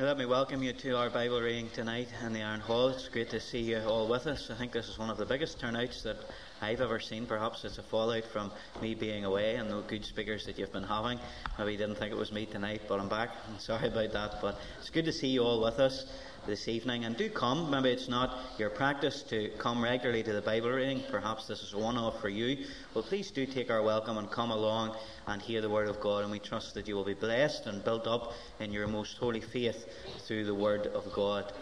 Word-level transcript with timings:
Let 0.00 0.16
me 0.16 0.24
welcome 0.24 0.62
you 0.62 0.72
to 0.72 0.96
our 0.96 1.10
Bible 1.10 1.42
reading 1.42 1.68
tonight 1.74 2.08
in 2.24 2.32
the 2.32 2.40
Iron 2.40 2.60
Hall. 2.60 2.88
It's 2.88 3.06
great 3.08 3.28
to 3.30 3.38
see 3.38 3.60
you 3.60 3.80
all 3.80 4.08
with 4.08 4.26
us. 4.26 4.48
I 4.50 4.54
think 4.54 4.72
this 4.72 4.88
is 4.88 4.98
one 4.98 5.10
of 5.10 5.18
the 5.18 5.26
biggest 5.26 5.60
turnouts 5.60 6.02
that 6.04 6.16
I've 6.62 6.80
ever 6.80 6.98
seen. 6.98 7.26
Perhaps 7.26 7.66
it's 7.66 7.76
a 7.76 7.82
fallout 7.82 8.24
from 8.24 8.50
me 8.80 8.94
being 8.94 9.26
away 9.26 9.56
and 9.56 9.70
the 9.70 9.82
good 9.82 10.06
speakers 10.06 10.46
that 10.46 10.58
you've 10.58 10.72
been 10.72 10.84
having. 10.84 11.20
Maybe 11.58 11.72
you 11.72 11.76
didn't 11.78 11.96
think 11.96 12.12
it 12.12 12.16
was 12.16 12.32
me 12.32 12.46
tonight, 12.46 12.80
but 12.88 12.98
I'm 12.98 13.10
back. 13.10 13.28
I'm 13.46 13.58
sorry 13.58 13.88
about 13.88 14.10
that. 14.14 14.40
But 14.40 14.58
it's 14.78 14.88
good 14.88 15.04
to 15.04 15.12
see 15.12 15.28
you 15.28 15.42
all 15.42 15.62
with 15.62 15.78
us 15.78 16.06
this 16.46 16.68
evening. 16.68 17.04
And 17.04 17.16
do 17.16 17.28
come. 17.28 17.70
Maybe 17.70 17.90
it's 17.90 18.08
not 18.08 18.38
your 18.58 18.70
practice 18.70 19.22
to 19.24 19.50
come 19.58 19.82
regularly 19.82 20.22
to 20.22 20.32
the 20.32 20.42
Bible 20.42 20.70
reading. 20.70 21.02
Perhaps 21.10 21.46
this 21.46 21.62
is 21.62 21.72
a 21.72 21.78
one 21.78 21.96
off 21.96 22.20
for 22.20 22.28
you. 22.28 22.64
Well, 22.94 23.04
please 23.04 23.30
do 23.30 23.46
take 23.46 23.70
our 23.70 23.82
welcome 23.82 24.18
and 24.18 24.30
come 24.30 24.50
along 24.50 24.96
and 25.26 25.40
hear 25.40 25.60
the 25.60 25.68
Word 25.68 25.88
of 25.88 26.00
God. 26.00 26.22
And 26.22 26.30
we 26.30 26.38
trust 26.38 26.74
that 26.74 26.88
you 26.88 26.94
will 26.94 27.04
be 27.04 27.14
blessed 27.14 27.66
and 27.66 27.84
built 27.84 28.06
up 28.06 28.32
in 28.58 28.72
your 28.72 28.86
most 28.86 29.18
holy 29.18 29.40
faith 29.40 29.88
through 30.26 30.44
the 30.44 30.54
Word 30.54 30.86
of 30.88 31.12
God. 31.12 31.52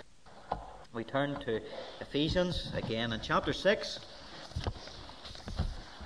We 0.93 1.05
turn 1.05 1.39
to 1.41 1.61
Ephesians 2.01 2.73
again 2.75 3.13
in 3.13 3.21
chapter 3.23 3.53
6. 3.53 4.01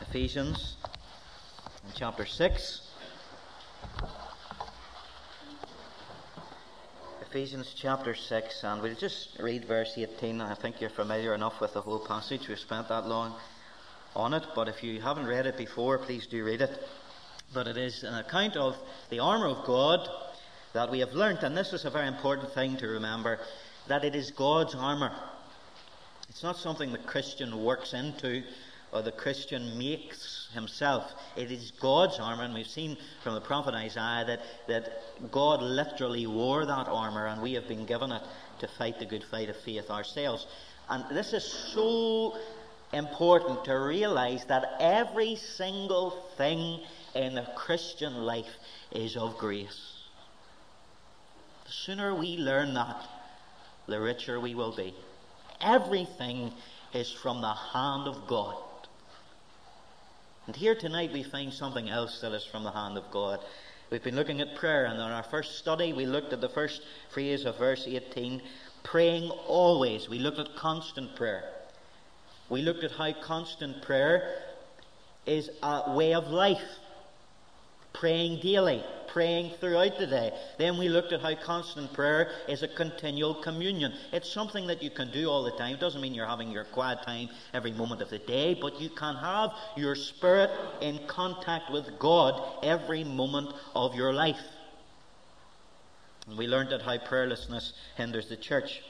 Ephesians 0.00 0.76
in 1.86 1.92
chapter 1.94 2.26
6. 2.26 2.91
Ephesians 7.32 7.72
chapter 7.74 8.14
6, 8.14 8.62
and 8.62 8.82
we'll 8.82 8.94
just 8.94 9.38
read 9.40 9.64
verse 9.64 9.94
18. 9.96 10.42
I 10.42 10.54
think 10.54 10.82
you're 10.82 10.90
familiar 10.90 11.34
enough 11.34 11.62
with 11.62 11.72
the 11.72 11.80
whole 11.80 11.98
passage. 11.98 12.46
We've 12.46 12.58
spent 12.58 12.90
that 12.90 13.06
long 13.06 13.34
on 14.14 14.34
it, 14.34 14.42
but 14.54 14.68
if 14.68 14.82
you 14.84 15.00
haven't 15.00 15.26
read 15.26 15.46
it 15.46 15.56
before, 15.56 15.96
please 15.96 16.26
do 16.26 16.44
read 16.44 16.60
it 16.60 16.78
but 17.54 17.66
it 17.66 17.76
is 17.76 18.02
an 18.02 18.14
account 18.14 18.56
of 18.56 18.76
the 19.10 19.20
armour 19.20 19.46
of 19.46 19.64
God 19.64 20.06
that 20.72 20.90
we 20.90 21.00
have 21.00 21.12
learnt, 21.12 21.42
and 21.42 21.56
this 21.56 21.72
is 21.72 21.86
a 21.86 21.90
very 21.90 22.06
important 22.06 22.52
thing 22.52 22.76
to 22.76 22.86
remember 22.86 23.38
that 23.88 24.04
it 24.04 24.14
is 24.14 24.30
God's 24.30 24.74
armour. 24.74 25.12
It's 26.28 26.42
not 26.42 26.56
something 26.56 26.92
the 26.92 26.98
Christian 26.98 27.64
works 27.64 27.92
into 27.92 28.42
or 28.92 29.00
the 29.02 29.12
Christian 29.12 29.78
makes 29.78 30.50
himself. 30.52 31.12
It 31.34 31.50
is 31.50 31.72
God's 31.80 32.18
armour, 32.18 32.44
and 32.44 32.52
we've 32.52 32.66
seen 32.66 32.98
from 33.22 33.34
the 33.34 33.40
prophet 33.40 33.74
Isaiah 33.74 34.24
that, 34.26 34.40
that 34.68 35.30
God 35.30 35.62
literally 35.62 36.26
wore 36.26 36.66
that 36.66 36.88
armour, 36.88 37.26
and 37.26 37.40
we 37.40 37.54
have 37.54 37.66
been 37.66 37.86
given 37.86 38.12
it 38.12 38.22
to 38.58 38.68
fight 38.68 38.98
the 38.98 39.06
good 39.06 39.24
fight 39.24 39.48
of 39.48 39.56
faith 39.56 39.90
ourselves. 39.90 40.46
And 40.90 41.04
this 41.10 41.32
is 41.32 41.44
so 41.44 42.36
important 42.92 43.64
to 43.64 43.74
realize 43.74 44.44
that 44.46 44.76
every 44.78 45.36
single 45.36 46.10
thing 46.36 46.80
in 47.14 47.34
the 47.34 47.48
Christian 47.56 48.14
life 48.14 48.58
is 48.90 49.16
of 49.16 49.38
grace. 49.38 50.02
The 51.64 51.72
sooner 51.72 52.14
we 52.14 52.36
learn 52.36 52.74
that, 52.74 53.08
the 53.86 54.00
richer 54.00 54.38
we 54.38 54.54
will 54.54 54.76
be. 54.76 54.94
Everything 55.62 56.52
is 56.92 57.10
from 57.10 57.40
the 57.40 57.54
hand 57.54 58.06
of 58.06 58.26
God. 58.26 58.56
And 60.46 60.56
here 60.56 60.74
tonight 60.74 61.12
we 61.12 61.22
find 61.22 61.52
something 61.52 61.88
else 61.88 62.20
that 62.20 62.32
is 62.32 62.44
from 62.44 62.64
the 62.64 62.72
hand 62.72 62.98
of 62.98 63.08
God. 63.12 63.38
We've 63.90 64.02
been 64.02 64.16
looking 64.16 64.40
at 64.40 64.56
prayer, 64.56 64.86
and 64.86 64.94
in 64.94 65.00
our 65.00 65.22
first 65.22 65.58
study 65.58 65.92
we 65.92 66.04
looked 66.04 66.32
at 66.32 66.40
the 66.40 66.48
first 66.48 66.82
phrase 67.10 67.44
of 67.44 67.58
verse 67.58 67.84
18 67.86 68.42
praying 68.82 69.30
always. 69.46 70.08
We 70.08 70.18
looked 70.18 70.40
at 70.40 70.56
constant 70.56 71.14
prayer. 71.14 71.44
We 72.48 72.62
looked 72.62 72.82
at 72.82 72.90
how 72.90 73.12
constant 73.12 73.82
prayer 73.82 74.42
is 75.26 75.48
a 75.62 75.94
way 75.94 76.12
of 76.14 76.26
life 76.26 76.58
praying 77.92 78.40
daily, 78.40 78.82
praying 79.12 79.52
throughout 79.60 79.98
the 79.98 80.06
day. 80.06 80.32
Then 80.58 80.78
we 80.78 80.88
looked 80.88 81.12
at 81.12 81.20
how 81.20 81.34
constant 81.34 81.92
prayer 81.92 82.30
is 82.48 82.62
a 82.62 82.68
continual 82.68 83.34
communion. 83.34 83.92
It's 84.12 84.32
something 84.32 84.66
that 84.68 84.82
you 84.82 84.90
can 84.90 85.10
do 85.10 85.28
all 85.28 85.44
the 85.44 85.50
time. 85.52 85.74
It 85.74 85.80
doesn't 85.80 86.00
mean 86.00 86.14
you're 86.14 86.26
having 86.26 86.50
your 86.50 86.64
quiet 86.64 87.02
time 87.04 87.28
every 87.52 87.72
moment 87.72 88.00
of 88.00 88.08
the 88.08 88.18
day, 88.18 88.56
but 88.58 88.80
you 88.80 88.88
can 88.88 89.14
have 89.16 89.50
your 89.76 89.94
spirit 89.94 90.50
in 90.80 90.98
contact 91.06 91.70
with 91.70 91.98
God 91.98 92.64
every 92.64 93.04
moment 93.04 93.52
of 93.74 93.94
your 93.94 94.14
life. 94.14 94.40
And 96.26 96.38
we 96.38 96.46
learned 96.46 96.70
that 96.70 96.82
how 96.82 96.96
prayerlessness 96.96 97.72
hinders 97.96 98.28
the 98.28 98.36
church. 98.36 98.80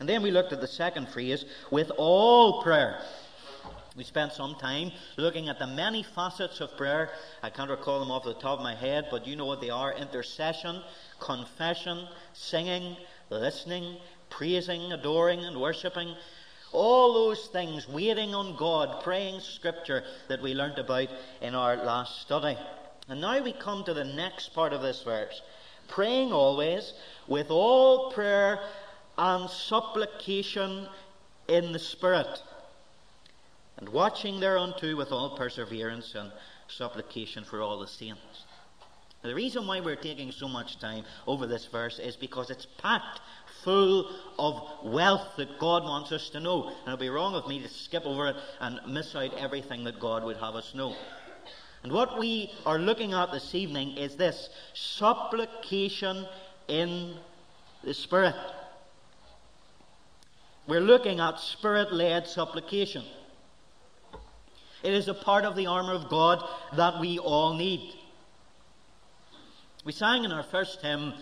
And 0.00 0.08
then 0.08 0.22
we 0.22 0.30
looked 0.30 0.52
at 0.52 0.60
the 0.60 0.66
second 0.66 1.10
phrase, 1.10 1.44
with 1.70 1.92
all 1.96 2.62
prayer. 2.62 3.00
We 4.00 4.04
spent 4.04 4.32
some 4.32 4.54
time 4.54 4.92
looking 5.18 5.50
at 5.50 5.58
the 5.58 5.66
many 5.66 6.02
facets 6.02 6.62
of 6.62 6.74
prayer. 6.74 7.10
I 7.42 7.50
can't 7.50 7.68
recall 7.68 8.00
them 8.00 8.10
off 8.10 8.24
the 8.24 8.32
top 8.32 8.56
of 8.56 8.62
my 8.62 8.74
head, 8.74 9.08
but 9.10 9.26
you 9.26 9.36
know 9.36 9.44
what 9.44 9.60
they 9.60 9.68
are 9.68 9.92
intercession, 9.92 10.80
confession, 11.18 12.08
singing, 12.32 12.96
listening, 13.28 13.98
praising, 14.30 14.90
adoring, 14.90 15.44
and 15.44 15.60
worshipping. 15.60 16.14
All 16.72 17.12
those 17.12 17.48
things, 17.48 17.86
waiting 17.90 18.34
on 18.34 18.56
God, 18.56 19.04
praying 19.04 19.40
scripture 19.40 20.02
that 20.28 20.40
we 20.40 20.54
learnt 20.54 20.78
about 20.78 21.08
in 21.42 21.54
our 21.54 21.76
last 21.76 22.22
study. 22.22 22.56
And 23.06 23.20
now 23.20 23.42
we 23.42 23.52
come 23.52 23.84
to 23.84 23.92
the 23.92 24.04
next 24.04 24.54
part 24.54 24.72
of 24.72 24.80
this 24.80 25.02
verse 25.02 25.42
praying 25.88 26.32
always 26.32 26.94
with 27.28 27.50
all 27.50 28.12
prayer 28.12 28.60
and 29.18 29.50
supplication 29.50 30.88
in 31.48 31.72
the 31.72 31.78
Spirit 31.78 32.40
and 33.78 33.88
watching 33.88 34.40
thereunto 34.40 34.96
with 34.96 35.12
all 35.12 35.36
perseverance 35.36 36.14
and 36.14 36.30
supplication 36.68 37.44
for 37.44 37.60
all 37.60 37.78
the 37.78 37.86
saints. 37.86 38.44
Now, 39.22 39.30
the 39.30 39.34
reason 39.34 39.66
why 39.66 39.80
we're 39.80 39.96
taking 39.96 40.32
so 40.32 40.48
much 40.48 40.78
time 40.78 41.04
over 41.26 41.46
this 41.46 41.66
verse 41.66 41.98
is 41.98 42.16
because 42.16 42.50
it's 42.50 42.66
packed 42.78 43.20
full 43.62 44.10
of 44.38 44.62
wealth 44.82 45.36
that 45.36 45.58
God 45.58 45.82
wants 45.84 46.12
us 46.12 46.30
to 46.30 46.40
know. 46.40 46.68
And 46.68 46.88
it 46.88 46.90
would 46.90 47.00
be 47.00 47.10
wrong 47.10 47.34
of 47.34 47.46
me 47.46 47.60
to 47.60 47.68
skip 47.68 48.06
over 48.06 48.28
it 48.28 48.36
and 48.60 48.80
miss 48.86 49.14
out 49.14 49.34
everything 49.34 49.84
that 49.84 50.00
God 50.00 50.24
would 50.24 50.38
have 50.38 50.54
us 50.54 50.74
know. 50.74 50.94
And 51.82 51.92
what 51.92 52.18
we 52.18 52.50
are 52.66 52.78
looking 52.78 53.12
at 53.12 53.32
this 53.32 53.54
evening 53.54 53.96
is 53.96 54.16
this 54.16 54.50
supplication 54.74 56.26
in 56.68 57.16
the 57.82 57.94
Spirit. 57.94 58.34
We're 60.66 60.80
looking 60.80 61.20
at 61.20 61.40
spirit 61.40 61.92
led 61.92 62.28
supplication. 62.28 63.02
It 64.82 64.94
is 64.94 65.08
a 65.08 65.14
part 65.14 65.44
of 65.44 65.56
the 65.56 65.66
armour 65.66 65.92
of 65.92 66.08
God 66.08 66.42
that 66.74 67.00
we 67.00 67.18
all 67.18 67.54
need. 67.54 67.94
We 69.84 69.92
sang 69.92 70.24
in 70.24 70.32
our 70.32 70.42
first 70.42 70.80
hymn, 70.80 71.14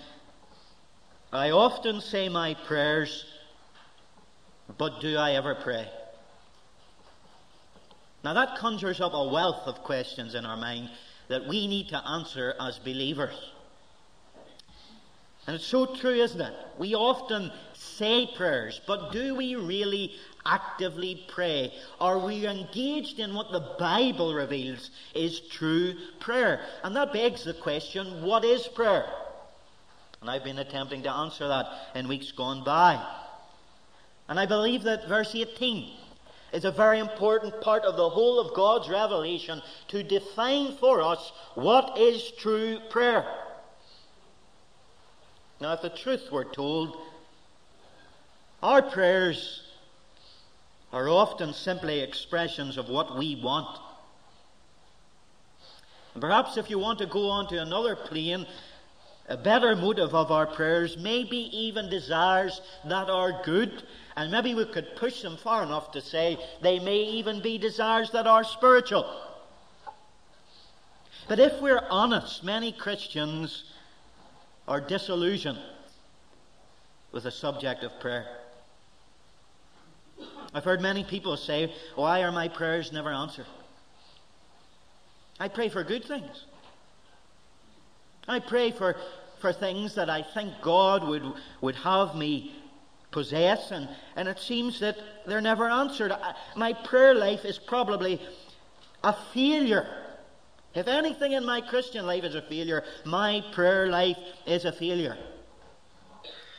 I 1.32 1.50
often 1.50 2.00
say 2.00 2.28
my 2.28 2.54
prayers, 2.54 3.24
but 4.78 5.00
do 5.00 5.16
I 5.16 5.32
ever 5.32 5.54
pray? 5.54 5.88
Now 8.24 8.34
that 8.34 8.58
conjures 8.58 9.00
up 9.00 9.12
a 9.14 9.28
wealth 9.28 9.66
of 9.66 9.82
questions 9.84 10.34
in 10.34 10.44
our 10.44 10.56
mind 10.56 10.90
that 11.28 11.46
we 11.46 11.66
need 11.66 11.88
to 11.90 12.08
answer 12.08 12.54
as 12.60 12.78
believers. 12.78 13.36
And 15.46 15.54
it's 15.54 15.66
so 15.66 15.86
true, 15.86 16.14
isn't 16.14 16.40
it? 16.40 16.54
We 16.78 16.94
often 16.94 17.52
say 17.72 18.28
prayers, 18.36 18.80
but 18.86 19.12
do 19.12 19.34
we 19.34 19.54
really 19.54 20.12
actively 20.48 21.24
pray? 21.28 21.72
Are 22.00 22.18
we 22.18 22.46
engaged 22.46 23.18
in 23.18 23.34
what 23.34 23.52
the 23.52 23.76
Bible 23.78 24.34
reveals 24.34 24.90
is 25.14 25.40
true 25.40 25.94
prayer? 26.18 26.60
And 26.82 26.96
that 26.96 27.12
begs 27.12 27.44
the 27.44 27.54
question 27.54 28.22
what 28.22 28.44
is 28.44 28.66
prayer? 28.66 29.06
And 30.20 30.30
I've 30.30 30.44
been 30.44 30.58
attempting 30.58 31.02
to 31.04 31.12
answer 31.12 31.46
that 31.46 31.66
in 31.94 32.08
weeks 32.08 32.32
gone 32.32 32.64
by. 32.64 33.04
And 34.28 34.38
I 34.38 34.46
believe 34.46 34.82
that 34.82 35.08
verse 35.08 35.34
18 35.34 35.96
is 36.52 36.64
a 36.64 36.72
very 36.72 36.98
important 36.98 37.60
part 37.60 37.84
of 37.84 37.96
the 37.96 38.08
whole 38.08 38.40
of 38.40 38.54
God's 38.54 38.88
revelation 38.88 39.62
to 39.88 40.02
define 40.02 40.76
for 40.76 41.02
us 41.02 41.32
what 41.54 41.98
is 41.98 42.30
true 42.38 42.80
prayer. 42.90 43.26
Now, 45.60 45.72
if 45.72 45.82
the 45.82 45.90
truth 45.90 46.30
were 46.30 46.44
told, 46.44 46.96
our 48.62 48.82
prayers 48.82 49.62
are 50.92 51.08
often 51.08 51.52
simply 51.52 52.00
expressions 52.00 52.76
of 52.76 52.88
what 52.88 53.16
we 53.16 53.36
want. 53.36 53.78
And 56.14 56.20
perhaps 56.20 56.56
if 56.56 56.70
you 56.70 56.78
want 56.78 56.98
to 57.00 57.06
go 57.06 57.28
on 57.28 57.46
to 57.48 57.60
another 57.60 57.94
plane, 57.94 58.46
a 59.28 59.36
better 59.36 59.76
motive 59.76 60.14
of 60.14 60.32
our 60.32 60.46
prayers 60.46 60.96
may 60.96 61.22
be 61.22 61.50
even 61.56 61.90
desires 61.90 62.62
that 62.86 63.10
are 63.10 63.42
good, 63.44 63.82
and 64.16 64.32
maybe 64.32 64.54
we 64.54 64.64
could 64.64 64.96
push 64.96 65.20
them 65.20 65.36
far 65.36 65.62
enough 65.62 65.92
to 65.92 66.00
say 66.00 66.38
they 66.62 66.78
may 66.78 66.96
even 66.96 67.42
be 67.42 67.58
desires 67.58 68.10
that 68.12 68.26
are 68.26 68.42
spiritual. 68.42 69.04
But 71.28 71.38
if 71.38 71.60
we're 71.60 71.86
honest, 71.90 72.42
many 72.42 72.72
Christians 72.72 73.64
are 74.66 74.80
disillusioned 74.80 75.58
with 77.12 77.24
the 77.24 77.30
subject 77.30 77.84
of 77.84 78.00
prayer. 78.00 78.37
I've 80.54 80.64
heard 80.64 80.80
many 80.80 81.04
people 81.04 81.36
say, 81.36 81.72
Why 81.94 82.22
are 82.22 82.32
my 82.32 82.48
prayers 82.48 82.92
never 82.92 83.10
answered? 83.10 83.46
I 85.40 85.48
pray 85.48 85.68
for 85.68 85.84
good 85.84 86.04
things. 86.04 86.44
I 88.26 88.40
pray 88.40 88.70
for 88.70 88.96
for 89.40 89.52
things 89.52 89.94
that 89.94 90.10
I 90.10 90.22
think 90.22 90.52
God 90.62 91.06
would, 91.06 91.22
would 91.60 91.76
have 91.76 92.14
me 92.14 92.54
possess, 93.10 93.70
and, 93.70 93.88
and 94.16 94.28
it 94.28 94.38
seems 94.38 94.80
that 94.80 94.96
they're 95.26 95.40
never 95.40 95.68
answered. 95.68 96.12
My 96.56 96.72
prayer 96.72 97.14
life 97.14 97.44
is 97.44 97.58
probably 97.58 98.20
a 99.02 99.14
failure. 99.32 99.86
If 100.74 100.86
anything 100.86 101.32
in 101.32 101.44
my 101.44 101.60
Christian 101.60 102.06
life 102.06 102.24
is 102.24 102.34
a 102.34 102.42
failure, 102.42 102.84
my 103.04 103.42
prayer 103.52 103.88
life 103.88 104.18
is 104.46 104.64
a 104.64 104.72
failure. 104.72 105.16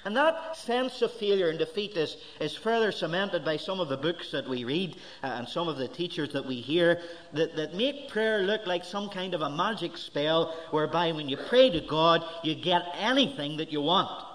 And 0.06 0.16
that 0.16 0.56
sense 0.56 1.01
of 1.01 1.12
failure 1.12 1.50
and 1.50 1.60
defeat 1.60 1.98
is, 1.98 2.16
is 2.40 2.56
further 2.56 2.92
cemented 2.92 3.44
by 3.44 3.57
some 3.57 3.81
of 3.81 3.90
the 3.90 3.98
books 3.98 4.31
that 4.31 4.48
we 4.48 4.63
read 4.63 4.96
uh, 5.24 5.28
and 5.28 5.48
some 5.48 5.68
of 5.68 5.78
the 5.78 5.90
teachers 5.90 6.31
that 6.34 6.46
we 6.46 6.56
hear 6.56 7.01
that, 7.34 7.56
that 7.57 7.74
make 7.74 8.10
prayer 8.10 8.40
look 8.40 8.66
like 8.66 8.86
some 8.86 9.10
kind 9.10 9.34
of 9.34 9.42
a 9.42 9.50
magic 9.50 9.98
spell 9.98 10.56
whereby 10.72 11.12
when 11.12 11.28
you 11.28 11.36
pray 11.36 11.69
to 11.69 11.81
God, 11.81 12.24
you 12.44 12.56
get 12.56 12.84
anything 12.98 13.57
that 13.57 13.74
you 13.74 13.81
want. 13.81 14.25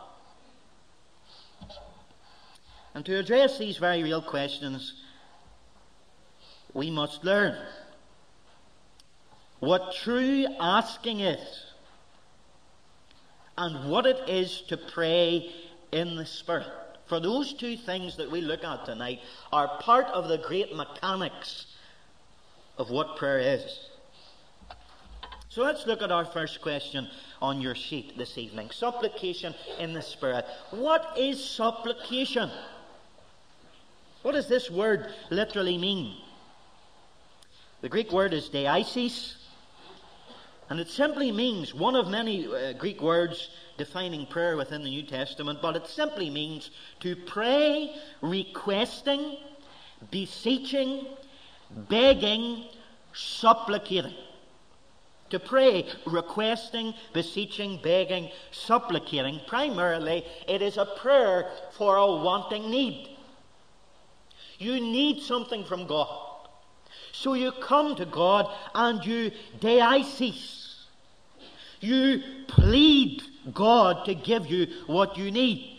And 2.93 3.05
to 3.07 3.19
address 3.19 3.59
these 3.59 3.79
very 3.79 4.03
real 4.03 4.23
questions, 4.23 5.03
we 6.75 6.91
must 6.91 7.25
learn 7.25 7.57
what 9.61 9.95
true 9.95 10.47
asking 10.61 11.21
is 11.21 11.65
and 13.57 13.91
what 13.91 14.07
it 14.07 14.29
is 14.29 14.63
to 14.69 14.77
pray 14.77 15.51
in 15.93 16.17
the 16.17 16.27
Spirit. 16.27 16.67
For 17.07 17.21
those 17.21 17.53
two 17.53 17.77
things 17.77 18.17
that 18.17 18.31
we 18.31 18.41
look 18.41 18.65
at 18.65 18.87
tonight 18.87 19.21
are 19.53 19.79
part 19.81 20.07
of 20.07 20.29
the 20.29 20.39
great 20.39 20.75
mechanics 20.75 21.67
of 22.79 22.91
what 22.91 23.17
prayer 23.17 23.39
is. 23.39 23.91
So 25.49 25.63
let's 25.63 25.87
look 25.87 26.03
at 26.03 26.11
our 26.11 26.25
first 26.25 26.61
question 26.61 27.09
on 27.41 27.61
your 27.61 27.77
sheet 27.77 28.19
this 28.19 28.39
evening 28.39 28.71
supplication 28.71 29.55
in 29.79 29.93
the 29.93 30.03
Spirit. 30.03 30.47
What 30.71 31.17
is 31.17 31.45
supplication? 31.45 32.51
What 34.23 34.33
does 34.33 34.49
this 34.49 34.71
word 34.71 35.13
literally 35.31 35.79
mean? 35.79 36.17
The 37.83 37.89
Greek 37.89 38.11
word 38.11 38.33
is 38.33 38.49
deesis, 38.49 39.35
and 40.75 40.81
it 40.81 40.89
simply 40.89 41.31
means 41.31 41.73
one 41.73 41.95
of 41.95 42.09
many 42.09 42.49
uh, 42.49 42.73
Greek 42.73 43.01
words 43.01 43.51
defining 43.79 44.27
prayer 44.27 44.57
within 44.57 44.83
the 44.83 44.91
New 44.91 45.05
Testament, 45.05 45.61
but 45.63 45.77
it 45.77 45.87
simply 45.87 46.29
means 46.29 46.73
to 46.99 47.15
pray, 47.15 47.95
requesting, 48.21 49.37
beseeching, 50.11 51.07
begging, 51.71 52.65
supplicating. 53.13 54.17
To 55.31 55.39
pray, 55.39 55.87
requesting, 56.07 56.93
beseeching, 57.13 57.79
begging, 57.81 58.33
supplicating. 58.51 59.43
Primarily, 59.47 60.25
it 60.49 60.61
is 60.61 60.77
a 60.77 60.87
prayer 60.87 61.53
for 61.71 61.99
a 61.99 62.05
wanting 62.05 62.69
need. 62.69 63.17
You 64.59 64.81
need 64.81 65.23
something 65.23 65.65
from 65.65 65.87
God. 65.87 66.49
So 67.13 67.35
you 67.35 67.53
come 67.53 67.95
to 67.95 68.07
God 68.07 68.53
and 68.75 69.07
you 69.07 69.31
deesis. 69.61 70.63
You 71.85 72.23
plead 72.49 73.23
God 73.53 74.07
to 74.07 74.15
give 74.15 74.47
you 74.47 74.67
what 74.87 75.19
you 75.19 75.31
need. 75.31 75.79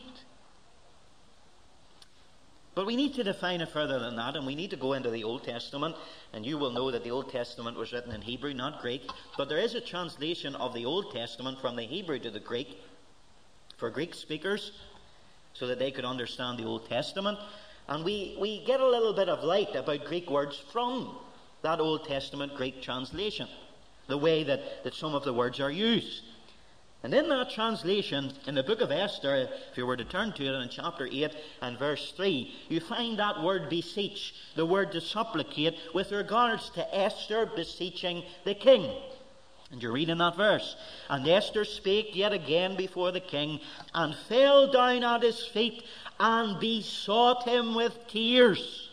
But 2.75 2.85
we 2.85 2.97
need 2.97 3.13
to 3.15 3.23
define 3.23 3.61
it 3.61 3.69
further 3.69 3.99
than 3.99 4.17
that, 4.17 4.35
and 4.35 4.45
we 4.45 4.53
need 4.53 4.69
to 4.71 4.75
go 4.75 4.93
into 4.93 5.09
the 5.09 5.23
Old 5.23 5.45
Testament. 5.45 5.95
And 6.33 6.45
you 6.45 6.57
will 6.57 6.71
know 6.71 6.91
that 6.91 7.05
the 7.05 7.11
Old 7.11 7.31
Testament 7.31 7.77
was 7.77 7.93
written 7.93 8.11
in 8.11 8.21
Hebrew, 8.21 8.53
not 8.53 8.81
Greek. 8.81 9.09
But 9.37 9.47
there 9.47 9.57
is 9.57 9.75
a 9.75 9.81
translation 9.81 10.55
of 10.55 10.73
the 10.73 10.85
Old 10.85 11.13
Testament 11.13 11.61
from 11.61 11.77
the 11.77 11.83
Hebrew 11.83 12.19
to 12.19 12.29
the 12.29 12.39
Greek 12.39 12.77
for 13.77 13.89
Greek 13.89 14.13
speakers 14.13 14.73
so 15.53 15.67
that 15.67 15.79
they 15.79 15.91
could 15.91 16.05
understand 16.05 16.59
the 16.59 16.65
Old 16.65 16.87
Testament. 16.89 17.39
And 17.87 18.03
we, 18.03 18.37
we 18.39 18.63
get 18.65 18.81
a 18.81 18.87
little 18.87 19.13
bit 19.13 19.29
of 19.29 19.43
light 19.43 19.73
about 19.75 20.05
Greek 20.05 20.29
words 20.29 20.61
from 20.71 21.15
that 21.61 21.79
Old 21.79 22.05
Testament 22.05 22.55
Greek 22.55 22.81
translation, 22.81 23.47
the 24.07 24.17
way 24.17 24.43
that, 24.43 24.83
that 24.83 24.93
some 24.93 25.15
of 25.15 25.23
the 25.23 25.33
words 25.33 25.59
are 25.59 25.71
used. 25.71 26.23
And 27.03 27.13
in 27.13 27.29
that 27.29 27.51
translation, 27.51 28.33
in 28.47 28.55
the 28.55 28.63
book 28.63 28.81
of 28.81 28.91
Esther, 28.91 29.47
if 29.71 29.77
you 29.77 29.85
were 29.85 29.95
to 29.95 30.03
turn 30.03 30.33
to 30.33 30.43
it 30.43 30.59
in 30.59 30.69
chapter 30.69 31.07
8 31.11 31.35
and 31.61 31.77
verse 31.77 32.11
3, 32.17 32.51
you 32.67 32.79
find 32.79 33.19
that 33.19 33.43
word 33.43 33.69
beseech, 33.69 34.33
the 34.55 34.65
word 34.65 34.91
to 34.93 35.01
supplicate, 35.01 35.75
with 35.93 36.11
regards 36.11 36.71
to 36.71 36.95
Esther 36.95 37.45
beseeching 37.45 38.23
the 38.43 38.55
king. 38.55 38.91
And 39.71 39.83
you 39.83 39.91
read 39.91 40.09
in 40.09 40.17
that 40.17 40.35
verse, 40.35 40.75
And 41.07 41.27
Esther 41.27 41.63
spake 41.63 42.15
yet 42.15 42.33
again 42.33 42.75
before 42.75 43.11
the 43.11 43.19
king, 43.19 43.59
and 43.93 44.15
fell 44.15 44.71
down 44.71 45.03
at 45.03 45.21
his 45.21 45.45
feet, 45.45 45.83
and 46.19 46.59
besought 46.59 47.47
him 47.47 47.75
with 47.75 48.07
tears 48.07 48.84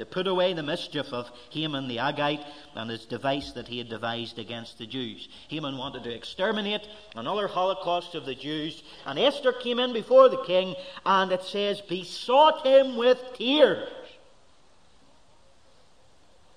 to 0.00 0.06
put 0.06 0.26
away 0.26 0.54
the 0.54 0.62
mischief 0.62 1.12
of 1.12 1.30
Haman 1.50 1.86
the 1.86 1.98
Agagite 1.98 2.42
and 2.74 2.88
his 2.88 3.04
device 3.04 3.52
that 3.52 3.68
he 3.68 3.76
had 3.76 3.90
devised 3.90 4.38
against 4.38 4.78
the 4.78 4.86
Jews. 4.86 5.28
Haman 5.48 5.76
wanted 5.76 6.04
to 6.04 6.14
exterminate 6.14 6.88
another 7.14 7.46
holocaust 7.46 8.14
of 8.14 8.24
the 8.24 8.34
Jews, 8.34 8.82
and 9.04 9.18
Esther 9.18 9.52
came 9.52 9.78
in 9.78 9.92
before 9.92 10.30
the 10.30 10.42
king, 10.44 10.74
and 11.04 11.30
it 11.30 11.42
says, 11.42 11.82
besought 11.82 12.64
him 12.64 12.96
with 12.96 13.18
tears. 13.34 13.90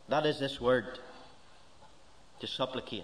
That 0.08 0.26
is 0.26 0.40
this 0.40 0.62
word, 0.62 0.98
to 2.40 2.48
supplicate. 2.48 3.04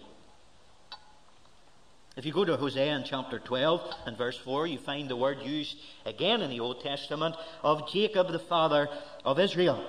If 2.15 2.25
you 2.25 2.31
go 2.31 2.45
to 2.45 2.56
Hosea 2.56 2.95
in 2.95 3.03
chapter 3.03 3.39
12 3.39 3.94
and 4.06 4.18
verse 4.18 4.38
4, 4.38 4.68
you 4.68 4.77
find 4.77 5.09
the 5.09 5.18
word 5.18 5.41
used 5.41 5.77
again 6.06 6.41
in 6.41 6.50
the 6.50 6.62
Old 6.62 6.81
Testament 6.81 7.36
of 7.62 7.91
Jacob, 7.91 8.31
the 8.31 8.39
father 8.39 8.88
of 9.25 9.38
Israel. 9.38 9.83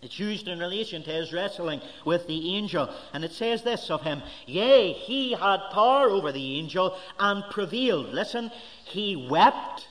It's 0.00 0.18
used 0.18 0.46
in 0.46 0.60
relation 0.60 1.02
to 1.02 1.10
his 1.10 1.32
wrestling 1.32 1.80
with 2.04 2.26
the 2.28 2.54
angel. 2.54 2.88
And 3.12 3.24
it 3.24 3.32
says 3.32 3.62
this 3.62 3.90
of 3.90 4.02
him 4.02 4.22
Yea, 4.46 4.92
he 4.92 5.32
had 5.32 5.70
power 5.72 6.08
over 6.08 6.30
the 6.30 6.58
angel 6.58 6.96
and 7.18 7.42
prevailed. 7.50 8.12
Listen, 8.14 8.50
he 8.84 9.16
wept 9.16 9.88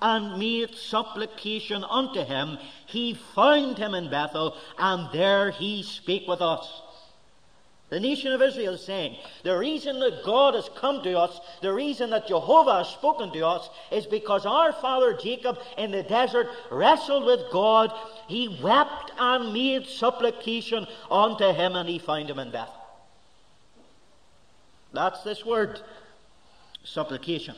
and 0.00 0.38
made 0.38 0.76
supplication 0.76 1.82
unto 1.82 2.24
him. 2.24 2.58
He 2.86 3.14
found 3.14 3.78
him 3.78 3.94
in 3.94 4.10
Bethel, 4.10 4.56
and 4.78 5.10
there 5.12 5.50
he 5.50 5.82
spake 5.82 6.28
with 6.28 6.40
us. 6.40 6.82
The 7.90 8.00
nation 8.00 8.32
of 8.32 8.42
Israel 8.42 8.74
is 8.74 8.84
saying, 8.84 9.16
the 9.44 9.56
reason 9.56 9.98
that 10.00 10.22
God 10.22 10.54
has 10.54 10.68
come 10.76 11.02
to 11.04 11.18
us, 11.18 11.40
the 11.62 11.72
reason 11.72 12.10
that 12.10 12.28
Jehovah 12.28 12.84
has 12.84 12.88
spoken 12.88 13.32
to 13.32 13.46
us, 13.46 13.70
is 13.90 14.04
because 14.04 14.44
our 14.44 14.74
father 14.74 15.14
Jacob 15.14 15.58
in 15.78 15.90
the 15.90 16.02
desert 16.02 16.48
wrestled 16.70 17.24
with 17.24 17.50
God. 17.50 17.90
He 18.26 18.60
wept 18.62 19.12
and 19.18 19.54
made 19.54 19.86
supplication 19.86 20.86
unto 21.10 21.50
him, 21.50 21.76
and 21.76 21.88
he 21.88 21.98
found 21.98 22.28
him 22.28 22.38
in 22.38 22.50
Bethel. 22.50 22.74
That's 24.92 25.22
this 25.22 25.44
word, 25.46 25.80
supplication. 26.84 27.54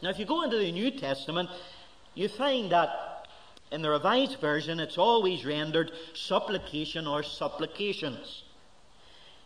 Now, 0.00 0.10
if 0.10 0.18
you 0.20 0.26
go 0.26 0.42
into 0.42 0.58
the 0.58 0.70
New 0.70 0.92
Testament, 0.92 1.48
you 2.14 2.28
find 2.28 2.70
that 2.70 3.26
in 3.72 3.82
the 3.82 3.90
Revised 3.90 4.38
Version, 4.38 4.78
it's 4.78 4.98
always 4.98 5.44
rendered 5.44 5.90
supplication 6.14 7.08
or 7.08 7.24
supplications. 7.24 8.44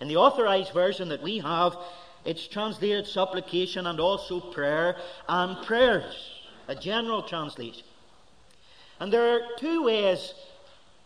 In 0.01 0.09
the 0.09 0.17
authorized 0.17 0.73
version 0.73 1.09
that 1.11 1.23
we 1.23 1.39
have, 1.39 1.77
it's 2.25 2.47
translated 2.47 3.07
supplication 3.07 3.87
and 3.87 4.01
also 4.01 4.41
prayer 4.41 4.97
and 5.29 5.65
prayers, 5.67 6.15
a 6.69 6.75
general 6.75 7.23
translation. 7.23 7.85
And 8.99 9.13
there 9.13 9.35
are 9.35 9.41
two 9.59 9.85
ways 9.85 10.35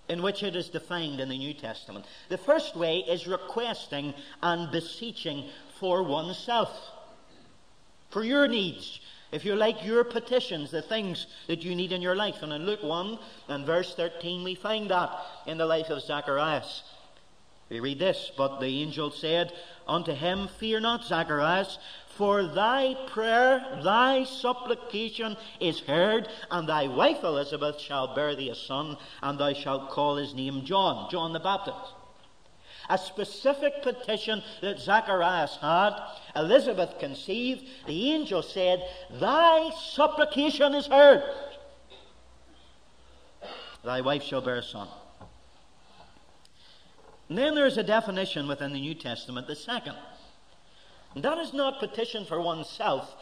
in 0.09 0.23
which 0.23 0.43
it 0.43 0.55
is 0.55 0.69
defined 0.69 1.21
in 1.21 1.29
the 1.29 1.39
New 1.39 1.55
Testament. 1.55 2.05
The 2.29 2.39
first 2.39 2.77
way 2.77 2.99
is 2.99 3.27
requesting 3.27 4.15
and 4.43 4.71
beseeching 4.71 5.49
for 5.81 6.03
oneself, 6.03 6.71
for 8.11 8.23
your 8.23 8.47
needs. 8.47 9.01
If 9.33 9.45
you 9.45 9.57
like 9.57 9.85
your 9.85 10.05
petitions, 10.05 10.71
the 10.71 10.83
things 10.83 11.27
that 11.49 11.65
you 11.65 11.75
need 11.75 11.93
in 11.93 12.03
your 12.03 12.15
life. 12.15 12.43
And 12.43 12.53
in 12.53 12.67
Luke 12.67 12.83
1 12.83 13.19
and 13.49 13.67
verse 13.67 13.95
13, 13.95 14.45
we 14.45 14.55
find 14.55 14.91
that 14.91 15.11
in 15.47 15.59
the 15.59 15.67
life 15.67 15.89
of 15.91 16.03
Zacharias. 16.03 16.83
We 17.71 17.81
read 17.81 17.99
this, 17.99 18.31
but 18.37 18.61
the 18.61 18.83
angel 18.83 19.11
said 19.11 19.53
unto 19.89 20.13
him, 20.13 20.49
Fear 20.59 20.81
not, 20.81 21.05
Zacharias, 21.05 21.79
for 22.07 22.45
thy 22.45 22.95
prayer, 23.09 23.81
thy 23.83 24.25
supplication 24.25 25.37
is 25.61 25.81
heard, 25.81 26.29
and 26.51 26.69
thy 26.69 26.87
wife 26.87 27.25
Elizabeth 27.25 27.81
shall 27.81 28.15
bear 28.15 28.37
thee 28.37 28.51
a 28.51 28.55
son, 28.55 28.97
and 29.23 29.39
thou 29.39 29.53
shalt 29.53 29.91
call 29.91 30.17
his 30.17 30.35
name 30.35 30.65
John, 30.65 31.11
John 31.11 31.33
the 31.33 31.41
Baptist. 31.41 31.95
A 32.91 32.99
specific 32.99 33.83
petition 33.83 34.43
that 34.61 34.79
Zacharias 34.79 35.57
had, 35.57 35.97
Elizabeth 36.37 36.99
conceived, 36.99 37.65
the 37.87 38.13
angel 38.13 38.43
said, 38.43 38.87
Thy 39.11 39.71
supplication 39.71 40.75
is 40.75 40.87
heard. 40.87 41.23
Thy 43.83 44.03
wife 44.03 44.23
shall 44.23 44.43
bear 44.43 44.57
a 44.57 44.63
son. 44.63 44.89
And 47.29 47.39
then 47.39 47.55
there's 47.55 47.79
a 47.79 47.83
definition 47.83 48.47
within 48.47 48.73
the 48.73 48.81
New 48.81 48.95
Testament, 48.95 49.47
the 49.47 49.57
second. 49.57 49.97
And 51.15 51.25
that 51.25 51.39
is 51.39 51.53
not 51.53 51.81
petition 51.81 52.25
for 52.25 52.41
oneself, 52.41 53.15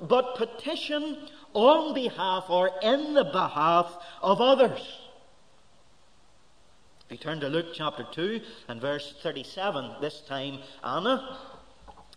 but 0.00 0.36
petition 0.36 1.28
on 1.54 1.94
behalf 1.94 2.50
or 2.50 2.70
in 2.82 3.14
the 3.14 3.24
behalf 3.24 3.96
of 4.20 4.40
others. 4.40 4.80
If 7.06 7.12
you 7.12 7.18
turn 7.18 7.40
to 7.40 7.48
Luke 7.48 7.68
chapter 7.72 8.04
2 8.10 8.40
and 8.68 8.80
verse 8.80 9.14
37, 9.22 9.96
this 10.00 10.22
time 10.22 10.58
Anna, 10.82 11.38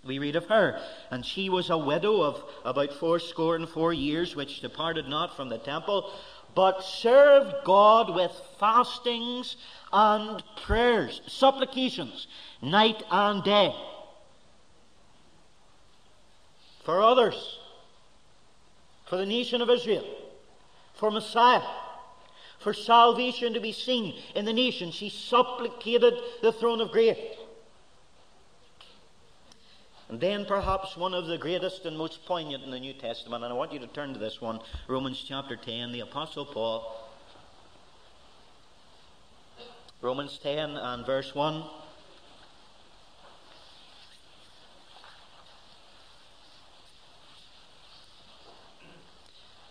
we 0.03 0.17
read 0.17 0.35
of 0.35 0.47
her. 0.47 0.81
And 1.11 1.23
she 1.23 1.49
was 1.49 1.69
a 1.69 1.77
widow 1.77 2.21
of 2.21 2.43
about 2.65 2.93
fourscore 2.93 3.55
and 3.55 3.69
four 3.69 3.93
years, 3.93 4.35
which 4.35 4.61
departed 4.61 5.07
not 5.07 5.35
from 5.35 5.49
the 5.49 5.59
temple, 5.59 6.11
but 6.55 6.83
served 6.83 7.53
God 7.63 8.13
with 8.13 8.31
fastings 8.59 9.55
and 9.91 10.43
prayers, 10.63 11.21
supplications, 11.27 12.27
night 12.61 13.03
and 13.11 13.43
day. 13.43 13.73
For 16.83 17.01
others, 17.01 17.59
for 19.05 19.17
the 19.17 19.25
nation 19.25 19.61
of 19.61 19.69
Israel, 19.69 20.05
for 20.93 21.11
Messiah 21.11 21.61
for 22.59 22.73
salvation 22.73 23.53
to 23.53 23.59
be 23.59 23.71
seen 23.71 24.13
in 24.35 24.45
the 24.45 24.53
nation. 24.53 24.91
She 24.91 25.09
supplicated 25.09 26.13
the 26.41 26.51
throne 26.51 26.81
of 26.81 26.91
grace. 26.91 27.17
And 30.09 30.19
then, 30.19 30.45
perhaps, 30.45 30.97
one 30.97 31.13
of 31.13 31.27
the 31.27 31.37
greatest 31.37 31.85
and 31.85 31.95
most 31.95 32.25
poignant 32.25 32.63
in 32.63 32.71
the 32.71 32.79
New 32.79 32.93
Testament, 32.93 33.43
and 33.43 33.53
I 33.53 33.55
want 33.55 33.71
you 33.71 33.79
to 33.79 33.87
turn 33.87 34.11
to 34.13 34.19
this 34.19 34.41
one 34.41 34.59
Romans 34.87 35.23
chapter 35.25 35.55
10, 35.55 35.91
the 35.91 35.99
Apostle 35.99 36.45
Paul. 36.45 37.09
Romans 40.01 40.39
10 40.41 40.71
and 40.77 41.05
verse 41.05 41.35
1. 41.35 41.63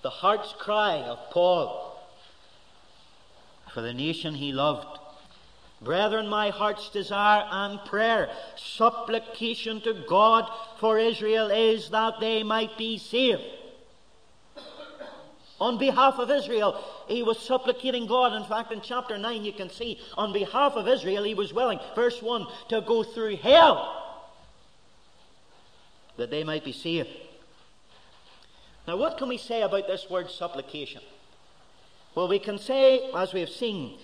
The 0.02 0.10
heart's 0.10 0.54
cry 0.56 0.96
of 0.98 1.18
Paul 1.30 2.00
for 3.74 3.80
the 3.80 3.92
nation 3.92 4.34
he 4.34 4.52
loved. 4.52 4.97
Brethren, 5.80 6.26
my 6.26 6.50
heart's 6.50 6.90
desire 6.90 7.46
and 7.50 7.78
prayer, 7.84 8.30
supplication 8.56 9.80
to 9.82 9.94
God 10.08 10.50
for 10.78 10.98
Israel 10.98 11.50
is 11.50 11.90
that 11.90 12.14
they 12.20 12.42
might 12.42 12.76
be 12.76 12.98
saved. 12.98 13.42
On 15.60 15.78
behalf 15.78 16.18
of 16.18 16.30
Israel, 16.30 16.80
he 17.08 17.22
was 17.22 17.38
supplicating 17.38 18.06
God. 18.06 18.32
In 18.32 18.44
fact, 18.44 18.72
in 18.72 18.80
chapter 18.80 19.18
9, 19.18 19.44
you 19.44 19.52
can 19.52 19.70
see, 19.70 20.00
on 20.16 20.32
behalf 20.32 20.74
of 20.74 20.86
Israel, 20.86 21.24
he 21.24 21.34
was 21.34 21.52
willing, 21.52 21.80
verse 21.94 22.22
1, 22.22 22.46
to 22.68 22.80
go 22.80 23.02
through 23.02 23.36
hell 23.36 23.94
that 26.16 26.30
they 26.30 26.44
might 26.44 26.64
be 26.64 26.72
saved. 26.72 27.08
Now, 28.86 28.96
what 28.96 29.18
can 29.18 29.28
we 29.28 29.36
say 29.36 29.62
about 29.62 29.86
this 29.86 30.08
word 30.08 30.30
supplication? 30.30 31.02
Well, 32.14 32.28
we 32.28 32.38
can 32.38 32.58
say, 32.58 33.10
as 33.14 33.32
we 33.32 33.40
have 33.40 33.50
seen, 33.50 33.98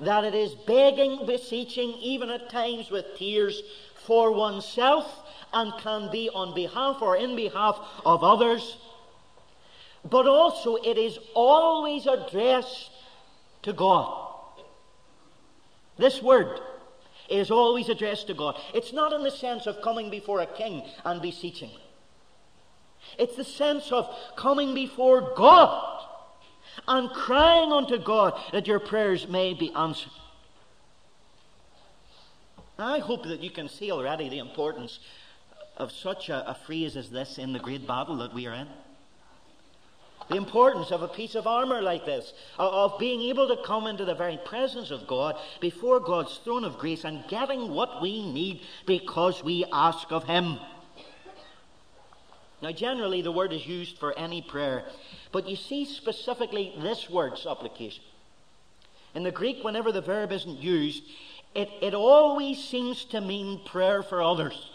that 0.00 0.24
it 0.24 0.34
is 0.34 0.54
begging, 0.54 1.26
beseeching, 1.26 1.90
even 2.00 2.30
at 2.30 2.50
times 2.50 2.90
with 2.90 3.16
tears, 3.16 3.62
for 4.06 4.32
oneself 4.32 5.22
and 5.52 5.72
can 5.80 6.10
be 6.10 6.28
on 6.28 6.54
behalf 6.54 7.00
or 7.00 7.16
in 7.16 7.36
behalf 7.36 7.78
of 8.04 8.22
others. 8.22 8.76
But 10.08 10.26
also, 10.26 10.76
it 10.76 10.98
is 10.98 11.18
always 11.34 12.06
addressed 12.06 12.90
to 13.62 13.72
God. 13.72 14.32
This 15.96 16.20
word 16.20 16.60
is 17.30 17.50
always 17.50 17.88
addressed 17.88 18.26
to 18.26 18.34
God. 18.34 18.60
It's 18.74 18.92
not 18.92 19.12
in 19.12 19.22
the 19.22 19.30
sense 19.30 19.66
of 19.66 19.80
coming 19.80 20.10
before 20.10 20.40
a 20.40 20.46
king 20.46 20.82
and 21.04 21.22
beseeching. 21.22 21.70
It's 23.18 23.36
the 23.36 23.44
sense 23.44 23.92
of 23.92 24.14
coming 24.36 24.74
before 24.74 25.34
God 25.36 26.03
and 26.86 27.10
crying 27.10 27.72
unto 27.72 27.98
God 27.98 28.38
that 28.52 28.66
your 28.66 28.80
prayers 28.80 29.28
may 29.28 29.54
be 29.54 29.72
answered. 29.74 30.12
I 32.78 32.98
hope 32.98 33.24
that 33.24 33.40
you 33.40 33.50
can 33.50 33.68
see 33.68 33.92
already 33.92 34.28
the 34.28 34.38
importance 34.38 34.98
of 35.76 35.92
such 35.92 36.28
a, 36.28 36.50
a, 36.50 36.54
phrase 36.54 36.96
as 36.96 37.10
this 37.10 37.38
in 37.38 37.52
the 37.52 37.58
great 37.58 37.86
battle 37.86 38.16
that 38.18 38.34
we 38.34 38.46
are 38.46 38.54
in. 38.54 38.68
The 40.28 40.36
importance 40.36 40.90
of 40.90 41.02
a 41.02 41.08
piece 41.08 41.34
of 41.34 41.46
armour 41.46 41.82
like 41.82 42.06
this, 42.06 42.32
of 42.58 42.98
being 42.98 43.22
able 43.22 43.46
to 43.48 43.62
come 43.62 43.86
into 43.86 44.04
the 44.04 44.14
very 44.14 44.38
presence 44.38 44.90
of 44.90 45.06
God 45.06 45.36
before 45.60 46.00
God's 46.00 46.38
throne 46.38 46.64
of 46.64 46.78
grace 46.78 47.04
and 47.04 47.24
getting 47.28 47.72
what 47.72 48.00
we 48.00 48.32
need 48.32 48.62
because 48.86 49.44
we 49.44 49.66
ask 49.70 50.10
of 50.10 50.24
Him. 50.24 50.58
Now, 52.64 52.72
generally, 52.72 53.20
the 53.20 53.30
word 53.30 53.52
is 53.52 53.66
used 53.66 53.98
for 53.98 54.18
any 54.18 54.40
prayer 54.40 54.84
but 55.32 55.48
you 55.48 55.56
see 55.56 55.84
specifically 55.84 56.72
this 56.80 57.10
word, 57.10 57.36
supplication. 57.36 58.04
In 59.16 59.24
the 59.24 59.32
Greek, 59.32 59.64
whenever 59.64 59.90
the 59.90 60.00
verb 60.00 60.30
isn't 60.30 60.62
used, 60.62 61.02
it, 61.56 61.68
it 61.82 61.92
always 61.92 62.62
seems 62.62 63.04
to 63.06 63.20
mean 63.20 63.60
prayer 63.66 64.04
for 64.04 64.22
others. 64.22 64.70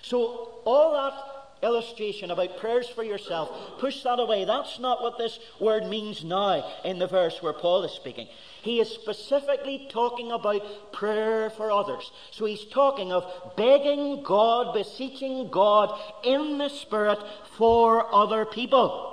So, 0.00 0.62
all 0.64 0.92
that 0.94 1.62
illustration 1.62 2.30
about 2.30 2.56
prayers 2.56 2.88
for 2.88 3.04
yourself, 3.04 3.78
push 3.78 4.02
that 4.02 4.18
away. 4.18 4.46
That's 4.46 4.78
not 4.78 5.02
what 5.02 5.18
this 5.18 5.38
word 5.60 5.86
means 5.86 6.24
now 6.24 6.66
in 6.82 6.98
the 6.98 7.06
verse 7.06 7.42
where 7.42 7.52
Paul 7.52 7.84
is 7.84 7.92
speaking. 7.92 8.28
He 8.62 8.80
is 8.80 8.90
specifically 8.90 9.88
talking 9.90 10.32
about 10.32 10.92
prayer 10.92 11.50
for 11.50 11.70
others. 11.70 12.10
So 12.30 12.44
he's 12.44 12.64
talking 12.64 13.12
of 13.12 13.56
begging 13.56 14.22
God, 14.22 14.74
beseeching 14.74 15.48
God 15.50 15.98
in 16.22 16.58
the 16.58 16.68
Spirit 16.68 17.18
for 17.56 18.14
other 18.14 18.44
people. 18.44 19.08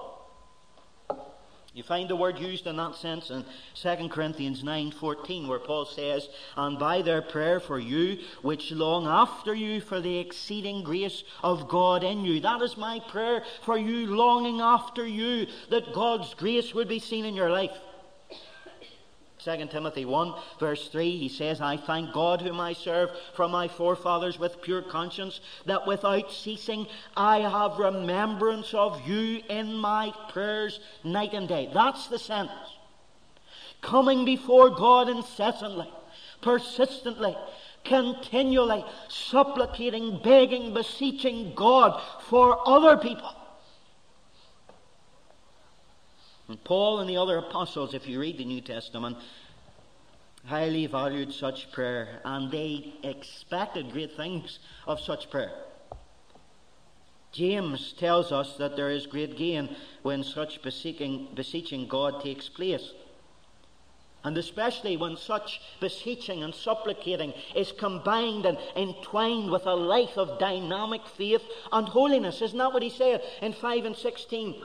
You 1.74 1.84
find 1.84 2.10
the 2.10 2.16
word 2.16 2.40
used 2.40 2.66
in 2.66 2.78
that 2.78 2.96
sense 2.96 3.30
in 3.30 3.46
2 3.76 4.10
Corinthians 4.10 4.64
9:14 4.64 5.48
where 5.48 5.60
Paul 5.60 5.86
says, 5.86 6.28
"And 6.56 6.80
by 6.80 7.04
their 7.04 7.22
prayer 7.22 7.60
for 7.60 7.78
you, 7.78 8.18
which 8.42 8.72
long 8.72 9.06
after 9.06 9.54
you 9.54 9.80
for 9.80 10.02
the 10.02 10.18
exceeding 10.18 10.82
grace 10.82 11.24
of 11.44 11.68
God 11.68 12.04
in 12.04 12.26
you." 12.26 12.40
That 12.40 12.64
is 12.64 12.78
my 12.78 13.00
prayer 13.00 13.46
for 13.62 13.78
you, 13.78 14.08
longing 14.08 14.60
after 14.60 15.06
you 15.06 15.46
that 15.70 15.94
God's 15.94 16.34
grace 16.34 16.74
would 16.74 16.88
be 16.88 16.98
seen 16.98 17.26
in 17.26 17.36
your 17.36 17.52
life. 17.52 17.80
2 19.48 19.68
Timothy 19.68 20.04
1, 20.04 20.34
verse 20.60 20.90
3, 20.90 21.18
he 21.18 21.30
says, 21.30 21.62
I 21.62 21.78
thank 21.78 22.12
God 22.12 22.42
whom 22.42 22.60
I 22.60 22.74
serve 22.74 23.12
from 23.34 23.52
my 23.52 23.70
forefathers 23.70 24.38
with 24.38 24.62
pure 24.62 24.82
conscience, 24.82 25.40
that 25.66 25.88
without 25.88 26.34
ceasing 26.34 26.86
I 27.16 27.40
have 27.40 27.80
remembrance 27.80 28.74
of 28.74 29.08
you 29.08 29.42
in 29.48 29.76
my 29.76 30.12
prayers 30.34 30.82
night 31.06 31.34
and 31.34 31.48
day. 31.48 31.70
That's 31.74 32.08
the 32.08 32.20
sense. 32.20 32.52
Coming 33.80 34.26
before 34.26 34.70
God 34.70 35.08
incessantly, 35.08 35.90
persistently, 36.42 37.38
continually, 37.86 38.84
supplicating, 39.08 40.20
begging, 40.22 40.74
beseeching 40.74 41.54
God 41.56 42.02
for 42.24 42.68
other 42.68 42.98
people. 42.98 43.34
And 46.48 46.64
Paul 46.64 47.00
and 47.00 47.10
the 47.10 47.18
other 47.18 47.38
apostles, 47.38 47.94
if 47.94 48.08
you 48.08 48.20
read 48.20 48.38
the 48.38 48.46
New 48.46 48.62
Testament, 48.62 49.18
highly 50.46 50.86
valued 50.86 51.34
such 51.34 51.72
prayer 51.72 52.22
and 52.24 52.50
they 52.52 52.94
expected 53.04 53.92
great 53.92 54.16
things 54.16 54.60
of 54.86 55.00
such 55.00 55.30
prayer. 55.30 55.52
James 57.34 57.94
tells 57.94 58.32
us 58.32 58.56
that 58.58 58.76
there 58.76 58.90
is 58.90 59.06
great 59.06 59.38
gain 59.38 59.76
when 60.02 60.24
such 60.24 60.62
beseeching, 60.62 61.28
beseeching 61.36 61.88
God 61.88 62.24
takes 62.24 62.48
place. 62.48 62.94
And 64.24 64.38
especially 64.38 64.98
when 64.98 65.18
such 65.18 65.62
beseeching 65.80 66.44
and 66.44 66.56
supplicating 66.56 67.34
is 67.56 67.72
combined 67.72 68.46
and 68.46 68.58
entwined 68.76 69.52
with 69.52 69.66
a 69.66 69.76
life 69.76 70.18
of 70.18 70.40
dynamic 70.40 71.06
faith 71.06 71.44
and 71.72 71.88
holiness. 71.88 72.42
Isn't 72.42 72.58
that 72.58 72.74
what 72.74 72.84
he 72.84 72.90
said 72.90 73.22
in 73.42 73.54
5 73.54 73.86
and 73.86 73.96
16? 73.96 74.64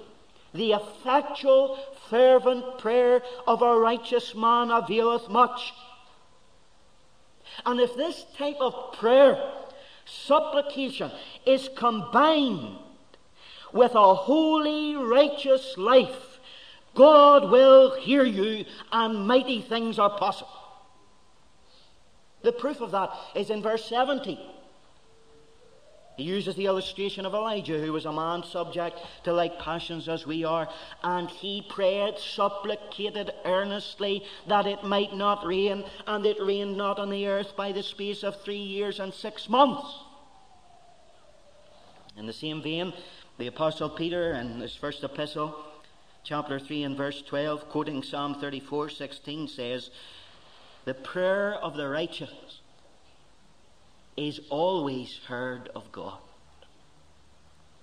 The 0.54 0.72
effectual, 0.72 1.78
fervent 2.10 2.78
prayer 2.78 3.22
of 3.46 3.62
a 3.62 3.78
righteous 3.78 4.34
man 4.34 4.70
availeth 4.70 5.28
much. 5.28 5.72
And 7.64 7.80
if 7.80 7.96
this 7.96 8.24
type 8.36 8.58
of 8.60 8.92
prayer, 8.94 9.52
supplication, 10.04 11.10
is 11.46 11.68
combined 11.76 12.76
with 13.72 13.94
a 13.94 14.14
holy, 14.14 14.96
righteous 14.96 15.76
life, 15.78 16.38
God 16.94 17.50
will 17.50 17.98
hear 17.98 18.24
you 18.24 18.66
and 18.90 19.26
mighty 19.26 19.62
things 19.62 19.98
are 19.98 20.18
possible. 20.18 20.50
The 22.42 22.52
proof 22.52 22.80
of 22.80 22.90
that 22.90 23.10
is 23.34 23.50
in 23.50 23.62
verse 23.62 23.84
70. 23.88 24.38
He 26.16 26.24
uses 26.24 26.54
the 26.54 26.66
illustration 26.66 27.24
of 27.24 27.32
Elijah, 27.32 27.80
who 27.80 27.92
was 27.92 28.04
a 28.04 28.12
man 28.12 28.44
subject 28.44 28.98
to 29.24 29.32
like 29.32 29.58
passions 29.58 30.08
as 30.08 30.26
we 30.26 30.44
are, 30.44 30.68
and 31.02 31.30
he 31.30 31.62
prayed, 31.62 32.18
supplicated 32.18 33.32
earnestly 33.44 34.22
that 34.46 34.66
it 34.66 34.84
might 34.84 35.14
not 35.16 35.46
rain, 35.46 35.84
and 36.06 36.26
it 36.26 36.36
rained 36.40 36.76
not 36.76 36.98
on 36.98 37.08
the 37.08 37.26
earth 37.26 37.56
by 37.56 37.72
the 37.72 37.82
space 37.82 38.22
of 38.22 38.40
three 38.42 38.56
years 38.56 39.00
and 39.00 39.14
six 39.14 39.48
months. 39.48 39.88
In 42.16 42.26
the 42.26 42.32
same 42.32 42.62
vein, 42.62 42.92
the 43.38 43.46
Apostle 43.46 43.88
Peter, 43.88 44.32
in 44.34 44.60
his 44.60 44.76
first 44.76 45.02
epistle, 45.02 45.56
chapter 46.24 46.60
3 46.60 46.82
and 46.82 46.96
verse 46.96 47.22
12, 47.22 47.70
quoting 47.70 48.02
Psalm 48.02 48.34
34 48.34 48.90
16, 48.90 49.48
says, 49.48 49.90
The 50.84 50.92
prayer 50.92 51.54
of 51.54 51.74
the 51.74 51.88
righteous 51.88 52.60
is 54.16 54.40
always 54.50 55.18
heard 55.26 55.68
of 55.74 55.90
God. 55.90 56.18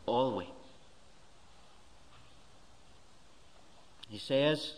Always. 0.05 0.47
He 4.09 4.17
says, 4.17 4.73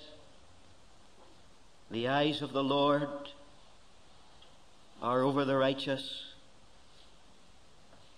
The 1.89 2.07
eyes 2.07 2.41
of 2.41 2.51
the 2.51 2.63
Lord 2.63 3.07
are 5.01 5.23
over 5.23 5.45
the 5.45 5.55
righteous, 5.55 6.25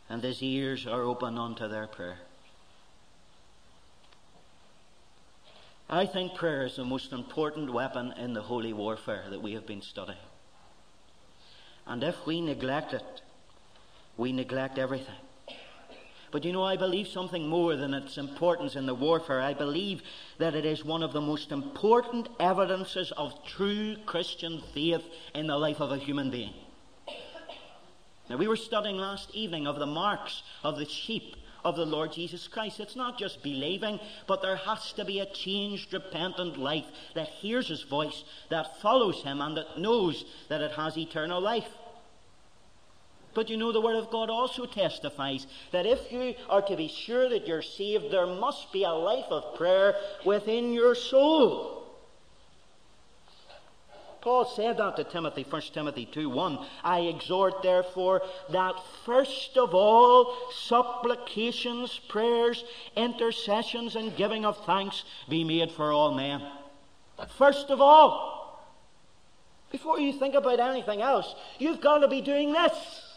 and 0.09 0.23
his 0.23 0.41
ears 0.41 0.85
are 0.85 1.03
open 1.03 1.37
unto 1.37 1.67
their 1.67 1.87
prayer. 1.87 2.17
I 5.89 6.07
think 6.07 6.33
prayer 6.33 6.65
is 6.65 6.75
the 6.75 6.85
most 6.85 7.13
important 7.13 7.71
weapon 7.71 8.13
in 8.17 8.33
the 8.33 8.41
holy 8.41 8.73
warfare 8.73 9.25
that 9.29 9.41
we 9.41 9.53
have 9.53 9.67
been 9.67 9.81
studying. 9.81 10.17
And 11.85 12.03
if 12.03 12.25
we 12.25 12.41
neglect 12.41 12.93
it, 12.93 13.21
we 14.17 14.31
neglect 14.31 14.77
everything. 14.77 15.15
But 16.31 16.43
you 16.43 16.51
know, 16.51 16.63
I 16.63 16.77
believe 16.77 17.07
something 17.07 17.47
more 17.47 17.75
than 17.75 17.93
its 17.93 18.17
importance 18.17 18.75
in 18.75 18.87
the 18.87 18.95
warfare. 18.95 19.39
I 19.39 19.53
believe 19.53 20.01
that 20.39 20.55
it 20.55 20.65
is 20.65 20.83
one 20.83 21.03
of 21.03 21.13
the 21.13 21.21
most 21.21 21.51
important 21.51 22.27
evidences 22.39 23.11
of 23.15 23.45
true 23.45 23.97
Christian 24.07 24.63
faith 24.73 25.03
in 25.35 25.45
the 25.45 25.57
life 25.57 25.79
of 25.79 25.91
a 25.91 25.97
human 25.97 26.31
being. 26.31 26.53
Now, 28.29 28.37
we 28.37 28.47
were 28.47 28.55
studying 28.55 28.97
last 28.97 29.29
evening 29.35 29.67
of 29.67 29.77
the 29.77 29.85
marks 29.85 30.41
of 30.63 30.79
the 30.79 30.85
sheep 30.85 31.35
of 31.63 31.75
the 31.75 31.85
Lord 31.85 32.11
Jesus 32.11 32.47
Christ. 32.47 32.79
It's 32.79 32.95
not 32.95 33.19
just 33.19 33.43
believing, 33.43 33.99
but 34.25 34.41
there 34.41 34.55
has 34.55 34.91
to 34.93 35.05
be 35.05 35.19
a 35.19 35.31
changed, 35.31 35.93
repentant 35.93 36.57
life 36.57 36.85
that 37.13 37.27
hears 37.27 37.67
his 37.67 37.83
voice, 37.83 38.23
that 38.49 38.81
follows 38.81 39.21
him, 39.23 39.39
and 39.39 39.55
that 39.57 39.77
knows 39.77 40.25
that 40.49 40.61
it 40.61 40.71
has 40.71 40.97
eternal 40.97 41.41
life. 41.41 41.69
But 43.33 43.49
you 43.49 43.57
know, 43.57 43.71
the 43.71 43.81
Word 43.81 43.95
of 43.95 44.11
God 44.11 44.29
also 44.29 44.65
testifies 44.65 45.47
that 45.71 45.85
if 45.85 46.11
you 46.11 46.35
are 46.49 46.61
to 46.61 46.75
be 46.75 46.87
sure 46.87 47.29
that 47.29 47.47
you're 47.47 47.61
saved, 47.61 48.11
there 48.11 48.27
must 48.27 48.71
be 48.71 48.83
a 48.83 48.91
life 48.91 49.31
of 49.31 49.55
prayer 49.55 49.95
within 50.23 50.73
your 50.73 50.95
soul. 50.95 51.83
Paul 54.21 54.45
said 54.45 54.77
that 54.77 54.95
to 54.95 55.03
Timothy, 55.03 55.45
1 55.47 55.61
Timothy 55.73 56.05
2 56.05 56.29
1. 56.29 56.57
I 56.81 57.01
exhort, 57.01 57.61
therefore, 57.61 58.21
that 58.51 58.75
first 59.05 59.57
of 59.57 59.75
all 59.75 60.33
supplications, 60.53 61.99
prayers, 62.07 62.63
intercessions, 62.95 63.97
and 63.97 64.15
giving 64.15 64.45
of 64.45 64.63
thanks 64.65 65.03
be 65.27 65.43
made 65.43 65.71
for 65.71 65.91
all 65.91 66.13
men. 66.13 66.41
First 67.37 67.69
of 67.69 67.81
all, 67.81 68.63
before 69.71 69.99
you 69.99 70.13
think 70.13 70.35
about 70.35 70.61
anything 70.61 71.01
else, 71.01 71.35
you've 71.59 71.81
got 71.81 71.97
to 71.97 72.07
be 72.07 72.21
doing 72.21 72.53
this. 72.53 73.12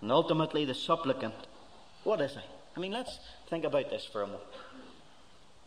And 0.00 0.12
ultimately, 0.12 0.64
the 0.64 0.74
supplicant, 0.74 1.34
what 2.04 2.20
is 2.20 2.32
he? 2.32 2.40
I 2.76 2.80
mean, 2.80 2.92
let's 2.92 3.18
think 3.48 3.64
about 3.64 3.90
this 3.90 4.04
for 4.04 4.22
a 4.22 4.26
moment. 4.26 4.44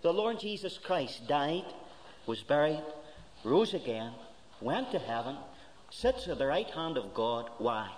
The 0.01 0.13
Lord 0.13 0.39
Jesus 0.39 0.77
Christ 0.77 1.27
died, 1.27 1.65
was 2.25 2.41
buried, 2.41 2.83
rose 3.43 3.73
again, 3.73 4.13
went 4.61 4.91
to 4.91 4.99
heaven, 4.99 5.35
sits 5.89 6.27
at 6.27 6.37
the 6.37 6.45
right 6.45 6.69
hand 6.69 6.97
of 6.97 7.13
God. 7.13 7.49
Why? 7.57 7.89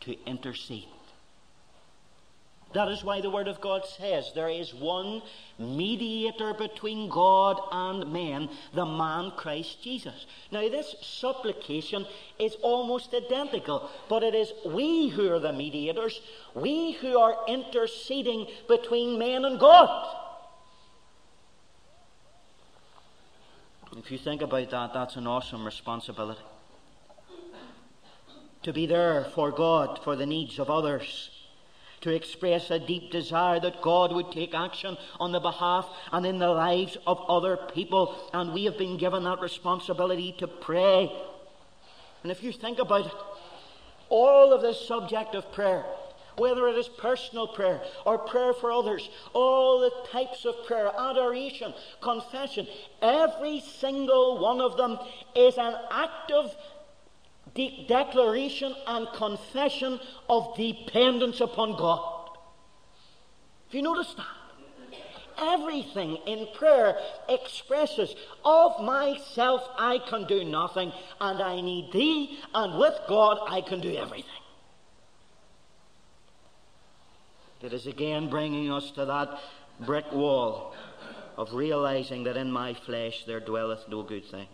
To 0.00 0.24
intercede. 0.24 0.88
That 2.76 2.88
is 2.88 3.02
why 3.02 3.22
the 3.22 3.30
Word 3.30 3.48
of 3.48 3.62
God 3.62 3.86
says 3.86 4.32
there 4.34 4.50
is 4.50 4.74
one 4.74 5.22
mediator 5.58 6.52
between 6.52 7.08
God 7.08 7.58
and 7.72 8.12
men, 8.12 8.50
the 8.74 8.84
man 8.84 9.32
Christ 9.34 9.82
Jesus. 9.82 10.26
Now, 10.52 10.60
this 10.68 10.94
supplication 11.00 12.04
is 12.38 12.54
almost 12.56 13.14
identical, 13.14 13.88
but 14.10 14.22
it 14.22 14.34
is 14.34 14.52
we 14.66 15.08
who 15.08 15.32
are 15.32 15.38
the 15.38 15.54
mediators, 15.54 16.20
we 16.54 16.92
who 16.92 17.18
are 17.18 17.38
interceding 17.48 18.46
between 18.68 19.18
men 19.18 19.46
and 19.46 19.58
God. 19.58 20.14
If 23.96 24.10
you 24.12 24.18
think 24.18 24.42
about 24.42 24.68
that, 24.68 24.92
that's 24.92 25.16
an 25.16 25.26
awesome 25.26 25.64
responsibility. 25.64 26.42
To 28.64 28.72
be 28.74 28.84
there 28.84 29.24
for 29.34 29.50
God, 29.50 29.98
for 30.04 30.14
the 30.14 30.26
needs 30.26 30.58
of 30.58 30.68
others 30.68 31.30
to 32.02 32.14
express 32.14 32.70
a 32.70 32.78
deep 32.78 33.10
desire 33.10 33.58
that 33.60 33.82
God 33.82 34.12
would 34.12 34.30
take 34.30 34.54
action 34.54 34.96
on 35.18 35.32
the 35.32 35.40
behalf 35.40 35.88
and 36.12 36.26
in 36.26 36.38
the 36.38 36.50
lives 36.50 36.96
of 37.06 37.24
other 37.28 37.56
people. 37.56 38.14
And 38.32 38.52
we 38.52 38.64
have 38.64 38.78
been 38.78 38.96
given 38.96 39.24
that 39.24 39.40
responsibility 39.40 40.34
to 40.38 40.46
pray. 40.46 41.10
And 42.22 42.32
if 42.32 42.42
you 42.42 42.52
think 42.52 42.78
about 42.78 43.06
it, 43.06 43.12
all 44.08 44.52
of 44.52 44.62
this 44.62 44.86
subject 44.86 45.34
of 45.34 45.50
prayer, 45.52 45.84
whether 46.36 46.68
it 46.68 46.76
is 46.76 46.88
personal 46.88 47.48
prayer 47.48 47.80
or 48.04 48.18
prayer 48.18 48.52
for 48.52 48.70
others, 48.70 49.08
all 49.32 49.80
the 49.80 50.08
types 50.10 50.44
of 50.44 50.66
prayer, 50.66 50.90
adoration, 50.98 51.72
confession, 52.00 52.66
every 53.00 53.60
single 53.60 54.38
one 54.38 54.60
of 54.60 54.76
them 54.76 54.98
is 55.34 55.56
an 55.56 55.74
active 55.90 56.54
de- 57.56 57.86
declaration 57.88 58.74
and 58.86 59.08
confession 59.14 59.98
of 60.28 60.56
dependence 60.56 61.40
upon 61.40 61.76
God. 61.76 62.28
Have 63.66 63.74
you 63.74 63.82
noticed 63.82 64.16
that? 64.16 64.26
Everything 65.38 66.16
in 66.26 66.46
prayer 66.54 66.96
expresses, 67.28 68.14
Of 68.44 68.82
myself 68.82 69.68
I 69.76 69.98
can 69.98 70.26
do 70.26 70.44
nothing, 70.44 70.92
and 71.20 71.42
I 71.42 71.60
need 71.60 71.92
thee, 71.92 72.38
and 72.54 72.78
with 72.78 72.94
God 73.08 73.38
I 73.46 73.60
can 73.60 73.80
do 73.80 73.94
everything. 73.94 74.30
It 77.62 77.72
is 77.72 77.86
again 77.86 78.30
bringing 78.30 78.70
us 78.70 78.90
to 78.92 79.04
that 79.06 79.40
brick 79.80 80.10
wall 80.12 80.74
of 81.36 81.52
realizing 81.52 82.24
that 82.24 82.36
in 82.36 82.50
my 82.50 82.72
flesh 82.72 83.24
there 83.26 83.40
dwelleth 83.40 83.88
no 83.88 84.02
good 84.02 84.24
thing. 84.24 84.46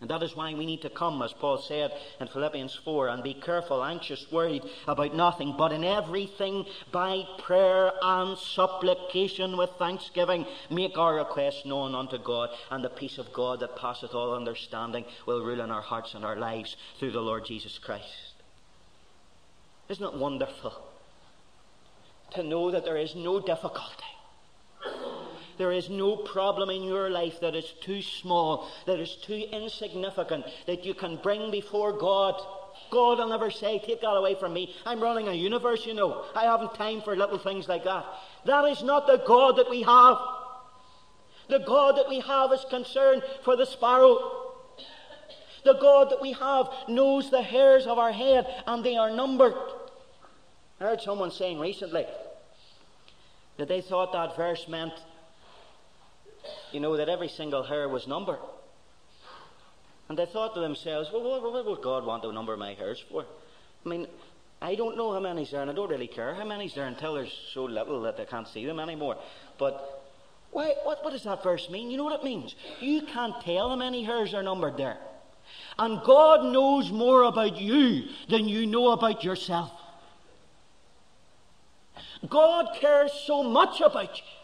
And 0.00 0.08
that 0.10 0.22
is 0.22 0.36
why 0.36 0.54
we 0.54 0.64
need 0.64 0.82
to 0.82 0.90
come, 0.90 1.20
as 1.22 1.32
Paul 1.32 1.58
said 1.58 1.90
in 2.20 2.28
Philippians 2.28 2.78
4, 2.84 3.08
and 3.08 3.22
be 3.22 3.34
careful, 3.34 3.82
anxious, 3.82 4.30
worried 4.30 4.62
about 4.86 5.12
nothing, 5.12 5.56
but 5.58 5.72
in 5.72 5.82
everything 5.82 6.66
by 6.92 7.24
prayer 7.38 7.90
and 8.00 8.38
supplication 8.38 9.56
with 9.56 9.70
thanksgiving 9.70 10.46
make 10.70 10.96
our 10.96 11.16
requests 11.16 11.66
known 11.66 11.96
unto 11.96 12.16
God, 12.16 12.50
and 12.70 12.84
the 12.84 12.88
peace 12.88 13.18
of 13.18 13.32
God 13.32 13.58
that 13.58 13.74
passeth 13.74 14.14
all 14.14 14.36
understanding 14.36 15.04
will 15.26 15.44
rule 15.44 15.60
in 15.60 15.72
our 15.72 15.82
hearts 15.82 16.14
and 16.14 16.24
our 16.24 16.36
lives 16.36 16.76
through 17.00 17.10
the 17.10 17.20
Lord 17.20 17.44
Jesus 17.44 17.76
Christ. 17.78 18.34
Isn't 19.88 20.04
it 20.04 20.14
wonderful 20.14 20.74
to 22.34 22.42
know 22.44 22.70
that 22.70 22.84
there 22.84 22.98
is 22.98 23.16
no 23.16 23.40
difficulty? 23.40 24.04
There 25.58 25.72
is 25.72 25.90
no 25.90 26.16
problem 26.16 26.70
in 26.70 26.84
your 26.84 27.10
life 27.10 27.40
that 27.40 27.56
is 27.56 27.74
too 27.80 28.00
small, 28.00 28.70
that 28.86 29.00
is 29.00 29.16
too 29.16 29.44
insignificant, 29.52 30.46
that 30.66 30.84
you 30.84 30.94
can 30.94 31.16
bring 31.16 31.50
before 31.50 31.92
God. 31.92 32.40
God 32.90 33.18
will 33.18 33.28
never 33.28 33.50
say, 33.50 33.80
Take 33.80 34.00
that 34.00 34.08
away 34.08 34.36
from 34.36 34.52
me. 34.52 34.74
I'm 34.86 35.00
running 35.00 35.26
a 35.26 35.32
universe, 35.32 35.84
you 35.84 35.94
know. 35.94 36.24
I 36.34 36.44
haven't 36.44 36.76
time 36.76 37.02
for 37.02 37.16
little 37.16 37.38
things 37.38 37.68
like 37.68 37.84
that. 37.84 38.06
That 38.46 38.64
is 38.66 38.82
not 38.84 39.06
the 39.08 39.22
God 39.26 39.56
that 39.56 39.68
we 39.68 39.82
have. 39.82 40.16
The 41.48 41.58
God 41.58 41.96
that 41.96 42.08
we 42.08 42.20
have 42.20 42.52
is 42.52 42.64
concerned 42.70 43.22
for 43.42 43.56
the 43.56 43.66
sparrow. 43.66 44.54
The 45.64 45.74
God 45.74 46.10
that 46.10 46.22
we 46.22 46.32
have 46.32 46.68
knows 46.86 47.30
the 47.30 47.42
hairs 47.42 47.86
of 47.86 47.98
our 47.98 48.12
head 48.12 48.46
and 48.66 48.84
they 48.84 48.96
are 48.96 49.10
numbered. 49.10 49.54
I 50.80 50.84
heard 50.84 51.00
someone 51.00 51.32
saying 51.32 51.58
recently 51.58 52.06
that 53.56 53.66
they 53.66 53.80
thought 53.80 54.12
that 54.12 54.36
verse 54.36 54.68
meant 54.68 54.92
you 56.72 56.80
know, 56.80 56.96
that 56.96 57.08
every 57.08 57.28
single 57.28 57.62
hair 57.62 57.88
was 57.88 58.06
numbered. 58.06 58.38
And 60.08 60.18
they 60.18 60.26
thought 60.26 60.54
to 60.54 60.60
themselves, 60.60 61.10
well, 61.12 61.22
what, 61.22 61.52
what 61.52 61.66
would 61.66 61.82
God 61.82 62.04
want 62.04 62.22
to 62.22 62.32
number 62.32 62.56
my 62.56 62.74
hairs 62.74 63.02
for? 63.10 63.26
I 63.84 63.88
mean, 63.88 64.06
I 64.60 64.74
don't 64.74 64.96
know 64.96 65.12
how 65.12 65.20
many's 65.20 65.50
there, 65.50 65.60
and 65.60 65.70
I 65.70 65.74
don't 65.74 65.90
really 65.90 66.08
care 66.08 66.34
how 66.34 66.44
many's 66.44 66.74
there 66.74 66.86
until 66.86 67.14
there's 67.14 67.32
so 67.52 67.64
little 67.64 68.02
that 68.02 68.18
I 68.18 68.24
can't 68.24 68.48
see 68.48 68.64
them 68.64 68.80
anymore. 68.80 69.16
But 69.58 70.02
why, 70.50 70.74
what, 70.84 71.04
what 71.04 71.12
does 71.12 71.24
that 71.24 71.42
verse 71.42 71.68
mean? 71.70 71.90
You 71.90 71.98
know 71.98 72.04
what 72.04 72.18
it 72.18 72.24
means? 72.24 72.54
You 72.80 73.02
can't 73.02 73.40
tell 73.42 73.68
how 73.68 73.76
many 73.76 74.02
hairs 74.02 74.34
are 74.34 74.42
numbered 74.42 74.76
there. 74.76 74.96
And 75.78 76.02
God 76.02 76.52
knows 76.52 76.90
more 76.90 77.22
about 77.24 77.56
you 77.56 78.04
than 78.28 78.48
you 78.48 78.66
know 78.66 78.90
about 78.92 79.24
yourself. 79.24 79.70
God 82.28 82.76
cares 82.80 83.12
so 83.26 83.42
much 83.42 83.80
about 83.80 84.16
you 84.16 84.37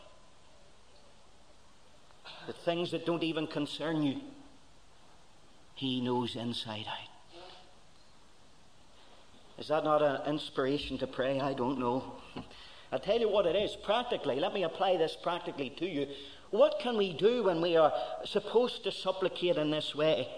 the 2.47 2.53
things 2.53 2.91
that 2.91 3.07
don't 3.07 3.23
even 3.23 3.47
concern 3.47 4.03
you, 4.03 4.21
He 5.75 6.01
knows 6.01 6.37
inside 6.37 6.87
out. 6.89 7.09
Is 9.59 9.69
that 9.69 9.85
not 9.85 10.03
an 10.03 10.21
inspiration 10.27 10.99
to 10.99 11.07
pray? 11.07 11.41
I 11.41 11.55
don't 11.55 11.79
know. 11.79 12.15
I'll 12.93 12.99
tell 12.99 13.19
you 13.19 13.29
what 13.29 13.47
it 13.47 13.57
is 13.57 13.77
practically. 13.77 14.41
Let 14.41 14.53
me 14.53 14.65
apply 14.65 14.97
this 14.97 15.17
practically 15.21 15.71
to 15.71 15.87
you. 15.87 16.09
What 16.51 16.79
can 16.81 16.97
we 16.97 17.13
do 17.13 17.45
when 17.45 17.61
we 17.61 17.77
are 17.77 17.93
supposed 18.25 18.85
to 18.85 18.93
supplicate 18.93 19.57
in 19.57 19.71
this 19.71 19.95
way? 19.95 20.29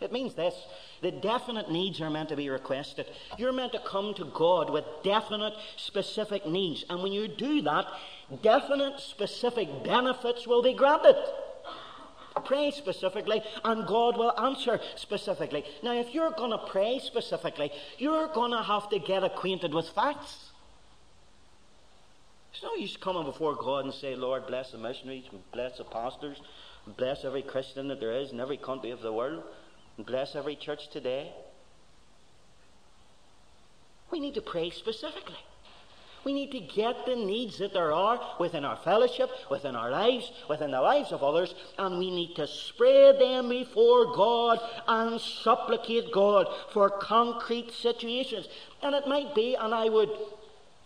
It 0.00 0.12
means 0.12 0.34
this 0.34 0.54
the 1.00 1.10
definite 1.10 1.70
needs 1.70 2.00
are 2.00 2.10
meant 2.10 2.28
to 2.28 2.36
be 2.36 2.48
requested. 2.48 3.06
You're 3.38 3.52
meant 3.52 3.72
to 3.72 3.78
come 3.78 4.14
to 4.14 4.24
God 4.24 4.70
with 4.70 4.84
definite, 5.02 5.54
specific 5.76 6.46
needs. 6.46 6.84
And 6.88 7.02
when 7.02 7.12
you 7.12 7.28
do 7.28 7.62
that, 7.62 7.86
definite, 8.42 9.00
specific 9.00 9.84
benefits 9.84 10.46
will 10.46 10.62
be 10.62 10.74
granted. 10.74 11.16
Pray 12.44 12.70
specifically, 12.70 13.42
and 13.64 13.86
God 13.86 14.16
will 14.16 14.38
answer 14.38 14.80
specifically. 14.96 15.64
Now, 15.82 15.92
if 15.92 16.14
you're 16.14 16.30
going 16.30 16.50
to 16.50 16.58
pray 16.58 16.98
specifically, 16.98 17.70
you're 17.98 18.28
going 18.28 18.52
to 18.52 18.62
have 18.62 18.88
to 18.90 18.98
get 18.98 19.22
acquainted 19.22 19.74
with 19.74 19.88
facts. 19.90 20.50
It's 22.52 22.62
no 22.62 22.74
use 22.74 22.96
coming 22.96 23.24
before 23.24 23.54
God 23.54 23.84
and 23.84 23.94
say, 23.94 24.14
Lord, 24.14 24.46
bless 24.46 24.72
the 24.72 24.78
missionaries, 24.78 25.24
bless 25.52 25.78
the 25.78 25.84
pastors, 25.84 26.40
bless 26.98 27.24
every 27.24 27.42
Christian 27.42 27.88
that 27.88 28.00
there 28.00 28.12
is 28.12 28.32
in 28.32 28.40
every 28.40 28.58
country 28.58 28.90
of 28.90 29.00
the 29.00 29.12
world, 29.12 29.42
and 29.96 30.06
bless 30.06 30.34
every 30.34 30.56
church 30.56 30.88
today. 30.90 31.32
We 34.10 34.20
need 34.20 34.34
to 34.34 34.42
pray 34.42 34.70
specifically. 34.70 35.38
We 36.24 36.32
need 36.32 36.52
to 36.52 36.60
get 36.60 37.04
the 37.06 37.16
needs 37.16 37.58
that 37.58 37.72
there 37.72 37.92
are 37.92 38.20
within 38.38 38.64
our 38.64 38.76
fellowship, 38.76 39.30
within 39.50 39.74
our 39.74 39.90
lives, 39.90 40.30
within 40.48 40.70
the 40.70 40.80
lives 40.80 41.12
of 41.12 41.22
others, 41.22 41.54
and 41.78 41.98
we 41.98 42.10
need 42.10 42.36
to 42.36 42.46
spread 42.46 43.18
them 43.18 43.48
before 43.48 44.14
God 44.14 44.60
and 44.86 45.20
supplicate 45.20 46.12
God 46.12 46.46
for 46.72 46.90
concrete 46.90 47.72
situations. 47.72 48.48
And 48.82 48.94
it 48.94 49.06
might 49.06 49.34
be, 49.34 49.54
and 49.54 49.74
I 49.74 49.88
would 49.88 50.10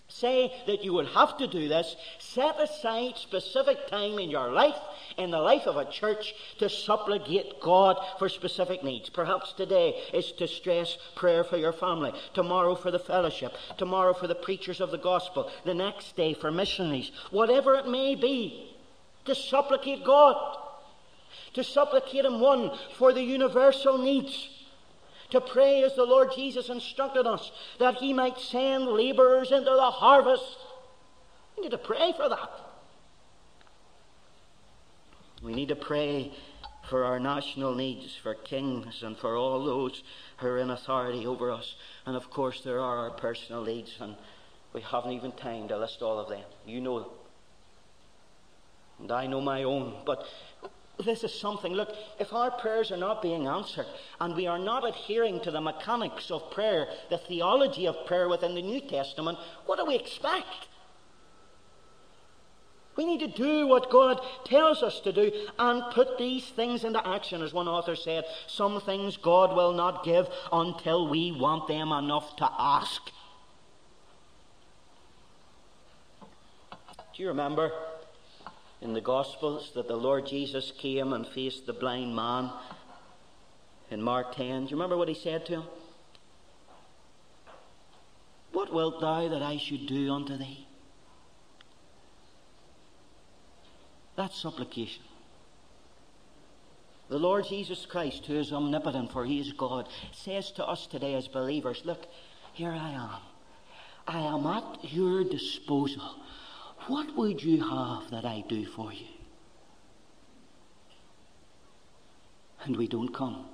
say 0.08 0.52
that 0.66 0.84
you 0.84 0.92
will 0.92 1.06
have 1.06 1.36
to 1.38 1.46
do 1.46 1.68
this, 1.68 1.96
set 2.18 2.60
aside 2.60 3.16
specific 3.16 3.86
time 3.88 4.18
in 4.18 4.30
your 4.30 4.52
life, 4.52 4.76
in 5.18 5.30
the 5.30 5.38
life 5.38 5.66
of 5.66 5.76
a 5.76 5.90
church, 5.90 6.34
to 6.58 6.68
supplicate 6.68 7.60
God 7.60 7.96
for 8.18 8.28
specific 8.28 8.84
needs. 8.84 9.08
Perhaps 9.08 9.52
today 9.52 10.00
is 10.14 10.32
to 10.32 10.46
stress 10.46 10.96
prayer 11.14 11.42
for 11.44 11.56
your 11.56 11.72
family, 11.72 12.12
tomorrow 12.34 12.74
for 12.74 12.90
the 12.90 12.98
fellowship, 12.98 13.54
tomorrow 13.78 14.14
for 14.14 14.26
the 14.26 14.34
preachers 14.34 14.80
of 14.80 14.90
the 14.90 14.98
gospel, 14.98 15.50
the 15.64 15.74
next 15.74 16.16
day 16.16 16.34
for 16.34 16.50
missionaries, 16.50 17.10
whatever 17.30 17.74
it 17.74 17.88
may 17.88 18.14
be, 18.14 18.72
to 19.24 19.34
supplicate 19.34 20.04
God. 20.04 20.58
To 21.54 21.64
supplicate 21.64 22.24
Him, 22.24 22.40
one, 22.40 22.70
for 22.96 23.12
the 23.12 23.22
universal 23.22 23.98
needs 23.98 24.48
to 25.30 25.40
pray 25.40 25.82
as 25.82 25.94
the 25.94 26.04
Lord 26.04 26.30
Jesus 26.34 26.68
instructed 26.68 27.26
us, 27.26 27.50
that 27.78 27.96
He 27.96 28.12
might 28.12 28.38
send 28.38 28.86
laborers 28.86 29.52
into 29.52 29.70
the 29.70 29.90
harvest. 29.90 30.56
We 31.56 31.64
need 31.64 31.70
to 31.70 31.78
pray 31.78 32.12
for 32.16 32.28
that. 32.28 32.50
We 35.42 35.54
need 35.54 35.68
to 35.68 35.76
pray 35.76 36.32
for 36.88 37.04
our 37.04 37.18
national 37.18 37.74
needs, 37.74 38.14
for 38.14 38.34
kings, 38.34 39.02
and 39.02 39.16
for 39.16 39.36
all 39.36 39.64
those 39.64 40.02
who 40.38 40.46
are 40.46 40.58
in 40.58 40.70
authority 40.70 41.26
over 41.26 41.50
us. 41.50 41.74
And 42.06 42.16
of 42.16 42.30
course, 42.30 42.60
there 42.60 42.80
are 42.80 42.98
our 42.98 43.10
personal 43.10 43.64
needs, 43.64 43.96
and 44.00 44.16
we 44.72 44.80
haven't 44.80 45.12
even 45.12 45.32
time 45.32 45.68
to 45.68 45.78
list 45.78 46.02
all 46.02 46.18
of 46.18 46.28
them. 46.28 46.44
You 46.66 46.80
know 46.80 47.00
them. 47.00 47.08
And 49.00 49.12
I 49.12 49.26
know 49.26 49.40
my 49.40 49.64
own. 49.64 49.94
But 50.06 50.26
this 51.04 51.24
is 51.24 51.32
something. 51.32 51.72
Look, 51.74 51.94
if 52.18 52.32
our 52.32 52.50
prayers 52.50 52.90
are 52.90 52.96
not 52.96 53.20
being 53.20 53.46
answered 53.46 53.86
and 54.20 54.34
we 54.34 54.46
are 54.46 54.58
not 54.58 54.88
adhering 54.88 55.40
to 55.40 55.50
the 55.50 55.60
mechanics 55.60 56.30
of 56.30 56.50
prayer, 56.50 56.88
the 57.10 57.18
theology 57.18 57.86
of 57.86 58.06
prayer 58.06 58.28
within 58.28 58.54
the 58.54 58.62
New 58.62 58.80
Testament, 58.80 59.38
what 59.66 59.78
do 59.78 59.84
we 59.84 59.94
expect? 59.94 60.68
We 62.96 63.04
need 63.04 63.20
to 63.20 63.26
do 63.26 63.66
what 63.66 63.90
God 63.90 64.22
tells 64.46 64.82
us 64.82 65.00
to 65.00 65.12
do 65.12 65.30
and 65.58 65.82
put 65.92 66.16
these 66.16 66.46
things 66.46 66.82
into 66.82 67.06
action. 67.06 67.42
As 67.42 67.52
one 67.52 67.68
author 67.68 67.94
said, 67.94 68.24
some 68.46 68.80
things 68.80 69.18
God 69.18 69.54
will 69.54 69.74
not 69.74 70.02
give 70.02 70.28
until 70.50 71.08
we 71.08 71.30
want 71.30 71.68
them 71.68 71.92
enough 71.92 72.36
to 72.36 72.48
ask. 72.58 73.02
Do 77.14 77.22
you 77.22 77.28
remember 77.28 77.72
in 78.80 78.92
the 78.92 79.00
Gospels 79.00 79.72
that 79.74 79.88
the 79.88 79.96
Lord 79.96 80.26
Jesus 80.26 80.72
came 80.76 81.12
and 81.12 81.26
faced 81.26 81.66
the 81.66 81.72
blind 81.72 82.14
man 82.14 82.50
in 83.90 84.02
Mark 84.02 84.34
10. 84.36 84.64
Do 84.64 84.70
you 84.70 84.76
remember 84.76 84.96
what 84.96 85.08
he 85.08 85.14
said 85.14 85.46
to 85.46 85.52
him? 85.54 85.62
What 88.52 88.72
wilt 88.72 89.00
thou 89.00 89.28
that 89.28 89.42
I 89.42 89.56
should 89.58 89.86
do 89.86 90.12
unto 90.12 90.36
thee? 90.36 90.66
That's 94.16 94.40
supplication. 94.40 95.02
The 97.08 97.18
Lord 97.18 97.44
Jesus 97.48 97.86
Christ, 97.86 98.26
who 98.26 98.34
is 98.34 98.52
omnipotent, 98.52 99.12
for 99.12 99.24
he 99.24 99.38
is 99.38 99.52
God, 99.52 99.88
says 100.12 100.50
to 100.52 100.66
us 100.66 100.86
today 100.86 101.14
as 101.14 101.28
believers, 101.28 101.82
Look, 101.84 102.06
here 102.52 102.72
I 102.72 102.90
am. 102.90 103.10
I 104.08 104.20
am 104.20 104.46
at 104.46 104.92
your 104.92 105.22
disposal. 105.22 106.16
What 106.86 107.16
would 107.16 107.42
you 107.42 107.62
have 107.68 108.10
that 108.10 108.24
I 108.24 108.44
do 108.48 108.64
for 108.64 108.92
you? 108.92 109.06
And 112.64 112.76
we 112.76 112.86
don't 112.86 113.12
come. 113.12 113.46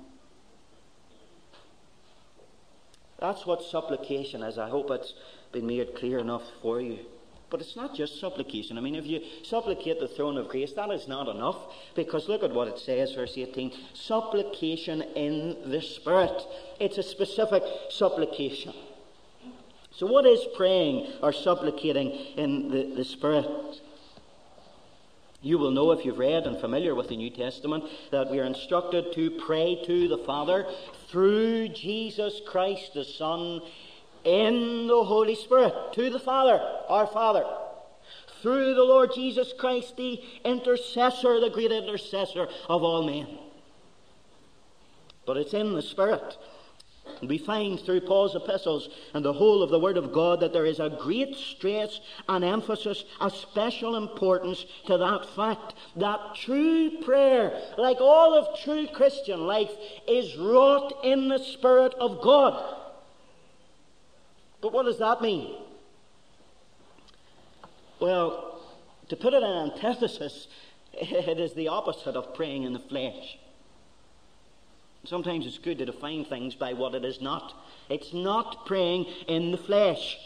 That's 3.19 3.45
what 3.45 3.63
supplication 3.63 4.43
is. 4.43 4.57
I 4.57 4.69
hope 4.69 4.91
it's 4.91 5.13
been 5.51 5.65
made 5.65 5.95
clear 5.95 6.19
enough 6.19 6.43
for 6.61 6.81
you. 6.81 6.99
But 7.49 7.61
it's 7.61 7.75
not 7.75 7.95
just 7.95 8.19
supplication. 8.19 8.77
I 8.77 8.81
mean, 8.81 8.95
if 8.95 9.05
you 9.05 9.21
supplicate 9.43 9.99
the 9.99 10.07
throne 10.07 10.37
of 10.37 10.49
grace, 10.49 10.73
that 10.73 10.89
is 10.89 11.07
not 11.07 11.27
enough. 11.27 11.55
Because 11.95 12.27
look 12.27 12.43
at 12.43 12.51
what 12.51 12.67
it 12.67 12.79
says, 12.79 13.13
verse 13.13 13.37
18 13.37 13.71
supplication 13.93 15.03
in 15.15 15.69
the 15.69 15.81
Spirit. 15.81 16.41
It's 16.79 16.97
a 16.97 17.03
specific 17.03 17.63
supplication. 17.89 18.73
So, 19.95 20.07
what 20.07 20.25
is 20.25 20.45
praying 20.55 21.07
or 21.21 21.31
supplicating 21.31 22.11
in 22.35 22.69
the, 22.69 22.95
the 22.95 23.05
Spirit? 23.05 23.47
You 25.43 25.57
will 25.57 25.71
know 25.71 25.91
if 25.91 26.05
you've 26.05 26.19
read 26.19 26.47
and 26.47 26.57
familiar 26.57 26.95
with 26.95 27.09
the 27.09 27.17
New 27.17 27.29
Testament 27.29 27.83
that 28.11 28.31
we 28.31 28.39
are 28.39 28.45
instructed 28.45 29.11
to 29.13 29.29
pray 29.29 29.83
to 29.85 30.07
the 30.07 30.17
Father 30.19 30.65
through 31.09 31.67
Jesus 31.67 32.39
Christ 32.47 32.93
the 32.93 33.03
Son 33.03 33.61
in 34.23 34.87
the 34.87 35.03
Holy 35.03 35.35
Spirit. 35.35 35.73
To 35.93 36.09
the 36.09 36.19
Father, 36.19 36.59
our 36.87 37.05
Father. 37.05 37.45
Through 38.41 38.73
the 38.73 38.83
Lord 38.83 39.11
Jesus 39.13 39.53
Christ, 39.57 39.95
the 39.97 40.21
intercessor, 40.43 41.39
the 41.39 41.49
great 41.49 41.71
intercessor 41.71 42.47
of 42.69 42.83
all 42.83 43.03
men. 43.03 43.27
But 45.25 45.37
it's 45.37 45.53
in 45.53 45.73
the 45.73 45.81
Spirit. 45.81 46.37
We 47.27 47.37
find 47.37 47.79
through 47.79 48.01
Paul's 48.01 48.35
epistles 48.35 48.89
and 49.13 49.23
the 49.23 49.33
whole 49.33 49.63
of 49.63 49.69
the 49.69 49.79
Word 49.79 49.97
of 49.97 50.11
God 50.11 50.39
that 50.39 50.53
there 50.53 50.65
is 50.65 50.79
a 50.79 50.97
great 51.01 51.35
stress 51.35 51.99
and 52.27 52.43
emphasis, 52.43 53.03
a 53.21 53.29
special 53.29 53.95
importance 53.95 54.65
to 54.87 54.97
that 54.97 55.25
fact 55.35 55.73
that 55.95 56.35
true 56.35 57.01
prayer, 57.03 57.59
like 57.77 58.01
all 58.01 58.37
of 58.37 58.59
true 58.59 58.87
Christian 58.87 59.41
life, 59.41 59.71
is 60.07 60.35
wrought 60.37 60.93
in 61.03 61.27
the 61.27 61.39
Spirit 61.39 61.93
of 61.95 62.21
God. 62.21 62.77
But 64.61 64.73
what 64.73 64.85
does 64.85 64.99
that 64.99 65.21
mean? 65.21 65.55
Well, 67.99 68.61
to 69.09 69.15
put 69.15 69.33
it 69.33 69.43
in 69.43 69.71
antithesis, 69.71 70.47
it 70.93 71.39
is 71.39 71.53
the 71.53 71.67
opposite 71.67 72.15
of 72.15 72.33
praying 72.33 72.63
in 72.63 72.73
the 72.73 72.79
flesh. 72.79 73.37
Sometimes 75.05 75.45
it's 75.45 75.57
good 75.57 75.79
to 75.79 75.85
define 75.85 76.23
things 76.23 76.55
by 76.55 76.73
what 76.73 76.95
it 76.95 77.03
is 77.03 77.19
not. 77.19 77.53
It's 77.89 78.13
not 78.13 78.65
praying 78.65 79.05
in 79.27 79.51
the 79.51 79.57
flesh. 79.57 80.17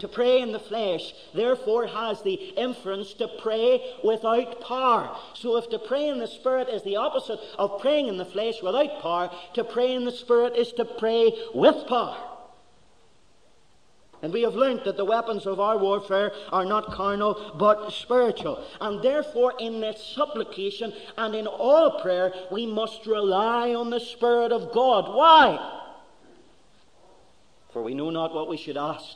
To 0.00 0.08
pray 0.08 0.40
in 0.40 0.50
the 0.50 0.58
flesh, 0.58 1.14
therefore, 1.32 1.86
has 1.86 2.20
the 2.22 2.34
inference 2.34 3.12
to 3.14 3.28
pray 3.40 3.80
without 4.02 4.60
power. 4.60 5.16
So, 5.34 5.56
if 5.56 5.70
to 5.70 5.78
pray 5.78 6.08
in 6.08 6.18
the 6.18 6.26
Spirit 6.26 6.68
is 6.68 6.82
the 6.82 6.96
opposite 6.96 7.38
of 7.56 7.80
praying 7.80 8.08
in 8.08 8.16
the 8.16 8.24
flesh 8.24 8.60
without 8.60 9.00
power, 9.00 9.30
to 9.54 9.62
pray 9.62 9.94
in 9.94 10.04
the 10.04 10.10
Spirit 10.10 10.56
is 10.56 10.72
to 10.72 10.84
pray 10.84 11.32
with 11.54 11.86
power. 11.86 12.33
And 14.24 14.32
we 14.32 14.40
have 14.40 14.54
learnt 14.54 14.84
that 14.84 14.96
the 14.96 15.04
weapons 15.04 15.44
of 15.44 15.60
our 15.60 15.76
warfare 15.76 16.32
are 16.50 16.64
not 16.64 16.92
carnal, 16.92 17.52
but 17.58 17.90
spiritual. 17.90 18.64
And 18.80 19.02
therefore, 19.02 19.52
in 19.60 19.82
this 19.82 20.02
supplication 20.02 20.94
and 21.18 21.34
in 21.34 21.46
all 21.46 22.00
prayer, 22.00 22.32
we 22.50 22.64
must 22.64 23.04
rely 23.04 23.74
on 23.74 23.90
the 23.90 24.00
Spirit 24.00 24.50
of 24.50 24.72
God. 24.72 25.14
Why? 25.14 25.82
For 27.74 27.82
we 27.82 27.92
know 27.92 28.08
not 28.08 28.32
what 28.34 28.48
we 28.48 28.56
should 28.56 28.78
ask. 28.78 29.14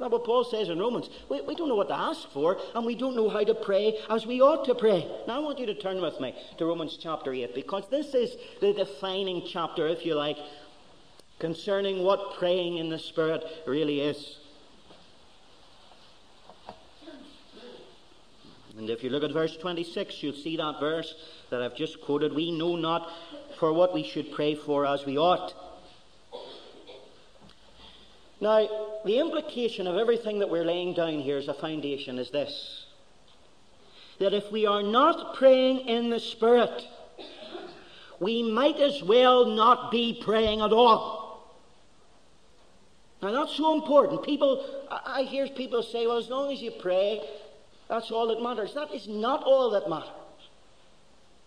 That's 0.00 0.10
what 0.10 0.24
Paul 0.24 0.42
says 0.42 0.68
in 0.68 0.80
Romans. 0.80 1.08
We, 1.28 1.42
we 1.42 1.54
don't 1.54 1.68
know 1.68 1.76
what 1.76 1.88
to 1.88 1.96
ask 1.96 2.28
for, 2.32 2.58
and 2.74 2.84
we 2.84 2.96
don't 2.96 3.14
know 3.14 3.28
how 3.28 3.44
to 3.44 3.54
pray 3.54 4.00
as 4.10 4.26
we 4.26 4.40
ought 4.40 4.64
to 4.64 4.74
pray. 4.74 5.08
Now, 5.28 5.36
I 5.36 5.38
want 5.38 5.60
you 5.60 5.66
to 5.66 5.74
turn 5.74 6.02
with 6.02 6.20
me 6.20 6.34
to 6.58 6.66
Romans 6.66 6.98
chapter 7.00 7.32
8, 7.32 7.54
because 7.54 7.88
this 7.88 8.14
is 8.14 8.36
the 8.60 8.72
defining 8.72 9.44
chapter, 9.46 9.86
if 9.86 10.04
you 10.04 10.16
like, 10.16 10.38
concerning 11.38 12.02
what 12.02 12.38
praying 12.38 12.78
in 12.78 12.88
the 12.88 12.98
Spirit 12.98 13.44
really 13.66 14.00
is. 14.00 14.38
And 18.78 18.90
if 18.90 19.02
you 19.02 19.08
look 19.08 19.24
at 19.24 19.32
verse 19.32 19.56
26, 19.56 20.22
you'll 20.22 20.34
see 20.34 20.56
that 20.58 20.80
verse 20.80 21.14
that 21.50 21.62
I've 21.62 21.74
just 21.74 22.00
quoted. 22.02 22.34
We 22.34 22.50
know 22.50 22.76
not 22.76 23.10
for 23.58 23.72
what 23.72 23.94
we 23.94 24.02
should 24.02 24.32
pray 24.32 24.54
for 24.54 24.84
as 24.86 25.06
we 25.06 25.16
ought. 25.16 25.54
Now, 28.38 29.00
the 29.06 29.18
implication 29.18 29.86
of 29.86 29.96
everything 29.96 30.40
that 30.40 30.50
we're 30.50 30.64
laying 30.64 30.92
down 30.92 31.20
here 31.20 31.38
as 31.38 31.48
a 31.48 31.54
foundation 31.54 32.18
is 32.18 32.30
this 32.30 32.82
that 34.18 34.32
if 34.32 34.50
we 34.50 34.64
are 34.64 34.82
not 34.82 35.34
praying 35.34 35.80
in 35.80 36.08
the 36.08 36.18
Spirit, 36.18 36.88
we 38.18 38.42
might 38.42 38.80
as 38.80 39.02
well 39.02 39.44
not 39.44 39.90
be 39.90 40.18
praying 40.22 40.62
at 40.62 40.72
all. 40.72 41.25
Now, 43.22 43.32
that's 43.32 43.56
so 43.56 43.74
important. 43.74 44.22
People, 44.22 44.64
I 44.90 45.22
hear 45.22 45.48
people 45.48 45.82
say, 45.82 46.06
well, 46.06 46.18
as 46.18 46.28
long 46.28 46.52
as 46.52 46.60
you 46.60 46.70
pray, 46.70 47.22
that's 47.88 48.10
all 48.10 48.28
that 48.28 48.42
matters. 48.42 48.74
That 48.74 48.92
is 48.92 49.08
not 49.08 49.42
all 49.44 49.70
that 49.70 49.88
matters. 49.88 50.10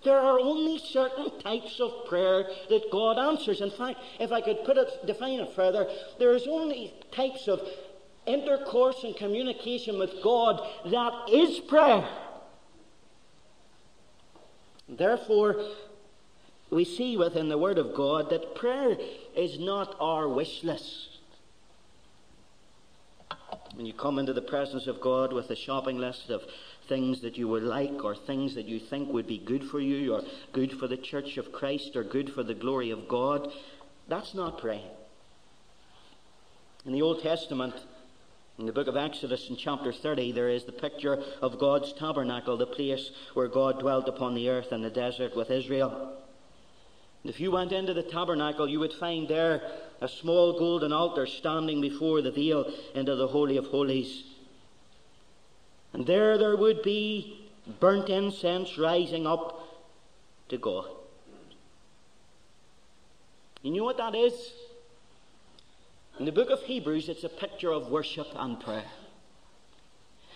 There 0.04 0.20
are 0.20 0.40
only 0.40 0.80
certain 0.80 1.40
types 1.40 1.80
of 1.80 2.06
prayer 2.08 2.46
that 2.70 2.90
God 2.92 3.18
answers. 3.18 3.60
In 3.62 3.70
fact, 3.70 4.00
if 4.20 4.32
I 4.32 4.40
could 4.40 4.64
put 4.64 4.78
it, 4.78 4.88
define 5.06 5.40
it 5.40 5.52
further, 5.56 5.88
there 6.18 6.34
is 6.34 6.48
only 6.48 6.94
types 7.12 7.48
of 7.48 7.62
intercourse 8.26 9.04
and 9.04 9.16
communication 9.16 10.00
with 10.00 10.24
God 10.24 10.66
that 10.86 11.30
is 11.30 11.60
prayer. 11.60 12.08
Therefore, 14.88 15.64
we 16.70 16.86
see 16.86 17.18
within 17.18 17.50
the 17.50 17.58
Word 17.58 17.78
of 17.78 17.94
God 17.94 18.30
that 18.30 18.56
prayer 18.56 18.98
is 19.36 19.60
not 19.60 19.96
our 20.00 20.28
wish 20.28 20.64
list. 20.64 21.09
When 23.76 23.86
you 23.86 23.94
come 23.94 24.20
into 24.20 24.34
the 24.34 24.42
presence 24.42 24.88
of 24.88 25.02
God 25.02 25.32
with 25.32 25.50
a 25.50 25.56
shopping 25.56 25.98
list 25.98 26.30
of 26.30 26.42
things 26.88 27.22
that 27.22 27.38
you 27.38 27.48
would 27.48 27.64
like 27.64 28.04
or 28.04 28.16
things 28.16 28.56
that 28.56 28.66
you 28.66 28.80
think 28.80 29.14
would 29.14 29.28
be 29.28 29.38
good 29.38 29.64
for 29.64 29.80
you 29.80 30.16
or 30.16 30.24
good 30.52 30.74
for 30.74 30.88
the 30.88 30.98
church 30.98 31.38
of 31.38 31.52
Christ 31.52 31.96
or 31.96 32.04
good 32.04 32.32
for 32.34 32.44
the 32.44 32.54
glory 32.54 32.90
of 32.92 33.08
God, 33.08 33.52
that's 34.08 34.34
not 34.34 34.58
praying. 34.58 34.90
In 36.86 36.94
the 36.94 37.02
Old 37.02 37.22
Testament, 37.22 37.76
in 38.58 38.66
the 38.66 38.74
book 38.74 38.88
of 38.88 38.98
Exodus, 38.98 39.50
in 39.50 39.56
chapter 39.56 39.94
30, 39.94 40.34
there 40.34 40.50
is 40.50 40.66
the 40.66 40.72
picture 40.72 41.24
of 41.42 41.60
God's 41.60 41.94
tabernacle, 41.94 42.58
the 42.58 42.66
place 42.66 43.12
where 43.34 43.48
God 43.48 43.80
dwelt 43.80 44.08
upon 44.10 44.34
the 44.34 44.50
earth 44.50 44.74
in 44.74 44.82
the 44.82 44.90
desert 44.90 45.36
with 45.36 45.50
Israel. 45.50 46.19
If 47.24 47.40
you 47.40 47.52
went 47.52 47.72
into 47.72 47.94
the 47.94 48.04
tabernacle, 48.04 48.68
you 48.68 48.80
would 48.80 48.94
find 48.94 49.28
there 49.28 49.62
a 50.02 50.08
small 50.08 50.58
golden 50.58 50.94
altar 50.94 51.28
standing 51.28 51.82
before 51.82 52.22
the 52.22 52.32
veil 52.32 52.72
into 52.96 53.16
the 53.16 53.28
Holy 53.28 53.58
of 53.58 53.66
Holies. 53.68 54.24
And 55.94 56.06
there 56.06 56.38
there 56.38 56.56
would 56.56 56.82
be 56.82 57.50
burnt 57.80 58.10
incense 58.10 58.78
rising 58.78 59.28
up 59.28 59.68
to 60.48 60.58
God. 60.58 60.86
You 63.62 63.72
know 63.72 63.84
what 63.84 63.98
that 63.98 64.16
is? 64.16 64.54
In 66.18 66.26
the 66.26 66.32
book 66.32 66.50
of 66.50 66.62
Hebrews, 66.62 67.10
it's 67.10 67.24
a 67.24 67.30
picture 67.30 67.72
of 67.72 67.90
worship 67.90 68.28
and 68.36 68.60
prayer. 68.60 68.86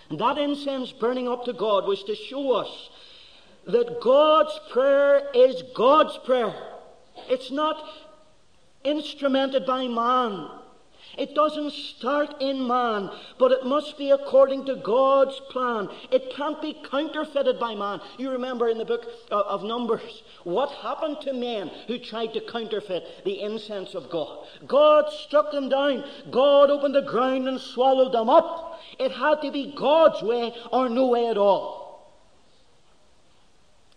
And 0.09 0.19
that 0.19 0.37
incense 0.37 0.91
burning 0.91 1.29
up 1.29 1.45
to 1.45 1.53
God 1.53 1.85
was 1.85 2.03
to 2.03 2.15
show 2.15 2.51
us 2.51 2.89
that 3.65 4.01
God's 4.01 4.59
prayer 4.71 5.29
is 5.33 5.63
God's 5.73 6.17
prayer. 6.25 6.53
It's 7.29 7.51
not 7.51 7.83
instrumented 8.83 9.65
by 9.65 9.87
man. 9.87 10.49
It 11.17 11.35
doesn't 11.35 11.73
start 11.73 12.41
in 12.41 12.65
man, 12.65 13.11
but 13.37 13.51
it 13.51 13.65
must 13.65 13.99
be 13.99 14.09
according 14.09 14.65
to 14.65 14.75
God's 14.77 15.39
plan. 15.51 15.89
It 16.11 16.33
can't 16.35 16.59
be 16.59 16.81
counterfeited 16.89 17.59
by 17.59 17.75
man. 17.75 18.01
You 18.17 18.31
remember 18.31 18.67
in 18.67 18.79
the 18.79 18.85
book 18.85 19.05
of 19.29 19.63
Numbers 19.63 20.23
what 20.43 20.71
happened 20.71 21.21
to 21.21 21.33
men 21.33 21.69
who 21.85 21.99
tried 21.99 22.33
to 22.33 22.41
counterfeit 22.41 23.23
the 23.25 23.41
incense 23.41 23.93
of 23.93 24.09
God. 24.09 24.47
God 24.65 25.11
struck 25.11 25.51
them 25.51 25.69
down. 25.69 26.03
God 26.31 26.71
opened 26.71 26.95
the 26.95 27.01
ground 27.01 27.47
and 27.47 27.59
swallowed 27.59 28.13
them 28.13 28.29
up. 28.29 28.81
It 28.97 29.11
had 29.11 29.41
to 29.43 29.51
be 29.51 29.71
God's 29.75 30.23
way 30.23 30.51
or 30.71 30.89
no 30.89 31.07
way 31.07 31.27
at 31.27 31.37
all. 31.37 31.82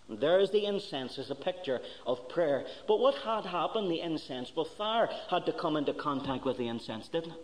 There 0.09 0.39
is 0.39 0.51
the 0.51 0.65
incense 0.67 1.19
as 1.19 1.31
a 1.31 1.35
picture 1.35 1.81
of 2.07 2.29
prayer. 2.29 2.65
But 2.87 3.01
what 3.01 3.17
had 3.17 3.45
happened, 3.45 3.91
the 3.91 4.01
incense? 4.01 4.53
Well, 4.55 4.65
fire 4.65 5.09
had 5.31 5.47
to 5.47 5.53
come 5.53 5.77
into 5.77 5.93
contact 5.93 6.45
with 6.45 6.59
the 6.59 6.69
incense, 6.69 7.09
didn't 7.09 7.33
it? 7.33 7.41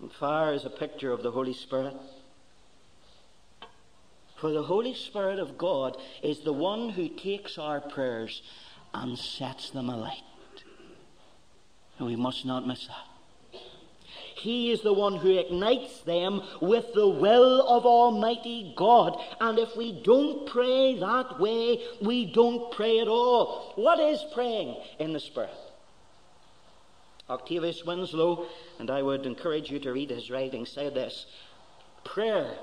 And 0.00 0.10
fire 0.12 0.52
is 0.52 0.64
a 0.64 0.70
picture 0.70 1.12
of 1.12 1.22
the 1.22 1.30
Holy 1.30 1.54
Spirit. 1.54 1.94
For 4.36 4.50
the 4.50 4.64
Holy 4.64 4.94
Spirit 4.94 5.38
of 5.38 5.56
God 5.56 5.96
is 6.22 6.40
the 6.40 6.52
one 6.52 6.90
who 6.90 7.08
takes 7.08 7.56
our 7.56 7.80
prayers 7.80 8.42
and 8.92 9.16
sets 9.16 9.70
them 9.70 9.88
alight. 9.88 10.22
And 11.98 12.08
we 12.08 12.16
must 12.16 12.44
not 12.44 12.66
miss 12.66 12.88
that. 12.88 13.13
He 14.44 14.70
is 14.70 14.82
the 14.82 14.92
one 14.92 15.16
who 15.16 15.38
ignites 15.38 16.00
them 16.00 16.42
with 16.60 16.92
the 16.92 17.08
will 17.08 17.66
of 17.66 17.86
Almighty 17.86 18.74
God. 18.76 19.18
And 19.40 19.58
if 19.58 19.74
we 19.74 20.02
don't 20.02 20.46
pray 20.46 20.98
that 20.98 21.40
way, 21.40 21.82
we 22.02 22.30
don't 22.30 22.70
pray 22.70 23.00
at 23.00 23.08
all. 23.08 23.72
What 23.76 23.98
is 23.98 24.22
praying 24.34 24.76
in 24.98 25.14
the 25.14 25.18
Spirit? 25.20 25.48
Octavius 27.30 27.86
Winslow, 27.86 28.44
and 28.78 28.90
I 28.90 29.00
would 29.00 29.24
encourage 29.24 29.70
you 29.70 29.78
to 29.78 29.94
read 29.94 30.10
his 30.10 30.30
writing, 30.30 30.66
said 30.66 30.92
this 30.92 31.24
Prayer 32.04 32.54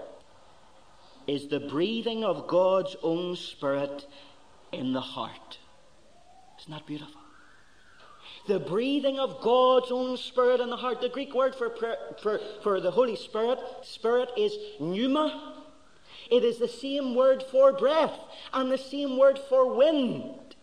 is 1.26 1.48
the 1.48 1.62
breathing 1.62 2.24
of 2.24 2.48
God's 2.48 2.96
own 3.02 3.36
Spirit 3.36 4.06
in 4.72 4.94
the 4.94 5.02
heart. 5.02 5.58
Isn't 6.60 6.74
that 6.74 6.86
beautiful? 6.86 7.21
The 8.52 8.60
breathing 8.60 9.18
of 9.18 9.40
God's 9.42 9.92
own 9.92 10.18
Spirit 10.18 10.60
in 10.60 10.70
the 10.70 10.76
heart. 10.76 11.00
The 11.00 11.08
Greek 11.08 11.34
word 11.34 11.56
for, 11.56 11.70
for, 12.22 12.40
for 12.62 12.82
the 12.82 12.92
Holy 12.92 13.16
Spirit, 13.16 13.60
Spirit, 13.82 14.30
is 14.38 14.54
pneuma. 14.80 15.64
It 16.30 16.44
is 16.44 16.58
the 16.58 16.68
same 16.68 17.16
word 17.16 17.44
for 17.44 17.72
breath 17.72 18.18
and 18.54 18.70
the 18.70 18.78
same 18.78 19.18
word 19.18 19.40
for 19.48 19.74
wind. 19.74 20.56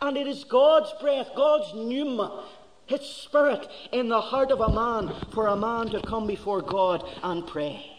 And 0.00 0.16
it 0.16 0.26
is 0.26 0.42
God's 0.42 0.92
breath, 1.00 1.28
God's 1.36 1.72
pneuma, 1.72 2.46
His 2.86 3.02
Spirit 3.02 3.68
in 3.92 4.08
the 4.08 4.20
heart 4.20 4.50
of 4.50 4.60
a 4.60 4.72
man 4.72 5.14
for 5.32 5.46
a 5.46 5.56
man 5.56 5.88
to 5.90 6.00
come 6.00 6.26
before 6.26 6.62
God 6.62 7.08
and 7.22 7.46
pray. 7.46 7.90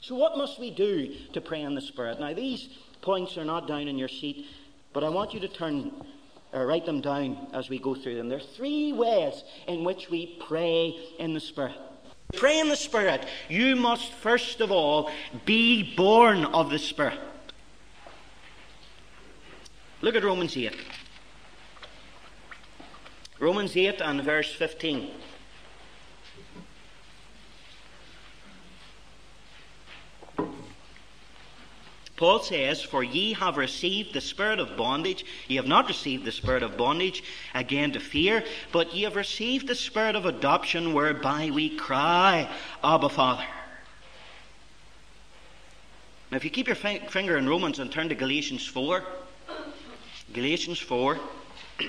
So, 0.00 0.14
what 0.14 0.38
must 0.38 0.58
we 0.58 0.70
do 0.70 1.14
to 1.34 1.40
pray 1.42 1.60
in 1.60 1.74
the 1.74 1.80
Spirit? 1.80 2.20
Now, 2.20 2.32
these 2.32 2.70
points 3.02 3.36
are 3.36 3.44
not 3.44 3.68
down 3.68 3.86
in 3.86 3.98
your 3.98 4.08
sheet, 4.08 4.46
but 4.94 5.04
I 5.04 5.10
want 5.10 5.34
you 5.34 5.40
to 5.40 5.48
turn 5.48 5.92
uh, 6.56 6.64
write 6.64 6.86
them 6.86 7.00
down 7.00 7.48
as 7.52 7.68
we 7.68 7.78
go 7.78 7.94
through 7.94 8.16
them. 8.16 8.28
There 8.28 8.38
are 8.38 8.52
three 8.56 8.92
ways 8.92 9.44
in 9.68 9.84
which 9.84 10.08
we 10.10 10.38
pray 10.46 10.96
in 11.18 11.34
the 11.34 11.40
Spirit. 11.40 11.76
Pray 12.34 12.58
in 12.58 12.68
the 12.68 12.76
Spirit, 12.76 13.26
you 13.48 13.76
must 13.76 14.10
first 14.12 14.60
of 14.60 14.72
all 14.72 15.10
be 15.44 15.94
born 15.96 16.44
of 16.46 16.70
the 16.70 16.78
Spirit. 16.78 17.20
Look 20.00 20.14
at 20.14 20.24
Romans 20.24 20.56
8. 20.56 20.74
Romans 23.38 23.76
8 23.76 24.00
and 24.00 24.22
verse 24.22 24.52
15. 24.52 25.10
Paul 32.16 32.40
says, 32.40 32.82
For 32.82 33.04
ye 33.04 33.34
have 33.34 33.58
received 33.58 34.14
the 34.14 34.22
spirit 34.22 34.58
of 34.58 34.76
bondage. 34.76 35.24
Ye 35.48 35.56
have 35.56 35.66
not 35.66 35.86
received 35.86 36.24
the 36.24 36.32
spirit 36.32 36.62
of 36.62 36.76
bondage 36.76 37.22
again 37.54 37.92
to 37.92 38.00
fear, 38.00 38.42
but 38.72 38.94
ye 38.94 39.02
have 39.02 39.16
received 39.16 39.66
the 39.66 39.74
spirit 39.74 40.16
of 40.16 40.24
adoption, 40.24 40.94
whereby 40.94 41.50
we 41.50 41.76
cry, 41.76 42.48
Abba, 42.82 43.10
Father. 43.10 43.44
Now, 46.30 46.38
if 46.38 46.44
you 46.44 46.50
keep 46.50 46.66
your 46.66 46.76
finger 46.76 47.36
in 47.36 47.48
Romans 47.48 47.78
and 47.78 47.92
turn 47.92 48.08
to 48.08 48.14
Galatians 48.14 48.66
4, 48.66 49.04
Galatians 50.32 50.80
4, 50.80 51.18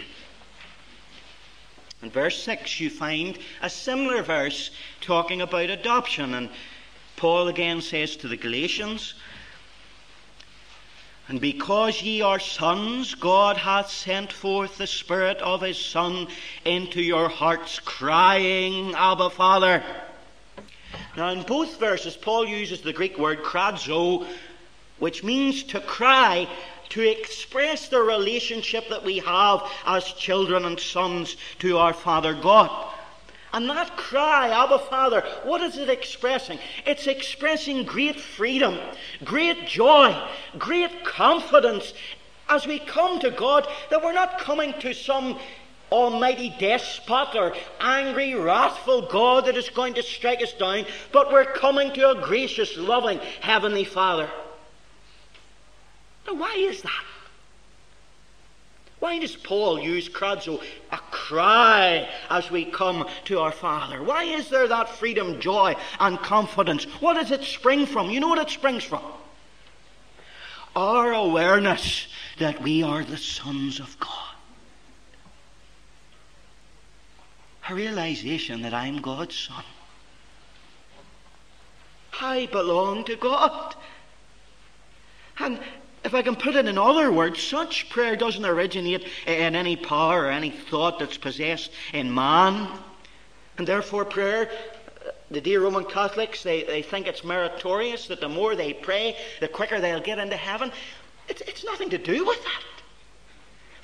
in 2.04 2.10
verse 2.12 2.44
6, 2.44 2.80
you 2.80 2.90
find 2.90 3.40
a 3.62 3.70
similar 3.70 4.22
verse 4.22 4.72
talking 5.02 5.42
about 5.42 5.70
adoption. 5.70 6.34
And 6.34 6.50
Paul 7.16 7.48
again 7.48 7.82
says 7.82 8.16
to 8.18 8.28
the 8.28 8.38
Galatians, 8.38 9.16
and 11.28 11.42
because 11.42 12.02
ye 12.02 12.22
are 12.22 12.40
sons, 12.40 13.14
God 13.14 13.58
hath 13.58 13.92
sent 13.92 14.32
forth 14.32 14.78
the 14.78 14.88
Spirit 14.88 15.38
of 15.40 15.62
His 15.62 15.78
Son 15.78 16.28
into 16.64 17.02
your 17.02 17.28
hearts, 17.28 17.80
crying, 17.80 18.94
Abba, 18.96 19.30
Father. 19.32 19.84
Now, 21.18 21.30
in 21.30 21.42
both 21.42 21.80
verses, 21.80 22.16
Paul 22.16 22.48
uses 22.48 22.82
the 22.82 22.94
Greek 22.94 23.18
word 23.18 23.44
kradzo, 23.44 24.26
which 25.00 25.24
means 25.24 25.64
to 25.64 25.82
cry 25.82 26.48
to 26.90 27.02
express 27.02 27.90
the 27.90 28.00
relationship 28.00 28.88
that 28.88 29.04
we 29.04 29.20
have 29.20 29.70
as 29.86 30.14
children 30.14 30.64
and 30.64 30.80
sons 30.80 31.36
to 31.60 31.78
our 31.78 31.94
Father 31.94 32.34
God. 32.34 32.87
And 33.54 33.70
that 33.70 33.96
cry, 33.96 34.50
Abba 34.50 34.80
Father, 34.80 35.24
what 35.44 35.62
is 35.62 35.78
it 35.78 35.90
expressing? 35.90 36.60
It's 36.86 37.08
expressing 37.08 37.84
great 37.84 38.20
freedom, 38.20 38.78
great 39.24 39.68
joy, 39.68 40.16
great 40.58 41.06
confidence 41.06 41.94
as 42.50 42.68
we 42.68 42.80
come 42.80 43.20
to 43.20 43.32
God 43.32 43.68
that 43.90 44.04
we're 44.04 44.14
not 44.14 44.40
coming 44.40 44.74
to 44.80 44.94
some 44.94 45.40
almighty 45.92 46.54
despot 46.60 47.36
or 47.36 47.56
angry, 47.80 48.36
wrathful 48.36 49.04
God 49.04 49.46
that 49.46 49.56
is 49.56 49.70
going 49.70 49.94
to 49.94 50.04
strike 50.04 50.42
us 50.42 50.54
down, 50.54 50.86
but 51.12 51.32
we're 51.32 51.46
coming 51.46 51.94
to 51.94 52.12
a 52.12 52.22
gracious, 52.22 52.76
loving 52.78 53.20
Heavenly 53.42 53.86
Father. 53.86 54.30
Now, 56.28 56.34
why 56.34 56.56
is 56.58 56.82
that? 56.82 57.04
Why 59.00 59.20
does 59.20 59.36
Paul 59.36 59.80
use 59.80 60.10
krazo, 60.10 60.62
a 60.92 60.98
cry, 60.98 62.10
as 62.30 62.50
we 62.50 62.66
come 62.66 63.08
to 63.26 63.40
our 63.40 63.52
Father? 63.52 64.02
Why 64.02 64.24
is 64.24 64.50
there 64.50 64.68
that 64.68 64.90
freedom, 64.90 65.40
joy, 65.40 65.76
and 66.00 66.18
confidence? 66.18 66.86
What 67.00 67.14
does 67.14 67.30
it 67.30 67.44
spring 67.44 67.86
from? 67.86 68.10
You 68.10 68.20
know 68.20 68.30
what 68.30 68.40
it 68.40 68.50
springs 68.50 68.84
from? 68.84 69.04
Our 70.76 71.14
awareness 71.14 72.08
that 72.40 72.62
we 72.62 72.82
are 72.82 73.04
the 73.04 73.18
sons 73.18 73.80
of 73.80 74.00
God. 74.00 74.36
A 77.70 77.76
realization 77.76 78.64
that 78.64 78.74
I'm 78.74 79.02
God's 79.02 79.38
son. 79.38 79.64
I 82.20 82.48
belong 82.48 83.04
to 83.06 83.16
God. 83.16 83.76
And 85.38 85.60
if 86.04 86.14
I 86.14 86.22
can 86.22 86.36
put 86.36 86.56
it 86.56 86.66
in 86.66 86.78
other 86.78 87.12
words, 87.12 87.42
such 87.42 87.90
prayer 87.90 88.16
doesn't 88.16 88.46
originate 88.46 89.06
in 89.26 89.56
any 89.56 89.76
power 89.76 90.24
or 90.24 90.30
any 90.30 90.52
thought 90.52 91.00
that's 91.00 91.18
possessed 91.18 91.72
in 91.94 92.14
man. 92.14 92.70
And 93.58 93.68
therefore, 93.68 94.06
prayer, 94.06 94.50
the 95.32 95.42
dear 95.42 95.62
Roman 95.62 95.84
Catholics, 95.84 96.44
they, 96.44 96.64
they 96.64 96.82
think 96.82 97.08
it's 97.08 97.24
meritorious 97.24 98.08
that 98.08 98.22
the 98.22 98.30
more 98.30 98.56
they 98.56 98.74
pray, 98.74 99.18
the 99.40 99.48
quicker 99.48 99.82
they'll 99.82 100.00
get 100.00 100.20
into 100.20 100.38
heaven. 100.38 100.72
It's, 101.28 101.42
it's 101.42 101.66
nothing 101.66 101.90
to 101.90 101.98
do 101.98 102.26
with 102.26 102.42
that. 102.44 102.77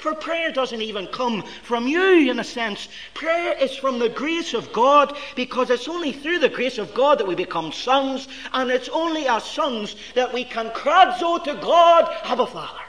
For 0.03 0.13
prayer 0.13 0.51
doesn't 0.51 0.81
even 0.81 1.07
come 1.07 1.43
from 1.63 1.87
you, 1.87 2.29
in 2.29 2.37
a 2.37 2.43
sense. 2.43 2.89
Prayer 3.13 3.57
is 3.57 3.73
from 3.73 3.99
the 3.99 4.09
grace 4.09 4.53
of 4.53 4.73
God 4.73 5.15
because 5.33 5.69
it's 5.69 5.87
only 5.87 6.11
through 6.11 6.39
the 6.39 6.49
grace 6.49 6.77
of 6.77 6.93
God 6.93 7.19
that 7.19 7.25
we 7.25 7.35
become 7.35 7.71
sons, 7.71 8.27
and 8.51 8.69
it's 8.69 8.89
only 8.89 9.29
as 9.29 9.45
sons 9.45 9.95
that 10.15 10.33
we 10.33 10.43
can 10.43 10.71
krazo 10.71 11.21
oh, 11.21 11.37
to 11.45 11.53
God, 11.53 12.13
Abba 12.25 12.47
Father. 12.47 12.81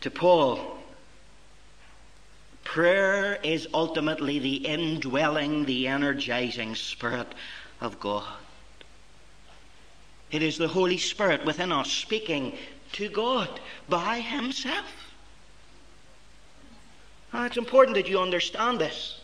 To 0.00 0.10
Paul, 0.10 0.76
prayer 2.64 3.38
is 3.44 3.68
ultimately 3.72 4.40
the 4.40 4.56
indwelling, 4.56 5.66
the 5.66 5.86
energizing 5.86 6.74
Spirit 6.74 7.28
of 7.80 8.00
God. 8.00 8.43
It 10.34 10.42
is 10.42 10.58
the 10.58 10.66
Holy 10.66 10.98
Spirit 10.98 11.44
within 11.44 11.70
us 11.70 11.88
speaking 11.88 12.58
to 12.94 13.08
God 13.08 13.60
by 13.88 14.18
Himself. 14.18 15.12
Now, 17.32 17.44
it's 17.44 17.56
important 17.56 17.94
that 17.94 18.08
you 18.08 18.18
understand 18.18 18.80
this. 18.80 19.20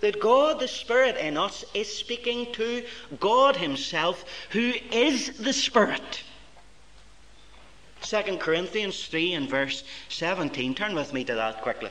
That 0.00 0.20
God 0.20 0.60
the 0.60 0.68
Spirit 0.68 1.16
in 1.16 1.38
us 1.38 1.64
is 1.72 1.90
speaking 1.96 2.52
to 2.52 2.84
God 3.18 3.56
Himself, 3.56 4.26
who 4.50 4.74
is 4.92 5.38
the 5.38 5.54
Spirit. 5.54 6.24
2 8.02 8.36
Corinthians 8.36 9.06
3 9.06 9.32
and 9.32 9.48
verse 9.48 9.82
17. 10.10 10.74
Turn 10.74 10.94
with 10.94 11.14
me 11.14 11.24
to 11.24 11.34
that 11.36 11.62
quickly. 11.62 11.88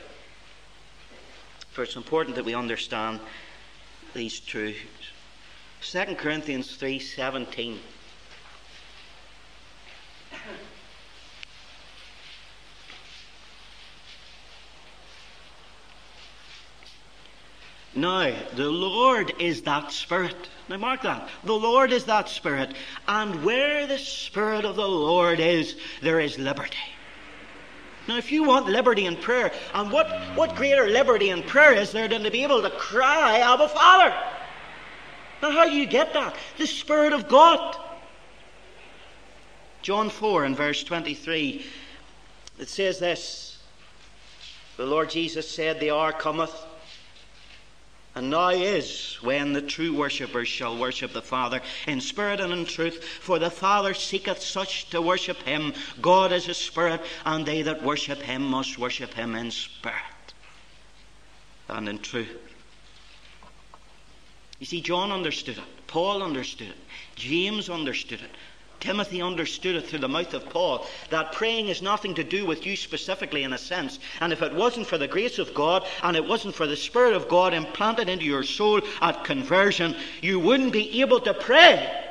For 1.72 1.82
it's 1.82 1.96
important 1.96 2.36
that 2.36 2.44
we 2.44 2.54
understand 2.54 3.18
these 4.14 4.38
truths. 4.38 4.78
2 5.80 6.14
Corinthians 6.14 6.76
3 6.76 7.00
17. 7.00 7.80
Now, 17.96 18.30
the 18.54 18.68
Lord 18.68 19.32
is 19.40 19.62
that 19.62 19.90
Spirit. 19.90 20.36
Now, 20.68 20.76
mark 20.76 21.02
that. 21.02 21.30
The 21.44 21.54
Lord 21.54 21.92
is 21.92 22.04
that 22.04 22.28
Spirit. 22.28 22.74
And 23.08 23.42
where 23.42 23.86
the 23.86 23.98
Spirit 23.98 24.66
of 24.66 24.76
the 24.76 24.86
Lord 24.86 25.40
is, 25.40 25.76
there 26.02 26.20
is 26.20 26.38
liberty. 26.38 26.76
Now, 28.06 28.18
if 28.18 28.30
you 28.30 28.44
want 28.44 28.66
liberty 28.66 29.06
in 29.06 29.16
prayer, 29.16 29.50
and 29.72 29.90
what, 29.90 30.08
what 30.36 30.54
greater 30.56 30.88
liberty 30.88 31.30
in 31.30 31.42
prayer 31.42 31.72
is 31.72 31.90
there 31.90 32.06
than 32.06 32.22
to 32.22 32.30
be 32.30 32.42
able 32.42 32.60
to 32.60 32.70
cry, 32.70 33.38
Abba 33.38 33.68
Father? 33.68 34.14
Now, 35.42 35.50
how 35.50 35.64
do 35.64 35.74
you 35.74 35.86
get 35.86 36.12
that? 36.12 36.36
The 36.58 36.66
Spirit 36.66 37.14
of 37.14 37.28
God. 37.28 37.78
John 39.80 40.10
4 40.10 40.44
and 40.44 40.56
verse 40.56 40.84
23, 40.84 41.64
it 42.58 42.68
says 42.68 42.98
this 42.98 43.58
The 44.76 44.84
Lord 44.84 45.08
Jesus 45.08 45.48
said, 45.48 45.80
The 45.80 45.92
hour 45.92 46.12
cometh 46.12 46.65
and 48.16 48.30
now 48.30 48.48
is 48.48 49.18
when 49.20 49.52
the 49.52 49.60
true 49.60 49.94
worshippers 49.94 50.48
shall 50.48 50.78
worship 50.78 51.12
the 51.12 51.20
Father 51.20 51.60
in 51.86 52.00
spirit 52.00 52.40
and 52.40 52.50
in 52.50 52.64
truth. 52.64 53.04
For 53.04 53.38
the 53.38 53.50
Father 53.50 53.92
seeketh 53.92 54.42
such 54.42 54.88
to 54.88 55.02
worship 55.02 55.42
him. 55.42 55.74
God 56.00 56.32
is 56.32 56.48
a 56.48 56.54
spirit, 56.54 57.02
and 57.26 57.44
they 57.44 57.60
that 57.60 57.82
worship 57.82 58.22
him 58.22 58.42
must 58.42 58.78
worship 58.78 59.12
him 59.12 59.34
in 59.34 59.50
spirit 59.50 60.32
and 61.68 61.90
in 61.90 61.98
truth. 61.98 62.34
You 64.58 64.64
see, 64.64 64.80
John 64.80 65.12
understood 65.12 65.58
it, 65.58 65.86
Paul 65.86 66.22
understood 66.22 66.68
it, 66.68 66.78
James 67.16 67.68
understood 67.68 68.22
it. 68.22 68.30
Timothy 68.86 69.20
understood 69.20 69.74
it 69.74 69.88
through 69.88 69.98
the 69.98 70.08
mouth 70.08 70.32
of 70.32 70.48
Paul 70.48 70.86
that 71.10 71.32
praying 71.32 71.66
is 71.66 71.82
nothing 71.82 72.14
to 72.14 72.22
do 72.22 72.46
with 72.46 72.64
you 72.64 72.76
specifically 72.76 73.42
in 73.42 73.52
a 73.52 73.58
sense. 73.58 73.98
And 74.20 74.32
if 74.32 74.42
it 74.42 74.54
wasn't 74.54 74.86
for 74.86 74.96
the 74.96 75.08
grace 75.08 75.40
of 75.40 75.52
God 75.54 75.84
and 76.04 76.16
it 76.16 76.24
wasn't 76.24 76.54
for 76.54 76.68
the 76.68 76.76
Spirit 76.76 77.14
of 77.14 77.28
God 77.28 77.52
implanted 77.52 78.08
into 78.08 78.24
your 78.24 78.44
soul 78.44 78.80
at 79.02 79.24
conversion, 79.24 79.96
you 80.22 80.38
wouldn't 80.38 80.72
be 80.72 81.00
able 81.00 81.18
to 81.18 81.34
pray. 81.34 82.04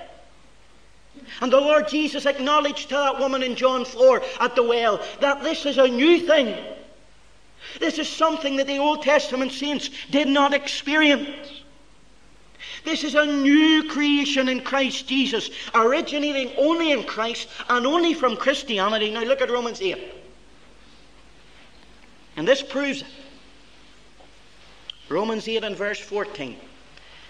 And 1.39 1.49
the 1.49 1.61
Lord 1.61 1.87
Jesus 1.87 2.25
acknowledged 2.25 2.89
to 2.89 2.95
that 2.95 3.19
woman 3.19 3.41
in 3.41 3.55
John 3.55 3.85
4 3.85 4.21
at 4.41 4.57
the 4.57 4.63
well 4.63 5.01
that 5.21 5.43
this 5.43 5.65
is 5.65 5.77
a 5.77 5.87
new 5.87 6.19
thing. 6.19 6.61
This 7.79 7.99
is 7.99 8.09
something 8.09 8.57
that 8.57 8.67
the 8.67 8.79
Old 8.79 9.01
Testament 9.01 9.53
saints 9.53 9.89
did 10.11 10.27
not 10.27 10.53
experience. 10.53 11.63
This 12.85 13.03
is 13.03 13.15
a 13.15 13.25
new 13.25 13.89
creation 13.89 14.47
in 14.47 14.61
Christ 14.61 15.07
Jesus, 15.07 15.49
originating 15.73 16.55
only 16.55 16.91
in 16.91 17.03
Christ 17.03 17.49
and 17.67 17.85
only 17.85 18.13
from 18.13 18.37
Christianity. 18.37 19.09
Now 19.09 19.23
look 19.23 19.41
at 19.41 19.49
Romans 19.49 19.81
8. 19.81 19.97
And 22.37 22.47
this 22.47 22.61
proves 22.61 23.01
it. 23.01 23.07
Romans 25.09 25.47
8 25.47 25.63
and 25.63 25.75
verse 25.75 25.99
14. 25.99 26.57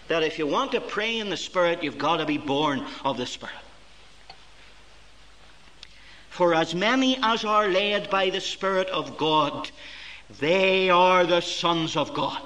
That 0.10 0.24
if 0.24 0.38
you 0.38 0.46
want 0.46 0.74
to 0.74 0.82
pray 0.82 1.20
in 1.20 1.30
the 1.30 1.38
Spirit, 1.38 1.82
you've 1.84 1.98
got 1.98 2.18
to 2.18 2.26
be 2.26 2.38
born 2.38 2.86
of 3.06 3.18
the 3.18 3.26
Spirit. 3.26 3.56
For 6.30 6.54
as 6.54 6.76
many 6.76 7.18
as 7.24 7.46
are 7.46 7.70
led 7.70 8.10
by 8.10 8.30
the 8.30 8.41
Spirit 8.41 8.89
of 8.89 9.18
God, 9.18 9.72
they 10.39 10.89
are 10.89 11.26
the 11.26 11.41
sons 11.41 11.96
of 11.96 12.13
God. 12.13 12.41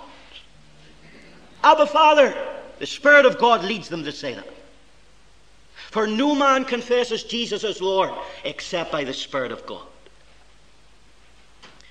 Abba 1.63 1.88
Father, 1.88 2.36
the 2.80 2.86
Spirit 2.86 3.25
of 3.25 3.38
God 3.38 3.63
leads 3.63 3.89
them 3.89 4.03
to 4.05 4.11
say 4.11 4.34
that. 4.34 4.47
For 5.91 6.07
no 6.07 6.34
man 6.36 6.65
confesses 6.65 7.23
Jesus 7.23 7.63
as 7.63 7.82
Lord 7.82 8.11
except 8.43 8.91
by 8.91 9.03
the 9.03 9.13
Spirit 9.13 9.51
of 9.51 9.65
God. 9.65 9.86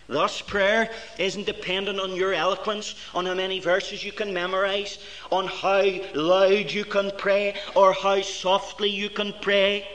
Thus, 0.07 0.41
prayer 0.41 0.91
isn't 1.19 1.45
dependent 1.45 2.01
on 2.01 2.17
your 2.17 2.33
eloquence, 2.33 2.95
on 3.15 3.27
how 3.27 3.35
many 3.35 3.61
verses 3.61 4.03
you 4.03 4.13
can 4.13 4.33
memorize, 4.33 4.99
on 5.31 5.47
how 5.47 5.83
loud 6.15 6.71
you 6.71 6.87
can 6.87 7.13
pray, 7.19 7.57
or 7.75 7.93
how 7.93 8.23
softly 8.23 8.89
you 8.89 9.11
can 9.11 9.35
pray. 9.43 9.87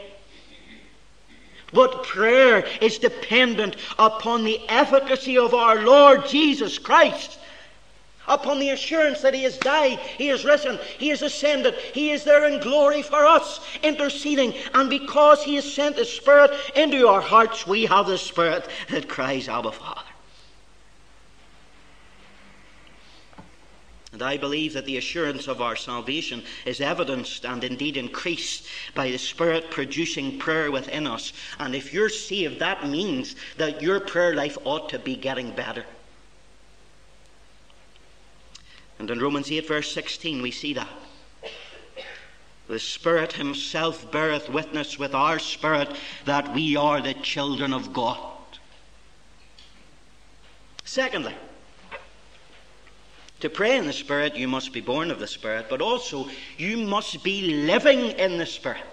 But 1.71 2.03
prayer 2.03 2.63
is 2.79 2.99
dependent 2.99 3.77
upon 3.97 4.43
the 4.43 4.61
efficacy 4.69 5.39
of 5.39 5.55
our 5.55 5.81
Lord 5.81 6.27
Jesus 6.27 6.77
Christ 6.77 7.39
upon 8.27 8.59
the 8.59 8.69
assurance 8.69 9.21
that 9.21 9.33
He 9.33 9.43
has 9.43 9.57
died, 9.57 9.99
He 10.17 10.27
has 10.27 10.45
risen, 10.45 10.79
He 10.97 11.09
has 11.09 11.21
ascended, 11.21 11.75
He 11.93 12.11
is 12.11 12.23
there 12.23 12.45
in 12.45 12.59
glory 12.59 13.01
for 13.01 13.25
us, 13.25 13.59
interceding. 13.81 14.53
And 14.73 14.89
because 14.89 15.43
He 15.43 15.55
has 15.55 15.71
sent 15.71 15.95
the 15.95 16.05
Spirit 16.05 16.51
into 16.75 17.07
our 17.07 17.21
hearts, 17.21 17.67
we 17.67 17.85
have 17.85 18.07
the 18.07 18.17
Spirit 18.17 18.67
that 18.89 19.09
cries, 19.09 19.47
Abba, 19.47 19.71
Father. 19.71 20.01
And 24.13 24.21
I 24.21 24.37
believe 24.37 24.73
that 24.73 24.85
the 24.85 24.97
assurance 24.97 25.47
of 25.47 25.59
our 25.59 25.75
salvation 25.75 26.43
is 26.65 26.79
evidenced 26.79 27.45
and 27.47 27.63
indeed 27.63 27.97
increased 27.97 28.67
by 28.93 29.09
the 29.09 29.17
Spirit 29.17 29.71
producing 29.71 30.37
prayer 30.37 30.71
within 30.71 31.07
us. 31.07 31.33
And 31.59 31.73
if 31.73 31.91
you're 31.91 32.09
saved, 32.09 32.59
that 32.59 32.87
means 32.87 33.35
that 33.57 33.81
your 33.81 33.99
prayer 33.99 34.35
life 34.35 34.55
ought 34.65 34.89
to 34.89 34.99
be 34.99 35.15
getting 35.15 35.49
better. 35.49 35.83
And 38.99 39.09
in 39.09 39.19
Romans 39.19 39.51
8, 39.51 39.67
verse 39.67 39.91
16, 39.93 40.41
we 40.41 40.51
see 40.51 40.73
that. 40.73 40.87
The 42.67 42.79
Spirit 42.79 43.33
Himself 43.33 44.11
beareth 44.11 44.49
witness 44.49 44.97
with 44.97 45.13
our 45.13 45.37
spirit 45.37 45.95
that 46.25 46.53
we 46.53 46.75
are 46.75 47.01
the 47.01 47.13
children 47.13 47.73
of 47.73 47.91
God. 47.91 48.19
Secondly, 50.85 51.35
to 53.41 53.49
pray 53.49 53.75
in 53.75 53.85
the 53.85 53.91
Spirit, 53.91 54.37
you 54.37 54.47
must 54.47 54.71
be 54.71 54.79
born 54.79 55.11
of 55.11 55.19
the 55.19 55.27
Spirit, 55.27 55.65
but 55.69 55.81
also 55.81 56.29
you 56.57 56.77
must 56.77 57.21
be 57.23 57.65
living 57.65 58.11
in 58.11 58.37
the 58.37 58.45
Spirit. 58.45 58.85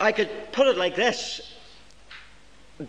I 0.00 0.12
could 0.12 0.30
put 0.52 0.66
it 0.66 0.78
like 0.78 0.96
this 0.96 1.52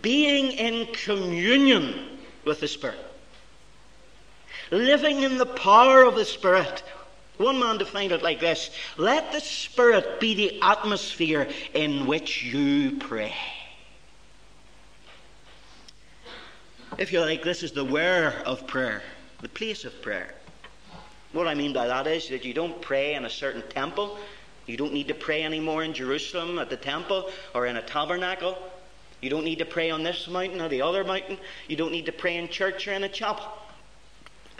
being 0.00 0.52
in 0.52 0.86
communion 0.94 2.18
with 2.46 2.60
the 2.60 2.68
Spirit, 2.68 2.98
living 4.72 5.22
in 5.22 5.36
the 5.36 5.46
power 5.46 6.02
of 6.02 6.16
the 6.16 6.24
Spirit. 6.24 6.82
One 7.36 7.58
man 7.58 7.78
defined 7.78 8.12
it 8.12 8.22
like 8.22 8.40
this 8.40 8.70
Let 8.96 9.30
the 9.30 9.40
Spirit 9.40 10.18
be 10.18 10.34
the 10.34 10.60
atmosphere 10.62 11.48
in 11.74 12.06
which 12.06 12.42
you 12.42 12.96
pray. 12.98 13.34
If 16.98 17.12
you 17.12 17.20
like, 17.20 17.42
this 17.42 17.62
is 17.62 17.72
the 17.72 17.84
where 17.84 18.42
of 18.46 18.66
prayer, 18.66 19.02
the 19.40 19.48
place 19.48 19.84
of 19.84 20.02
prayer. 20.02 20.34
What 21.32 21.48
I 21.48 21.54
mean 21.54 21.72
by 21.72 21.86
that 21.86 22.06
is 22.06 22.28
that 22.28 22.44
you 22.44 22.52
don't 22.52 22.80
pray 22.82 23.14
in 23.14 23.24
a 23.24 23.30
certain 23.30 23.62
temple. 23.70 24.18
You 24.66 24.76
don't 24.76 24.92
need 24.92 25.08
to 25.08 25.14
pray 25.14 25.42
anymore 25.42 25.82
in 25.82 25.94
Jerusalem 25.94 26.58
at 26.58 26.68
the 26.68 26.76
temple 26.76 27.30
or 27.54 27.66
in 27.66 27.78
a 27.78 27.82
tabernacle. 27.82 28.58
You 29.22 29.30
don't 29.30 29.44
need 29.44 29.58
to 29.60 29.64
pray 29.64 29.90
on 29.90 30.02
this 30.02 30.28
mountain 30.28 30.60
or 30.60 30.68
the 30.68 30.82
other 30.82 31.02
mountain. 31.04 31.38
You 31.66 31.76
don't 31.76 31.92
need 31.92 32.06
to 32.06 32.12
pray 32.12 32.36
in 32.36 32.48
church 32.48 32.86
or 32.86 32.92
in 32.92 33.04
a 33.04 33.08
chapel 33.08 33.46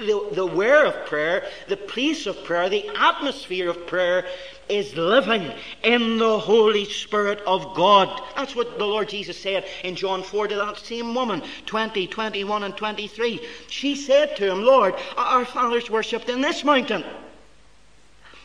the, 0.07 0.29
the 0.33 0.47
where 0.47 0.87
of 0.87 1.07
prayer, 1.07 1.45
the 1.69 1.77
place 1.77 2.27
of 2.27 2.43
prayer, 2.45 2.69
the 2.69 2.89
atmosphere 2.97 3.71
of 3.71 3.87
prayer 3.87 4.27
is 4.69 4.97
living 4.97 5.53
in 5.83 6.19
the 6.19 6.39
Holy 6.39 6.85
Spirit 6.85 7.41
of 7.47 7.75
God. 7.75 8.23
That's 8.37 8.57
what 8.57 8.79
the 8.79 8.87
Lord 8.87 9.09
Jesus 9.09 9.41
said 9.41 9.65
in 9.85 9.95
John 9.95 10.23
4 10.23 10.49
to 10.49 10.57
that 10.57 10.79
same 10.79 11.15
woman, 11.15 11.43
20, 11.67 12.07
21, 12.07 12.63
and 12.63 12.77
23. 12.77 13.41
She 13.69 13.95
said 13.95 14.37
to 14.37 14.51
him, 14.51 14.63
Lord, 14.63 14.95
our 15.17 15.45
fathers 15.45 15.91
worshipped 15.91 16.29
in 16.29 16.41
this 16.41 16.65
mountain. 16.65 17.05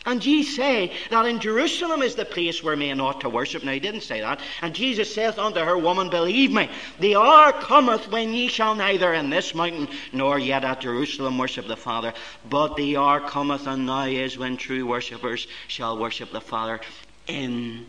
And 0.06 0.24
ye 0.24 0.42
say 0.42 0.92
that 1.10 1.26
in 1.26 1.40
Jerusalem 1.40 2.02
is 2.02 2.14
the 2.14 2.24
place 2.24 2.62
where 2.62 2.76
men 2.76 3.00
ought 3.00 3.20
to 3.22 3.28
worship. 3.28 3.64
Now, 3.64 3.72
he 3.72 3.80
didn't 3.80 4.02
say 4.02 4.20
that. 4.20 4.40
And 4.62 4.74
Jesus 4.74 5.12
saith 5.14 5.38
unto 5.38 5.60
her, 5.60 5.76
Woman, 5.76 6.08
believe 6.08 6.52
me, 6.52 6.70
the 7.00 7.16
hour 7.16 7.52
cometh 7.52 8.10
when 8.10 8.32
ye 8.32 8.48
shall 8.48 8.74
neither 8.74 9.12
in 9.12 9.28
this 9.28 9.54
mountain 9.54 9.88
nor 10.12 10.38
yet 10.38 10.64
at 10.64 10.80
Jerusalem 10.80 11.36
worship 11.36 11.66
the 11.66 11.76
Father. 11.76 12.14
But 12.48 12.76
the 12.76 12.96
hour 12.96 13.20
cometh, 13.20 13.66
and 13.66 13.86
now 13.86 14.04
is 14.04 14.38
when 14.38 14.56
true 14.56 14.86
worshippers 14.86 15.46
shall 15.66 15.98
worship 15.98 16.32
the 16.32 16.40
Father 16.40 16.80
in 17.26 17.86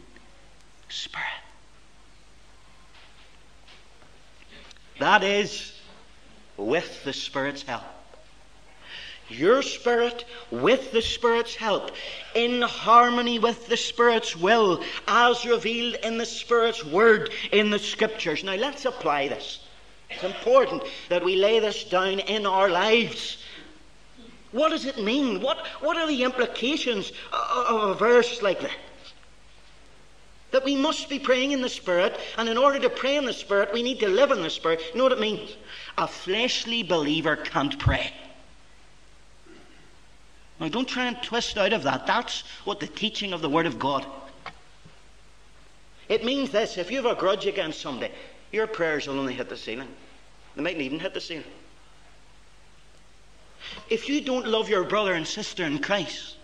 spirit. 0.90 1.26
That 5.00 5.24
is, 5.24 5.80
with 6.58 7.04
the 7.06 7.14
Spirit's 7.14 7.62
help 7.62 7.84
your 9.30 9.62
spirit 9.62 10.26
with 10.52 10.92
the 10.92 11.02
Spirit's 11.02 11.56
help, 11.56 11.92
in 12.36 12.62
harmony 12.62 13.40
with 13.40 13.68
the 13.68 13.78
Spirit's 13.78 14.36
will, 14.36 14.84
as 15.08 15.46
revealed 15.46 15.96
in 16.04 16.18
the 16.18 16.26
Spirit's 16.26 16.84
word 16.86 17.32
in 17.52 17.70
the 17.70 17.80
Scriptures. 17.80 18.44
Now 18.44 18.56
let's 18.56 18.86
apply 18.86 19.28
this. 19.28 19.60
It's 20.10 20.24
important 20.24 20.84
that 21.10 21.24
we 21.24 21.36
lay 21.36 21.60
this 21.60 21.84
down 21.84 22.20
in 22.20 22.46
our 22.46 22.70
lives. 22.70 23.38
What 24.52 24.70
does 24.70 24.86
it 24.86 24.98
mean? 25.04 25.42
What, 25.42 25.66
what 25.82 25.98
are 25.98 26.08
the 26.08 26.24
implications 26.24 27.12
of 27.32 27.90
a 27.90 27.94
verse 27.94 28.42
like 28.42 28.62
that? 28.62 28.78
That 30.52 30.66
we 30.66 30.76
must 30.76 31.10
be 31.10 31.20
praying 31.20 31.52
in 31.52 31.62
the 31.62 31.70
Spirit, 31.70 32.18
and 32.38 32.50
in 32.50 32.58
order 32.58 32.80
to 32.80 32.90
pray 32.90 33.18
in 33.18 33.26
the 33.26 33.34
Spirit, 33.34 33.72
we 33.72 33.84
need 33.84 34.00
to 34.00 34.08
live 34.08 34.32
in 34.32 34.42
the 34.42 34.50
Spirit. 34.50 34.82
You 34.92 34.98
know 34.98 35.04
what 35.04 35.12
it 35.12 35.20
means? 35.20 35.56
A 36.00 36.08
fleshly 36.08 36.82
believer 36.82 37.36
can't 37.36 37.78
pray. 37.78 38.12
Now, 40.60 40.68
don't 40.68 40.88
try 40.88 41.06
and 41.06 41.22
twist 41.24 41.58
out 41.58 41.72
of 41.72 41.84
that. 41.84 42.06
That's 42.06 42.44
what 42.66 42.80
the 42.80 42.88
teaching 42.88 43.32
of 43.32 43.42
the 43.42 43.50
Word 43.50 43.66
of 43.66 43.80
God. 43.80 44.06
It 46.10 46.26
means 46.26 46.50
this 46.50 46.78
if 46.78 46.92
you 46.92 46.98
have 46.98 47.06
a 47.06 47.16
grudge 47.16 47.46
against 47.46 47.80
somebody, 47.80 48.14
your 48.52 48.68
prayers 48.68 49.08
will 49.08 49.20
only 49.20 49.34
hit 49.34 49.48
the 49.48 49.56
ceiling. 49.56 49.88
They 50.56 50.64
mightn't 50.64 50.82
even 50.82 51.00
hit 51.00 51.14
the 51.14 51.22
ceiling. 51.22 51.46
If 53.90 54.10
you 54.10 54.22
don't 54.22 54.48
love 54.48 54.70
your 54.70 54.84
brother 54.84 55.14
and 55.14 55.26
sister 55.26 55.64
in 55.64 55.80
Christ, 55.80 56.36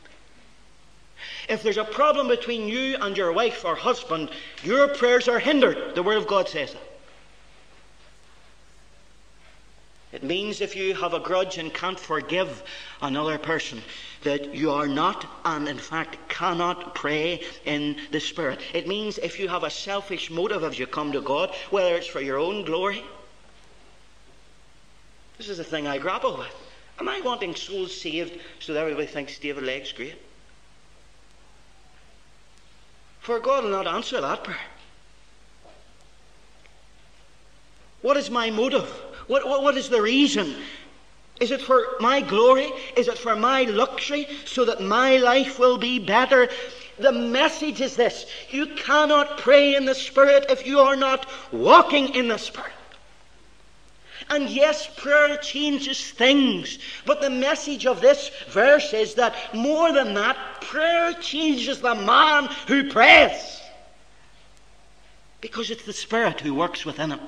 if 1.49 1.63
there's 1.63 1.78
a 1.78 1.84
problem 1.84 2.28
between 2.28 2.68
you 2.68 2.97
and 3.01 3.18
your 3.18 3.34
wife 3.34 3.66
or 3.66 3.76
husband, 3.76 4.30
your 4.63 4.88
prayers 4.89 5.28
are 5.28 5.39
hindered. 5.39 5.95
The 5.95 6.03
Word 6.03 6.18
of 6.18 6.28
God 6.28 6.47
says 6.47 6.74
that. 6.74 6.82
It 10.11 10.14
means 10.26 10.61
if 10.61 10.76
you 10.76 10.93
have 10.95 11.13
a 11.13 11.19
grudge 11.19 11.57
and 11.57 11.73
can't 11.73 11.99
forgive 11.99 12.63
another 13.01 13.38
person, 13.38 13.82
that 14.23 14.53
you 14.53 14.71
are 14.71 14.88
not, 14.88 15.26
and 15.45 15.67
in 15.67 15.78
fact 15.78 16.17
cannot 16.30 16.95
pray 16.95 17.41
in 17.65 17.97
the 18.11 18.19
Spirit. 18.19 18.59
It 18.73 18.88
means 18.88 19.17
if 19.17 19.39
you 19.39 19.47
have 19.47 19.63
a 19.63 19.69
selfish 19.69 20.30
motive 20.30 20.63
as 20.63 20.80
you 20.80 20.88
come 20.88 21.11
to 21.11 21.21
God, 21.21 21.53
whether 21.69 21.95
it's 21.95 22.07
for 22.07 22.21
your 22.21 22.39
own 22.39 22.65
glory. 22.65 23.03
This 25.38 25.49
is 25.49 25.57
the 25.57 25.63
thing 25.63 25.88
I 25.88 25.97
grapple 25.97 26.38
with. 26.38 26.55
Am 26.99 27.09
I 27.09 27.19
wanting 27.21 27.55
souls 27.55 27.99
saved 27.99 28.39
so 28.59 28.73
that 28.73 28.80
everybody 28.80 29.07
thinks 29.07 29.38
David 29.38 29.63
Legge's 29.63 29.91
great? 29.91 30.15
For 33.19 33.39
God 33.39 33.63
will 33.63 33.71
not 33.71 33.88
answer 33.88 34.21
that 34.21 34.43
prayer. 34.43 34.57
What 38.01 38.17
is 38.17 38.30
my 38.30 38.51
motive? 38.51 38.88
What, 39.28 39.47
what, 39.47 39.63
what 39.63 39.78
is 39.78 39.89
the 39.89 40.01
reason? 40.01 40.55
Is 41.39 41.51
it 41.51 41.61
for 41.61 41.86
my 41.99 42.21
glory? 42.21 42.71
Is 42.95 43.07
it 43.07 43.17
for 43.17 43.36
my 43.36 43.63
luxury 43.63 44.28
so 44.45 44.65
that 44.65 44.82
my 44.82 45.17
life 45.17 45.59
will 45.59 45.78
be 45.78 45.99
better? 45.99 46.47
The 46.97 47.11
message 47.11 47.82
is 47.82 47.95
this 47.95 48.26
you 48.49 48.67
cannot 48.67 49.38
pray 49.38 49.76
in 49.76 49.86
the 49.86 49.95
Spirit 49.95 50.45
if 50.49 50.65
you 50.65 50.80
are 50.80 50.95
not 50.95 51.28
walking 51.51 52.15
in 52.15 52.30
the 52.30 52.38
Spirit. 52.38 52.71
And 54.30 54.49
yes, 54.49 54.89
prayer 54.97 55.38
changes 55.38 56.11
things. 56.11 56.80
But 57.05 57.21
the 57.21 57.30
message 57.30 57.86
of 57.86 58.01
this 58.01 58.32
verse 58.49 58.93
is 58.93 59.15
that 59.15 59.36
more 59.53 59.91
than 59.91 60.13
that, 60.15 60.38
prayer 60.61 61.13
changes 61.13 61.80
the 61.80 61.93
man 61.93 62.49
who 62.67 62.89
prays. 62.89 63.61
Because 65.41 65.69
it's 65.69 65.86
the 65.86 65.93
Spirit 65.93 66.41
who 66.41 66.55
works 66.55 66.86
within 66.86 67.11
him. 67.11 67.19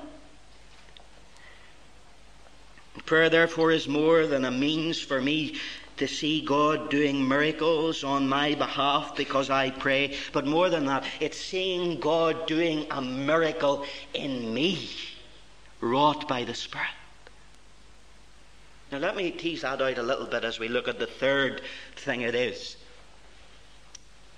Prayer, 3.07 3.29
therefore, 3.29 3.71
is 3.71 3.87
more 3.87 4.27
than 4.27 4.43
a 4.43 4.51
means 4.51 5.01
for 5.01 5.21
me 5.21 5.55
to 5.95 6.07
see 6.07 6.41
God 6.41 6.89
doing 6.89 7.25
miracles 7.25 8.03
on 8.03 8.27
my 8.27 8.53
behalf 8.53 9.15
because 9.15 9.49
I 9.49 9.71
pray, 9.71 10.15
but 10.33 10.45
more 10.45 10.69
than 10.69 10.85
that, 10.85 11.05
it's 11.21 11.39
seeing 11.39 12.01
God 12.01 12.45
doing 12.47 12.85
a 12.91 13.01
miracle 13.01 13.85
in 14.13 14.53
me, 14.53 14.89
wrought 15.79 16.27
by 16.27 16.43
the 16.43 16.53
Spirit. 16.53 16.87
Now, 18.91 18.99
let 18.99 19.15
me 19.15 19.31
tease 19.31 19.61
that 19.61 19.81
out 19.81 19.97
a 19.97 20.03
little 20.03 20.27
bit 20.27 20.43
as 20.43 20.59
we 20.59 20.67
look 20.67 20.89
at 20.89 20.99
the 20.99 21.07
third 21.07 21.61
thing 21.95 22.21
it 22.21 22.35
is 22.35 22.75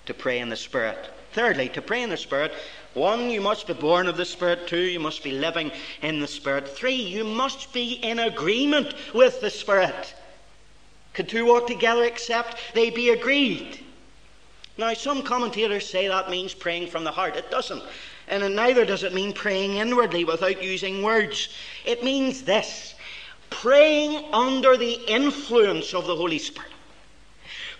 to 0.05 0.13
pray 0.13 0.39
in 0.39 0.49
the 0.49 0.55
Spirit. 0.55 1.09
Thirdly, 1.33 1.69
to 1.69 1.81
pray 1.81 2.03
in 2.03 2.09
the 2.09 2.17
Spirit, 2.17 2.53
one, 2.93 3.29
you 3.29 3.41
must 3.41 3.67
be 3.67 3.73
born 3.73 4.07
of 4.07 4.17
the 4.17 4.25
Spirit. 4.25 4.67
Two, 4.67 4.81
you 4.81 4.99
must 4.99 5.23
be 5.23 5.31
living 5.31 5.71
in 6.01 6.19
the 6.19 6.27
Spirit. 6.27 6.67
Three, 6.67 6.95
you 6.95 7.23
must 7.23 7.71
be 7.71 7.93
in 7.93 8.19
agreement 8.19 8.93
with 9.13 9.41
the 9.41 9.49
Spirit. 9.49 10.15
Could 11.13 11.29
two 11.29 11.45
walk 11.45 11.67
together 11.67 12.03
except 12.03 12.57
they 12.73 12.89
be 12.89 13.09
agreed? 13.09 13.79
Now, 14.77 14.93
some 14.93 15.23
commentators 15.23 15.87
say 15.87 16.07
that 16.07 16.29
means 16.29 16.53
praying 16.53 16.87
from 16.87 17.03
the 17.03 17.11
heart. 17.11 17.35
It 17.35 17.51
doesn't. 17.51 17.83
And 18.27 18.55
neither 18.55 18.85
does 18.85 19.03
it 19.03 19.13
mean 19.13 19.33
praying 19.33 19.75
inwardly 19.75 20.23
without 20.23 20.63
using 20.63 21.03
words. 21.03 21.49
It 21.85 22.03
means 22.03 22.43
this 22.43 22.95
praying 23.49 24.23
under 24.31 24.77
the 24.77 24.93
influence 25.07 25.93
of 25.93 26.05
the 26.05 26.15
Holy 26.15 26.39
Spirit 26.39 26.71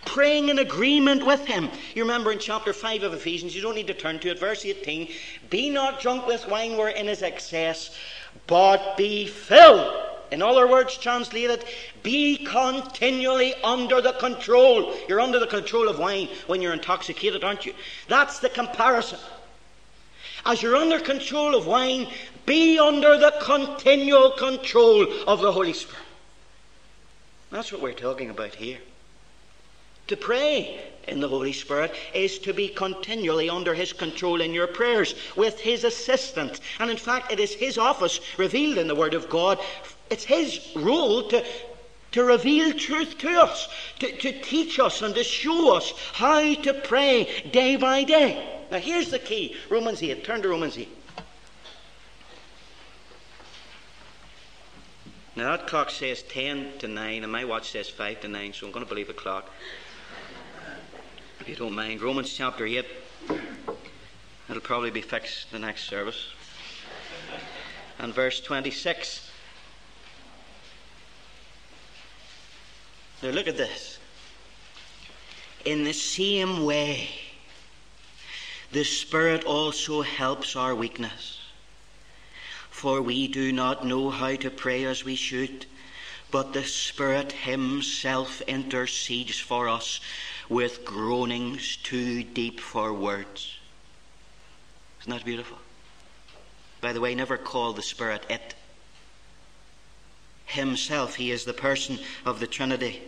praying 0.06 0.50
in 0.50 0.60
agreement 0.60 1.26
with 1.26 1.46
him. 1.46 1.70
You 1.96 2.04
remember 2.04 2.32
in 2.32 2.40
chapter 2.40 2.74
5 2.74 3.04
of 3.04 3.14
Ephesians, 3.14 3.56
you 3.56 3.62
don't 3.62 3.76
need 3.76 3.88
to 3.88 3.94
turn 3.94 4.20
to 4.20 4.30
it, 4.30 4.40
verse 4.40 4.66
18 4.66 5.10
Be 5.50 5.70
not 5.70 6.02
drunk 6.02 6.28
with 6.28 6.48
wine 6.48 6.78
wherein 6.78 7.08
is 7.08 7.22
excess, 7.22 7.96
but 8.48 8.98
be 8.98 9.28
filled 9.28 10.10
In 10.32 10.42
other 10.42 10.68
words, 10.68 10.98
translated, 10.98 11.66
be 12.04 12.38
continually 12.46 13.56
under 13.64 14.00
the 14.02 14.14
control. 14.14 14.96
You're 15.08 15.22
under 15.22 15.40
the 15.40 15.48
control 15.48 15.90
of 15.90 15.98
wine 15.98 16.30
when 16.46 16.62
you're 16.62 16.74
intoxicated, 16.74 17.44
aren't 17.44 17.66
you? 17.66 17.74
That's 18.08 18.40
the 18.40 18.50
comparison. 18.50 19.20
As 20.46 20.62
you're 20.62 20.76
under 20.76 21.00
control 21.00 21.56
of 21.56 21.66
wine, 21.66 22.08
be 22.46 22.80
under 22.80 23.18
the 23.18 23.34
continual 23.42 24.32
control 24.32 25.08
of 25.28 25.42
the 25.42 25.52
Holy 25.52 25.74
Spirit. 25.74 26.06
That's 27.52 27.72
what 27.72 27.82
we're 27.82 27.94
talking 27.94 28.30
about 28.30 28.56
here. 28.56 28.78
To 30.10 30.18
pray 30.18 30.82
in 31.08 31.20
the 31.20 31.28
Holy 31.28 31.54
Spirit 31.54 31.94
is 32.16 32.40
to 32.40 32.52
be 32.52 32.68
continually 32.68 33.48
under 33.48 33.76
His 33.76 33.94
control 33.94 34.42
in 34.42 34.56
your 34.56 34.66
prayers 34.66 35.14
with 35.36 35.60
His 35.60 35.84
assistance. 35.84 36.60
And 36.80 36.90
in 36.90 36.98
fact, 36.98 37.32
it 37.32 37.40
is 37.40 37.54
His 37.54 37.78
office 37.78 38.20
revealed 38.36 38.80
in 38.80 38.88
the 38.88 38.96
Word 38.96 39.14
of 39.14 39.30
God. 39.30 39.60
It's 40.10 40.24
His 40.24 40.68
role 40.76 41.28
to, 41.30 41.46
to 42.14 42.24
reveal 42.24 42.74
truth 42.74 43.20
to 43.20 43.30
us, 43.40 43.70
to, 44.00 44.12
to 44.18 44.42
teach 44.42 44.80
us 44.80 45.04
and 45.04 45.14
to 45.14 45.24
show 45.24 45.76
us 45.78 45.94
how 46.14 46.56
to 46.56 46.74
pray 46.74 47.48
day 47.52 47.76
by 47.76 48.04
day. 48.04 48.64
Now, 48.72 48.80
here's 48.80 49.12
the 49.12 49.20
key 49.20 49.56
Romans 49.70 50.02
8. 50.02 50.24
Turn 50.24 50.42
to 50.42 50.50
Romans 50.50 50.76
8. 50.76 50.90
Now, 55.36 55.56
that 55.56 55.68
clock 55.68 55.92
says 55.92 56.24
10 56.24 56.80
to 56.80 56.88
9, 56.88 57.22
and 57.22 57.32
my 57.32 57.46
watch 57.46 57.70
says 57.70 57.90
5 57.90 58.22
to 58.22 58.28
9, 58.28 58.54
so 58.54 58.66
I'm 58.66 58.74
going 58.74 58.84
to 58.84 58.90
believe 58.90 59.08
the 59.08 59.14
clock 59.14 59.52
you 61.50 61.56
don't 61.56 61.74
mind. 61.74 62.00
Romans 62.00 62.32
chapter 62.32 62.64
8. 62.64 62.86
It'll 64.50 64.62
probably 64.62 64.92
be 64.92 65.02
fixed 65.02 65.52
the 65.52 65.58
next 65.58 65.86
service. 65.90 66.28
And 67.98 68.14
verse 68.14 68.40
26. 68.40 69.32
Now 73.24 73.30
look 73.30 73.48
at 73.48 73.58
this. 73.58 73.98
In 75.66 75.84
the 75.86 75.94
same 75.94 76.66
way, 76.66 77.10
the 78.72 78.84
Spirit 78.84 79.44
also 79.44 80.04
helps 80.04 80.56
our 80.56 80.76
weakness. 80.76 81.40
For 82.70 83.02
we 83.02 83.28
do 83.28 83.52
not 83.52 83.84
know 83.84 84.12
how 84.12 84.36
to 84.36 84.52
pray 84.52 84.84
as 84.86 85.04
we 85.04 85.16
should, 85.16 85.66
but 86.30 86.54
the 86.54 86.64
Spirit 86.64 87.32
Himself 87.32 88.40
intercedes 88.42 89.40
for 89.40 89.68
us 89.68 90.00
with 90.50 90.84
groanings 90.84 91.78
too 91.78 92.24
deep 92.24 92.60
for 92.60 92.92
words. 92.92 93.58
Isn't 95.02 95.12
that 95.12 95.24
beautiful? 95.24 95.60
By 96.82 96.92
the 96.92 97.00
way, 97.00 97.14
never 97.14 97.38
call 97.38 97.74
the 97.74 97.82
Spirit 97.82 98.26
it. 98.30 98.56
Himself, 100.46 101.16
He 101.16 101.32
is 101.32 101.46
the 101.46 101.54
person 101.54 102.00
of 102.26 102.40
the 102.40 102.48
Trinity. 102.48 103.02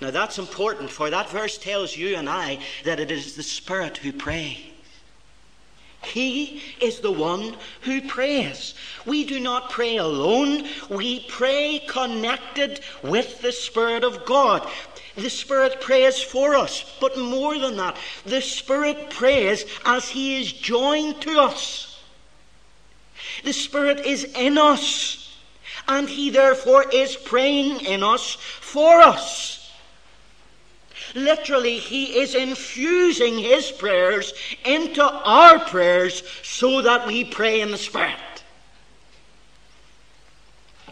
Now 0.00 0.10
that's 0.10 0.38
important, 0.38 0.90
for 0.90 1.10
that 1.10 1.30
verse 1.30 1.58
tells 1.58 1.96
you 1.96 2.16
and 2.16 2.28
I 2.28 2.58
that 2.84 3.00
it 3.00 3.10
is 3.10 3.34
the 3.34 3.42
Spirit 3.42 3.98
who 3.98 4.12
prays. 4.12 4.58
He 6.04 6.62
is 6.80 7.00
the 7.00 7.10
one 7.10 7.56
who 7.82 8.02
prays. 8.02 8.74
We 9.06 9.24
do 9.24 9.40
not 9.40 9.70
pray 9.70 9.96
alone, 9.96 10.68
we 10.90 11.20
pray 11.28 11.82
connected 11.88 12.80
with 13.02 13.40
the 13.40 13.52
Spirit 13.52 14.04
of 14.04 14.24
God. 14.24 14.68
The 15.16 15.30
Spirit 15.30 15.80
prays 15.80 16.20
for 16.20 16.56
us, 16.56 16.96
but 17.00 17.16
more 17.16 17.58
than 17.58 17.76
that, 17.76 17.96
the 18.26 18.40
Spirit 18.40 19.10
prays 19.10 19.64
as 19.84 20.08
He 20.08 20.40
is 20.40 20.52
joined 20.52 21.20
to 21.22 21.38
us. 21.38 22.02
The 23.44 23.52
Spirit 23.52 24.00
is 24.00 24.24
in 24.24 24.58
us, 24.58 25.38
and 25.86 26.08
He 26.08 26.30
therefore 26.30 26.84
is 26.92 27.14
praying 27.14 27.82
in 27.82 28.02
us 28.02 28.34
for 28.34 29.00
us. 29.00 29.72
Literally, 31.14 31.78
He 31.78 32.18
is 32.18 32.34
infusing 32.34 33.38
His 33.38 33.70
prayers 33.70 34.34
into 34.64 35.04
our 35.04 35.60
prayers 35.60 36.24
so 36.42 36.82
that 36.82 37.06
we 37.06 37.24
pray 37.24 37.60
in 37.60 37.70
the 37.70 37.78
Spirit. 37.78 38.16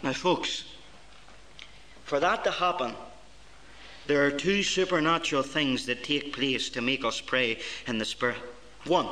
Now, 0.01 0.13
folks, 0.13 0.63
for 2.05 2.21
that 2.21 2.45
to 2.45 2.51
happen, 2.51 2.93
there 4.07 4.25
are 4.25 4.31
two 4.31 4.63
supernatural 4.63 5.43
things 5.43 5.85
that 5.85 6.03
take 6.03 6.33
place 6.33 6.69
to 6.69 6.81
make 6.81 7.05
us 7.05 7.21
pray 7.21 7.59
in 7.87 7.97
the 7.97 8.05
Spirit. 8.05 8.37
One, 8.85 9.07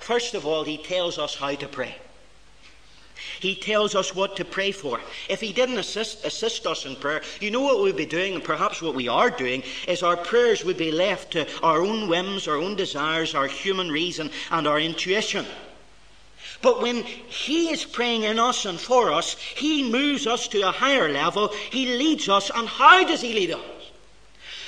first 0.00 0.34
of 0.34 0.46
all, 0.46 0.64
He 0.64 0.78
tells 0.78 1.18
us 1.18 1.36
how 1.36 1.54
to 1.54 1.68
pray. 1.68 1.96
He 3.38 3.54
tells 3.54 3.94
us 3.94 4.14
what 4.14 4.36
to 4.36 4.44
pray 4.44 4.72
for. 4.72 5.00
If 5.28 5.40
He 5.40 5.52
didn't 5.52 5.78
assist, 5.78 6.24
assist 6.24 6.66
us 6.66 6.84
in 6.84 6.96
prayer, 6.96 7.22
you 7.40 7.50
know 7.50 7.60
what 7.60 7.82
we'd 7.82 7.96
be 7.96 8.06
doing, 8.06 8.34
and 8.34 8.44
perhaps 8.44 8.82
what 8.82 8.94
we 8.94 9.08
are 9.08 9.30
doing, 9.30 9.62
is 9.86 10.02
our 10.02 10.16
prayers 10.16 10.64
would 10.64 10.76
be 10.76 10.90
left 10.90 11.32
to 11.32 11.46
our 11.62 11.82
own 11.82 12.08
whims, 12.08 12.48
our 12.48 12.56
own 12.56 12.76
desires, 12.76 13.34
our 13.34 13.46
human 13.46 13.90
reason, 13.90 14.30
and 14.50 14.66
our 14.66 14.80
intuition. 14.80 15.46
But 16.62 16.82
when 16.82 17.04
He 17.04 17.70
is 17.70 17.84
praying 17.84 18.24
in 18.24 18.38
us 18.38 18.66
and 18.66 18.78
for 18.78 19.12
us, 19.12 19.34
He 19.34 19.90
moves 19.90 20.26
us 20.26 20.48
to 20.48 20.60
a 20.62 20.72
higher 20.72 21.10
level. 21.10 21.48
He 21.70 21.96
leads 21.96 22.28
us. 22.28 22.50
And 22.54 22.68
how 22.68 23.04
does 23.04 23.22
He 23.22 23.32
lead 23.32 23.52
us? 23.52 23.60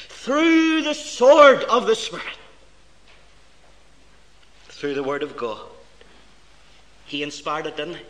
Through 0.09 0.83
the 0.83 0.95
sword 0.95 1.65
of 1.65 1.87
the 1.87 1.97
Spirit. 1.97 2.39
Through 4.69 4.95
the 4.95 5.03
Word 5.03 5.23
of 5.23 5.37
God. 5.37 5.61
He 7.05 7.23
inspired 7.23 7.67
it, 7.67 7.77
didn't 7.77 7.97
He? 7.97 8.05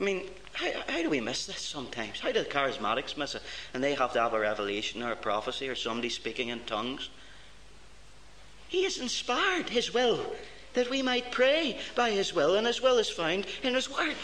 I 0.00 0.04
mean, 0.04 0.22
how, 0.52 0.66
how, 0.88 1.02
do 1.02 1.08
we 1.08 1.20
miss 1.20 1.46
this 1.46 1.60
sometimes? 1.60 2.20
How 2.20 2.32
do 2.32 2.42
the 2.42 2.48
charismatics 2.48 3.16
miss 3.16 3.34
it? 3.34 3.42
And 3.72 3.82
they 3.82 3.94
have 3.94 4.12
to 4.14 4.20
have 4.20 4.34
a 4.34 4.40
revelation 4.40 5.02
or 5.02 5.12
a 5.12 5.16
prophecy 5.16 5.68
or 5.68 5.74
somebody 5.74 6.08
speaking 6.08 6.48
in 6.48 6.60
tongues. 6.60 7.08
He 8.68 8.84
has 8.84 8.98
inspired 8.98 9.68
His 9.68 9.94
will 9.94 10.20
that 10.76 10.90
we 10.90 11.02
might 11.02 11.32
pray 11.32 11.78
by 11.94 12.10
His 12.10 12.32
will, 12.34 12.54
and 12.54 12.66
as 12.66 12.80
well 12.80 12.98
as 12.98 13.08
found 13.08 13.46
in 13.62 13.74
His 13.74 13.90
Word. 13.90 14.14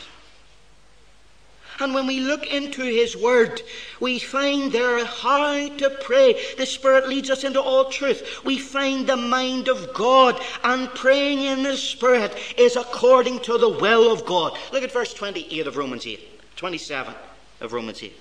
And 1.81 1.95
when 1.95 2.07
we 2.07 2.21
look 2.21 2.47
into 2.47 2.83
His 2.83 3.17
Word, 3.17 3.63
we 3.99 4.19
find 4.19 4.71
there 4.71 5.03
how 5.05 5.69
to 5.69 5.91
pray. 6.03 6.39
The 6.59 6.67
Spirit 6.67 7.09
leads 7.09 7.31
us 7.31 7.43
into 7.43 7.61
all 7.61 7.87
truth. 7.87 8.45
We 8.45 8.59
find 8.59 9.07
the 9.07 9.17
mind 9.17 9.69
of 9.69 9.95
God, 9.95 10.39
and 10.63 10.91
praying 10.91 11.41
in 11.41 11.63
the 11.63 11.77
Spirit 11.77 12.37
is 12.59 12.77
according 12.77 13.41
to 13.41 13.57
the 13.57 13.71
will 13.71 14.13
of 14.13 14.27
God. 14.27 14.57
Look 14.73 14.85
at 14.85 14.93
verse 14.93 15.15
28 15.15 15.67
of 15.67 15.79
Romans 15.79 16.07
8, 16.07 16.57
27 16.57 17.15
of 17.63 17.73
Romans 17.73 18.03
8. 18.03 18.15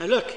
Now 0.00 0.06
look, 0.06 0.34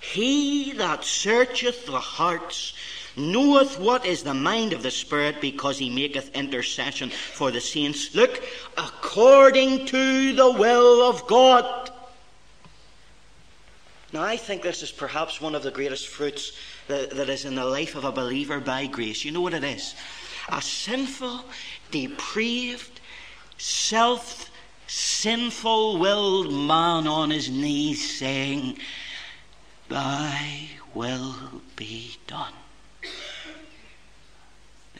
He 0.00 0.72
that 0.72 1.04
searcheth 1.04 1.84
the 1.84 2.00
hearts 2.00 2.72
knoweth 3.16 3.78
what 3.78 4.04
is 4.04 4.22
the 4.22 4.34
mind 4.34 4.72
of 4.72 4.82
the 4.82 4.90
Spirit, 4.90 5.40
because 5.40 5.78
he 5.78 5.90
maketh 5.90 6.34
intercession 6.34 7.10
for 7.10 7.50
the 7.50 7.60
saints. 7.60 8.14
Look, 8.14 8.42
according 8.76 9.86
to 9.86 10.32
the 10.34 10.50
will 10.50 11.08
of 11.08 11.26
God. 11.26 11.90
Now, 14.12 14.22
I 14.22 14.36
think 14.36 14.62
this 14.62 14.82
is 14.82 14.92
perhaps 14.92 15.40
one 15.40 15.54
of 15.54 15.62
the 15.62 15.70
greatest 15.70 16.06
fruits 16.06 16.52
that, 16.86 17.10
that 17.10 17.28
is 17.28 17.44
in 17.44 17.54
the 17.56 17.64
life 17.64 17.96
of 17.96 18.04
a 18.04 18.12
believer 18.12 18.60
by 18.60 18.86
grace. 18.86 19.24
You 19.24 19.32
know 19.32 19.40
what 19.40 19.54
it 19.54 19.64
is? 19.64 19.94
A 20.48 20.62
sinful, 20.62 21.44
depraved, 21.90 23.00
self 23.58 24.50
sinful 24.86 25.98
willed 25.98 26.52
man 26.52 27.06
on 27.06 27.30
his 27.30 27.50
knees 27.50 28.18
saying, 28.18 28.78
Thy 29.88 30.68
will 30.94 31.34
be 31.76 32.16
done. 32.26 32.52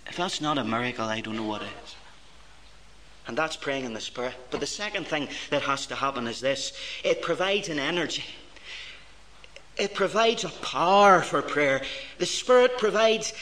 If 0.06 0.16
that's 0.16 0.40
not 0.40 0.58
a 0.58 0.64
miracle, 0.64 1.06
I 1.06 1.20
don't 1.20 1.36
know 1.36 1.44
what 1.44 1.62
is. 1.62 1.96
And 3.26 3.38
that's 3.38 3.56
praying 3.56 3.84
in 3.84 3.94
the 3.94 4.00
Spirit. 4.00 4.34
But 4.50 4.60
the 4.60 4.66
second 4.66 5.06
thing 5.06 5.28
that 5.50 5.62
has 5.62 5.86
to 5.86 5.94
happen 5.94 6.26
is 6.26 6.40
this 6.40 6.72
it 7.02 7.22
provides 7.22 7.68
an 7.68 7.78
energy. 7.78 8.24
It 9.76 9.94
provides 9.94 10.44
a 10.44 10.50
power 10.50 11.20
for 11.20 11.42
prayer. 11.42 11.82
The 12.18 12.26
Spirit 12.26 12.78
provides 12.78 13.32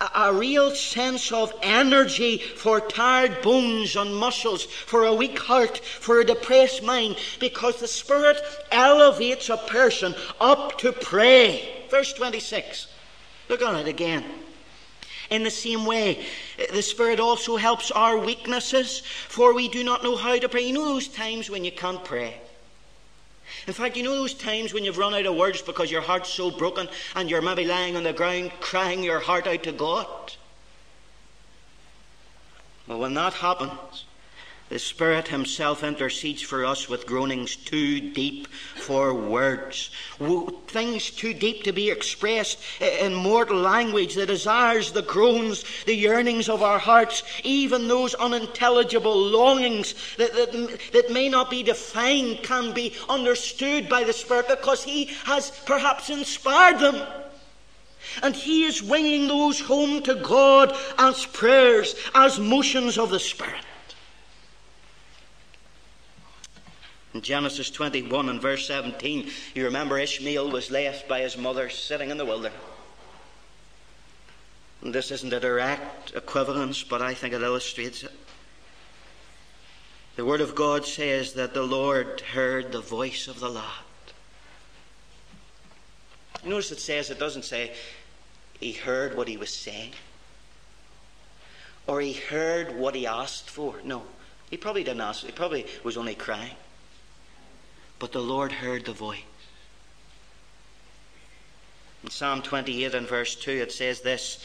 a, 0.00 0.10
a, 0.14 0.32
real 0.34 0.74
sense 0.74 1.32
of 1.32 1.52
energy 1.62 2.38
for 2.38 2.80
tired 2.80 3.40
bones 3.40 3.96
and 3.96 4.14
muscles, 4.14 4.64
for 4.64 5.04
a 5.04 5.14
weak 5.14 5.38
heart, 5.38 5.78
for 5.78 6.20
a 6.20 6.26
depressed 6.26 6.82
mind, 6.82 7.16
because 7.38 7.80
the 7.80 7.88
Spirit 7.88 8.36
elevates 8.70 9.48
a 9.48 9.56
person 9.56 10.14
up 10.40 10.78
to 10.78 10.92
pray. 10.92 11.86
Verse 11.90 12.12
26. 12.12 12.88
Look 13.48 13.62
on 13.62 13.76
it 13.76 13.88
again. 13.88 14.24
In 15.30 15.44
the 15.44 15.50
same 15.50 15.86
way, 15.86 16.26
the 16.72 16.82
Spirit 16.82 17.20
also 17.20 17.56
helps 17.56 17.92
our 17.92 18.18
weaknesses, 18.18 19.02
for 19.28 19.54
we 19.54 19.68
do 19.68 19.84
not 19.84 20.02
know 20.02 20.16
how 20.16 20.36
to 20.36 20.48
pray. 20.48 20.62
You 20.62 20.74
know 20.74 20.84
those 20.84 21.06
times 21.06 21.48
when 21.48 21.64
you 21.64 21.70
can't 21.70 22.04
pray? 22.04 22.34
In 23.66 23.72
fact, 23.72 23.96
you 23.96 24.02
know 24.02 24.16
those 24.16 24.34
times 24.34 24.74
when 24.74 24.84
you've 24.84 24.98
run 24.98 25.14
out 25.14 25.26
of 25.26 25.36
words 25.36 25.62
because 25.62 25.90
your 25.90 26.00
heart's 26.00 26.30
so 26.30 26.50
broken 26.50 26.88
and 27.14 27.30
you're 27.30 27.42
maybe 27.42 27.64
lying 27.64 27.96
on 27.96 28.02
the 28.02 28.12
ground 28.12 28.50
crying 28.60 29.04
your 29.04 29.20
heart 29.20 29.46
out 29.46 29.62
to 29.62 29.72
God? 29.72 30.32
Well, 32.88 32.98
when 32.98 33.14
that 33.14 33.34
happens, 33.34 34.04
the 34.70 34.78
Spirit 34.78 35.26
Himself 35.26 35.82
intercedes 35.82 36.42
for 36.42 36.64
us 36.64 36.88
with 36.88 37.04
groanings 37.04 37.56
too 37.56 38.12
deep 38.12 38.46
for 38.76 39.12
words. 39.12 39.90
Things 40.68 41.10
too 41.10 41.34
deep 41.34 41.64
to 41.64 41.72
be 41.72 41.90
expressed 41.90 42.60
in 42.80 43.12
mortal 43.12 43.58
language. 43.58 44.14
The 44.14 44.26
desires, 44.26 44.92
the 44.92 45.02
groans, 45.02 45.64
the 45.86 45.94
yearnings 45.94 46.48
of 46.48 46.62
our 46.62 46.78
hearts, 46.78 47.24
even 47.42 47.88
those 47.88 48.14
unintelligible 48.14 49.16
longings 49.16 49.96
that, 50.18 50.32
that, 50.34 50.80
that 50.92 51.10
may 51.10 51.28
not 51.28 51.50
be 51.50 51.64
defined, 51.64 52.44
can 52.44 52.72
be 52.72 52.94
understood 53.08 53.88
by 53.88 54.04
the 54.04 54.12
Spirit 54.12 54.46
because 54.48 54.84
He 54.84 55.06
has 55.24 55.50
perhaps 55.66 56.10
inspired 56.10 56.78
them. 56.78 57.08
And 58.22 58.36
He 58.36 58.66
is 58.66 58.84
winging 58.84 59.26
those 59.26 59.58
home 59.58 60.00
to 60.04 60.14
God 60.14 60.76
as 60.96 61.26
prayers, 61.26 61.96
as 62.14 62.38
motions 62.38 62.96
of 62.96 63.10
the 63.10 63.18
Spirit. 63.18 63.64
In 67.12 67.22
Genesis 67.22 67.70
21 67.70 68.28
and 68.28 68.40
verse 68.40 68.66
17, 68.66 69.30
you 69.54 69.64
remember 69.64 69.98
Ishmael 69.98 70.50
was 70.50 70.70
left 70.70 71.08
by 71.08 71.20
his 71.20 71.36
mother 71.36 71.68
sitting 71.68 72.10
in 72.10 72.18
the 72.18 72.24
wilderness. 72.24 72.58
And 74.82 74.94
this 74.94 75.10
isn't 75.10 75.32
a 75.32 75.40
direct 75.40 76.14
equivalence, 76.14 76.82
but 76.82 77.02
I 77.02 77.14
think 77.14 77.34
it 77.34 77.42
illustrates 77.42 78.02
it. 78.02 78.12
The 80.16 80.24
Word 80.24 80.40
of 80.40 80.54
God 80.54 80.86
says 80.86 81.34
that 81.34 81.54
the 81.54 81.62
Lord 81.62 82.20
heard 82.20 82.72
the 82.72 82.80
voice 82.80 83.28
of 83.28 83.40
the 83.40 83.48
lad. 83.48 83.64
Notice 86.44 86.72
it 86.72 86.80
says, 86.80 87.10
it 87.10 87.18
doesn't 87.18 87.44
say 87.44 87.72
he 88.58 88.72
heard 88.72 89.16
what 89.16 89.28
he 89.28 89.36
was 89.36 89.54
saying 89.54 89.92
or 91.86 92.00
he 92.00 92.12
heard 92.12 92.76
what 92.76 92.94
he 92.94 93.06
asked 93.06 93.50
for. 93.50 93.74
No, 93.82 94.02
he 94.48 94.56
probably 94.56 94.84
didn't 94.84 95.00
ask, 95.00 95.26
he 95.26 95.32
probably 95.32 95.66
was 95.82 95.96
only 95.96 96.14
crying. 96.14 96.54
But 98.00 98.10
the 98.10 98.20
Lord 98.20 98.50
heard 98.50 98.84
the 98.86 98.92
voice. 98.92 99.20
In 102.02 102.10
Psalm 102.10 102.42
28 102.42 102.94
and 102.94 103.06
verse 103.06 103.36
2, 103.36 103.52
it 103.52 103.70
says 103.70 104.00
this 104.00 104.44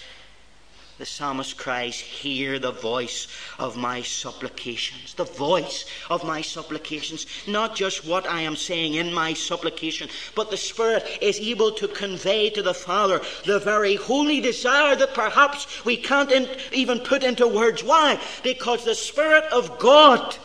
the 0.98 1.06
psalmist 1.06 1.58
cries, 1.58 2.00
Hear 2.00 2.58
the 2.58 2.72
voice 2.72 3.28
of 3.60 3.76
my 3.76 4.02
supplications. 4.02 5.14
The 5.14 5.26
voice 5.26 5.86
of 6.10 6.24
my 6.24 6.42
supplications. 6.42 7.26
Not 7.46 7.76
just 7.76 8.06
what 8.06 8.26
I 8.26 8.42
am 8.42 8.56
saying 8.56 8.94
in 8.94 9.14
my 9.14 9.34
supplication, 9.34 10.08
but 10.36 10.52
the 10.52 10.58
Spirit 10.58 11.06
is 11.22 11.38
able 11.40 11.72
to 11.74 11.90
convey 11.90 12.50
to 12.52 12.62
the 12.62 12.74
Father 12.74 13.22
the 13.46 13.60
very 13.60 13.96
holy 13.96 14.40
desire 14.40 14.96
that 14.96 15.14
perhaps 15.14 15.84
we 15.84 15.98
can't 15.98 16.32
in, 16.32 16.48
even 16.72 17.00
put 17.00 17.24
into 17.24 17.46
words. 17.46 17.84
Why? 17.84 18.18
Because 18.42 18.86
the 18.86 18.96
Spirit 18.96 19.44
of 19.52 19.78
God 19.80 20.38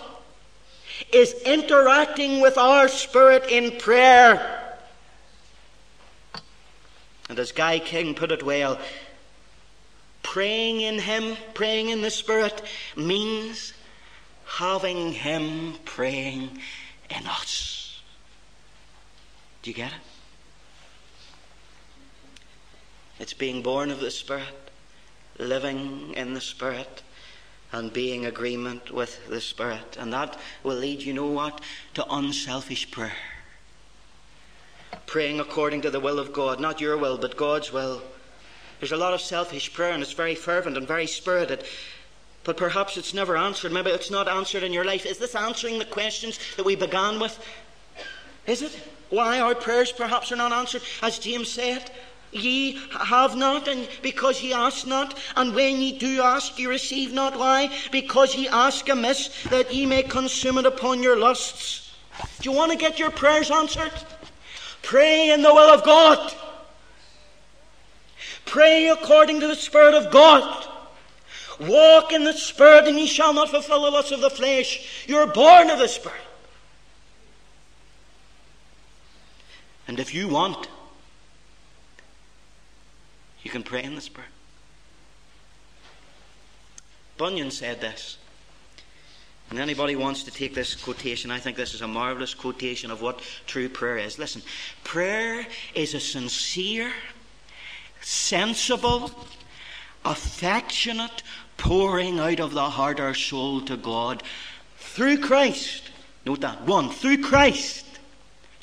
is 1.12 1.32
interacting 1.44 2.40
with 2.40 2.58
our 2.58 2.88
spirit 2.88 3.44
in 3.50 3.78
prayer. 3.78 4.60
And 7.28 7.38
as 7.38 7.52
Guy 7.52 7.78
King 7.78 8.14
put 8.14 8.32
it 8.32 8.42
well, 8.42 8.78
praying 10.22 10.80
in 10.80 10.98
Him, 10.98 11.36
praying 11.54 11.90
in 11.90 12.02
the 12.02 12.10
Spirit, 12.10 12.60
means 12.96 13.72
having 14.44 15.12
Him 15.12 15.74
praying 15.84 16.58
in 17.08 17.26
us. 17.26 18.02
Do 19.62 19.70
you 19.70 19.76
get 19.76 19.92
it? 19.92 19.98
It's 23.20 23.34
being 23.34 23.62
born 23.62 23.90
of 23.90 24.00
the 24.00 24.10
Spirit, 24.10 24.70
living 25.38 26.14
in 26.14 26.34
the 26.34 26.40
Spirit, 26.40 27.02
and 27.72 27.92
being 27.92 28.26
agreement 28.26 28.90
with 28.90 29.26
the 29.28 29.40
Spirit. 29.40 29.96
And 29.98 30.12
that 30.12 30.38
will 30.62 30.76
lead, 30.76 31.02
you 31.02 31.12
know 31.12 31.26
what, 31.26 31.60
to 31.94 32.04
unselfish 32.10 32.90
prayer. 32.90 33.16
Praying 35.06 35.40
according 35.40 35.82
to 35.82 35.90
the 35.90 36.00
will 36.00 36.18
of 36.18 36.32
God, 36.32 36.60
not 36.60 36.80
your 36.80 36.96
will, 36.96 37.18
but 37.18 37.36
God's 37.36 37.72
will. 37.72 38.02
There's 38.78 38.92
a 38.92 38.96
lot 38.96 39.14
of 39.14 39.20
selfish 39.20 39.72
prayer, 39.72 39.92
and 39.92 40.02
it's 40.02 40.12
very 40.12 40.34
fervent 40.34 40.76
and 40.76 40.86
very 40.86 41.06
spirited. 41.06 41.64
But 42.44 42.56
perhaps 42.56 42.96
it's 42.96 43.12
never 43.12 43.36
answered. 43.36 43.72
Maybe 43.72 43.90
it's 43.90 44.10
not 44.10 44.28
answered 44.28 44.62
in 44.62 44.72
your 44.72 44.84
life. 44.84 45.04
Is 45.04 45.18
this 45.18 45.34
answering 45.34 45.78
the 45.78 45.84
questions 45.84 46.38
that 46.56 46.64
we 46.64 46.74
began 46.74 47.20
with? 47.20 47.38
Is 48.46 48.62
it? 48.62 48.80
Why 49.10 49.40
our 49.40 49.54
prayers 49.54 49.92
perhaps 49.92 50.32
are 50.32 50.36
not 50.36 50.52
answered? 50.52 50.82
As 51.02 51.18
James 51.18 51.50
said, 51.50 51.90
Ye 52.32 52.78
have 52.92 53.34
not, 53.34 53.66
and 53.66 53.88
because 54.02 54.40
ye 54.40 54.52
ask 54.52 54.86
not, 54.86 55.18
and 55.34 55.54
when 55.54 55.80
ye 55.80 55.98
do 55.98 56.22
ask, 56.22 56.58
ye 56.58 56.66
receive 56.66 57.12
not. 57.12 57.36
Why? 57.36 57.70
Because 57.90 58.36
ye 58.36 58.48
ask 58.48 58.88
amiss, 58.88 59.44
that 59.50 59.74
ye 59.74 59.84
may 59.84 60.04
consume 60.04 60.58
it 60.58 60.66
upon 60.66 61.02
your 61.02 61.18
lusts. 61.18 61.92
Do 62.40 62.50
you 62.50 62.56
want 62.56 62.70
to 62.70 62.78
get 62.78 62.98
your 62.98 63.10
prayers 63.10 63.50
answered? 63.50 63.92
Pray 64.82 65.30
in 65.30 65.42
the 65.42 65.52
will 65.52 65.74
of 65.74 65.84
God. 65.84 66.32
Pray 68.46 68.88
according 68.88 69.40
to 69.40 69.46
the 69.46 69.56
Spirit 69.56 69.94
of 69.94 70.12
God. 70.12 70.66
Walk 71.60 72.12
in 72.12 72.24
the 72.24 72.32
Spirit, 72.32 72.86
and 72.86 72.98
ye 72.98 73.06
shall 73.06 73.34
not 73.34 73.50
fulfill 73.50 73.82
the 73.82 73.90
lusts 73.90 74.12
of 74.12 74.20
the 74.20 74.30
flesh. 74.30 75.04
You're 75.06 75.26
born 75.26 75.68
of 75.68 75.78
the 75.78 75.88
Spirit. 75.88 76.20
And 79.86 79.98
if 79.98 80.14
you 80.14 80.28
want, 80.28 80.68
you 83.42 83.50
can 83.50 83.62
pray 83.62 83.82
in 83.82 83.94
the 83.94 84.00
Spirit. 84.00 84.30
Bunyan 87.16 87.50
said 87.50 87.80
this. 87.80 88.16
And 89.50 89.58
anybody 89.58 89.96
wants 89.96 90.22
to 90.24 90.30
take 90.30 90.54
this 90.54 90.76
quotation, 90.76 91.32
I 91.32 91.40
think 91.40 91.56
this 91.56 91.74
is 91.74 91.80
a 91.80 91.88
marvelous 91.88 92.34
quotation 92.34 92.92
of 92.92 93.02
what 93.02 93.20
true 93.46 93.68
prayer 93.68 93.98
is. 93.98 94.16
Listen, 94.16 94.42
prayer 94.84 95.44
is 95.74 95.92
a 95.92 96.00
sincere, 96.00 96.92
sensible, 98.00 99.10
affectionate 100.04 101.24
pouring 101.56 102.20
out 102.20 102.38
of 102.38 102.52
the 102.54 102.70
heart 102.70 103.00
or 103.00 103.12
soul 103.12 103.60
to 103.62 103.76
God 103.76 104.22
through 104.76 105.18
Christ. 105.18 105.90
Note 106.24 106.40
that. 106.40 106.62
One, 106.62 106.88
through 106.90 107.22
Christ. 107.22 107.84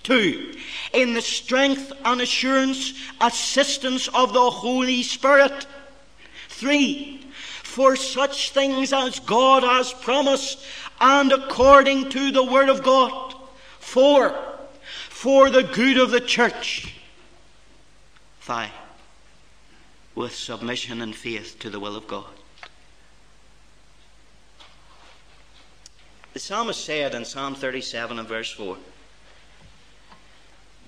Two, 0.08 0.54
in 0.94 1.16
the 1.16 1.22
strength 1.22 1.92
and 2.06 2.22
assurance, 2.22 2.94
assistance 3.20 4.08
of 4.08 4.32
the 4.32 4.50
Holy 4.50 5.04
Spirit. 5.04 5.68
Three, 6.48 7.26
for 7.62 7.98
such 7.98 8.52
things 8.52 8.94
as 8.94 9.20
God 9.20 9.64
has 9.64 9.92
promised 9.92 10.64
and 11.02 11.34
according 11.34 12.10
to 12.12 12.32
the 12.32 12.42
Word 12.42 12.70
of 12.70 12.84
God. 12.84 13.36
Four, 13.80 14.34
for 15.10 15.50
the 15.50 15.64
good 15.64 15.98
of 15.98 16.12
the 16.12 16.22
church. 16.22 16.94
Five, 18.40 18.72
with 20.16 20.34
submission 20.34 21.02
and 21.02 21.14
faith 21.14 21.60
to 21.60 21.70
the 21.70 21.82
will 21.82 21.98
of 21.98 22.08
God. 22.08 22.32
The 26.32 26.40
psalmist 26.40 26.86
said 26.86 27.14
in 27.14 27.26
Psalm 27.26 27.56
37 27.56 28.20
and 28.20 28.28
verse 28.30 28.52
4 28.52 28.78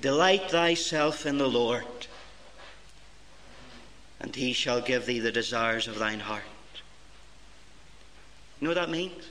Delight 0.02 0.50
thyself 0.50 1.26
in 1.26 1.38
the 1.38 1.50
Lord, 1.50 1.86
and 4.22 4.34
he 4.36 4.54
shall 4.54 4.80
give 4.80 5.06
thee 5.06 5.20
the 5.20 5.32
desires 5.32 5.88
of 5.88 6.00
thine 6.00 6.22
heart. 6.22 6.44
You 8.60 8.66
know 8.68 8.70
what 8.70 8.76
that 8.76 8.90
means? 8.90 9.30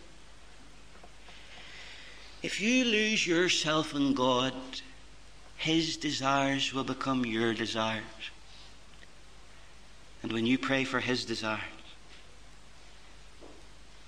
If 2.43 2.61
you 2.61 2.85
lose 2.85 3.27
yourself 3.27 3.95
in 3.95 4.14
God, 4.14 4.55
his 5.57 5.97
desires 5.97 6.73
will 6.73 6.85
become 6.85 7.27
your 7.27 7.53
desires. 7.53 8.05
And 10.23 10.33
when 10.33 10.47
you 10.47 10.59
pray 10.59 10.85
for 10.85 11.01
his 11.01 11.25
desires, 11.25 11.62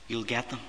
you'll 0.08 0.24
get 0.24 0.50
them. 0.50 0.60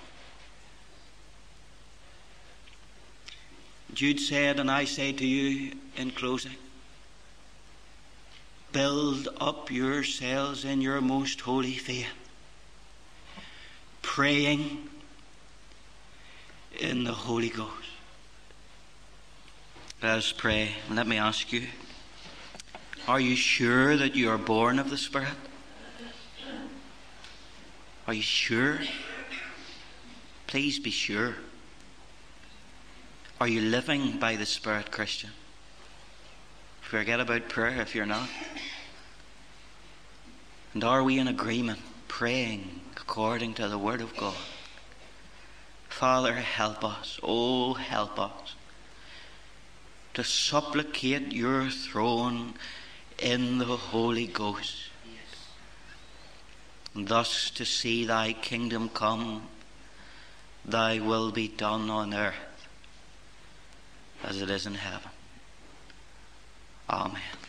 Jude 3.94 4.20
said, 4.20 4.60
and 4.60 4.72
I 4.72 4.86
say 4.86 5.12
to 5.12 5.26
you 5.26 5.74
in 5.98 6.12
closing, 6.12 6.56
build 8.72 9.28
up 9.39 9.70
yourselves 9.70 10.64
in 10.64 10.82
your 10.82 11.02
most 11.02 11.42
holy 11.42 11.74
faith, 11.74 12.08
praying 14.02 14.89
in 16.80 17.04
the 17.04 17.12
Holy 17.12 17.50
Ghost. 17.50 17.72
Let 20.02 20.18
us 20.18 20.32
pray. 20.32 20.72
Let 20.89 21.06
me 21.06 21.18
ask 21.18 21.52
you 21.52 21.68
are 23.08 23.20
you 23.20 23.36
sure 23.36 23.98
that 23.98 24.16
you 24.16 24.30
are 24.30 24.38
born 24.38 24.80
of 24.80 24.89
the 24.89 24.98
Spirit? 24.98 25.30
Are 28.08 28.14
you 28.14 28.22
sure? 28.22 28.80
Please 30.48 30.80
be 30.80 30.92
sure. 30.92 31.36
Are 33.42 33.48
you 33.48 33.62
living 33.62 34.20
by 34.20 34.36
the 34.36 34.46
Spirit, 34.46 34.92
Christian? 34.92 35.32
Forget 36.80 37.20
about 37.20 37.50
prayer 37.50 37.82
if 37.82 37.96
you're 37.96 38.06
not. 38.06 38.30
And 40.76 40.84
are 40.84 41.02
we 41.04 41.18
in 41.18 41.28
agreement, 41.28 41.80
praying 42.08 42.82
according 42.96 43.56
to 43.56 43.68
the 43.68 43.80
Word 43.80 44.00
of 44.00 44.16
God. 44.16 44.36
Father, 45.89 46.36
help 46.36 46.84
us, 46.84 47.20
oh, 47.24 47.74
help 47.74 48.20
us 48.20 48.54
to 50.14 50.24
supplicate 50.24 51.32
your 51.32 51.68
throne 51.72 52.54
in 53.18 53.58
the 53.58 53.66
Holy 53.66 54.28
Ghost, 54.28 54.76
and 56.94 57.08
thus 57.08 57.50
to 57.50 57.66
see 57.66 58.06
thy 58.06 58.34
kingdom 58.34 58.88
come, 58.89 59.48
thy 60.64 61.00
will 61.00 61.32
be 61.32 61.48
done 61.48 61.89
on 61.89 62.14
earth 62.14 62.51
as 64.24 64.41
it 64.41 64.49
is 64.49 64.65
in 64.65 64.76
heaven. 64.76 65.09
Amen. 66.89 67.41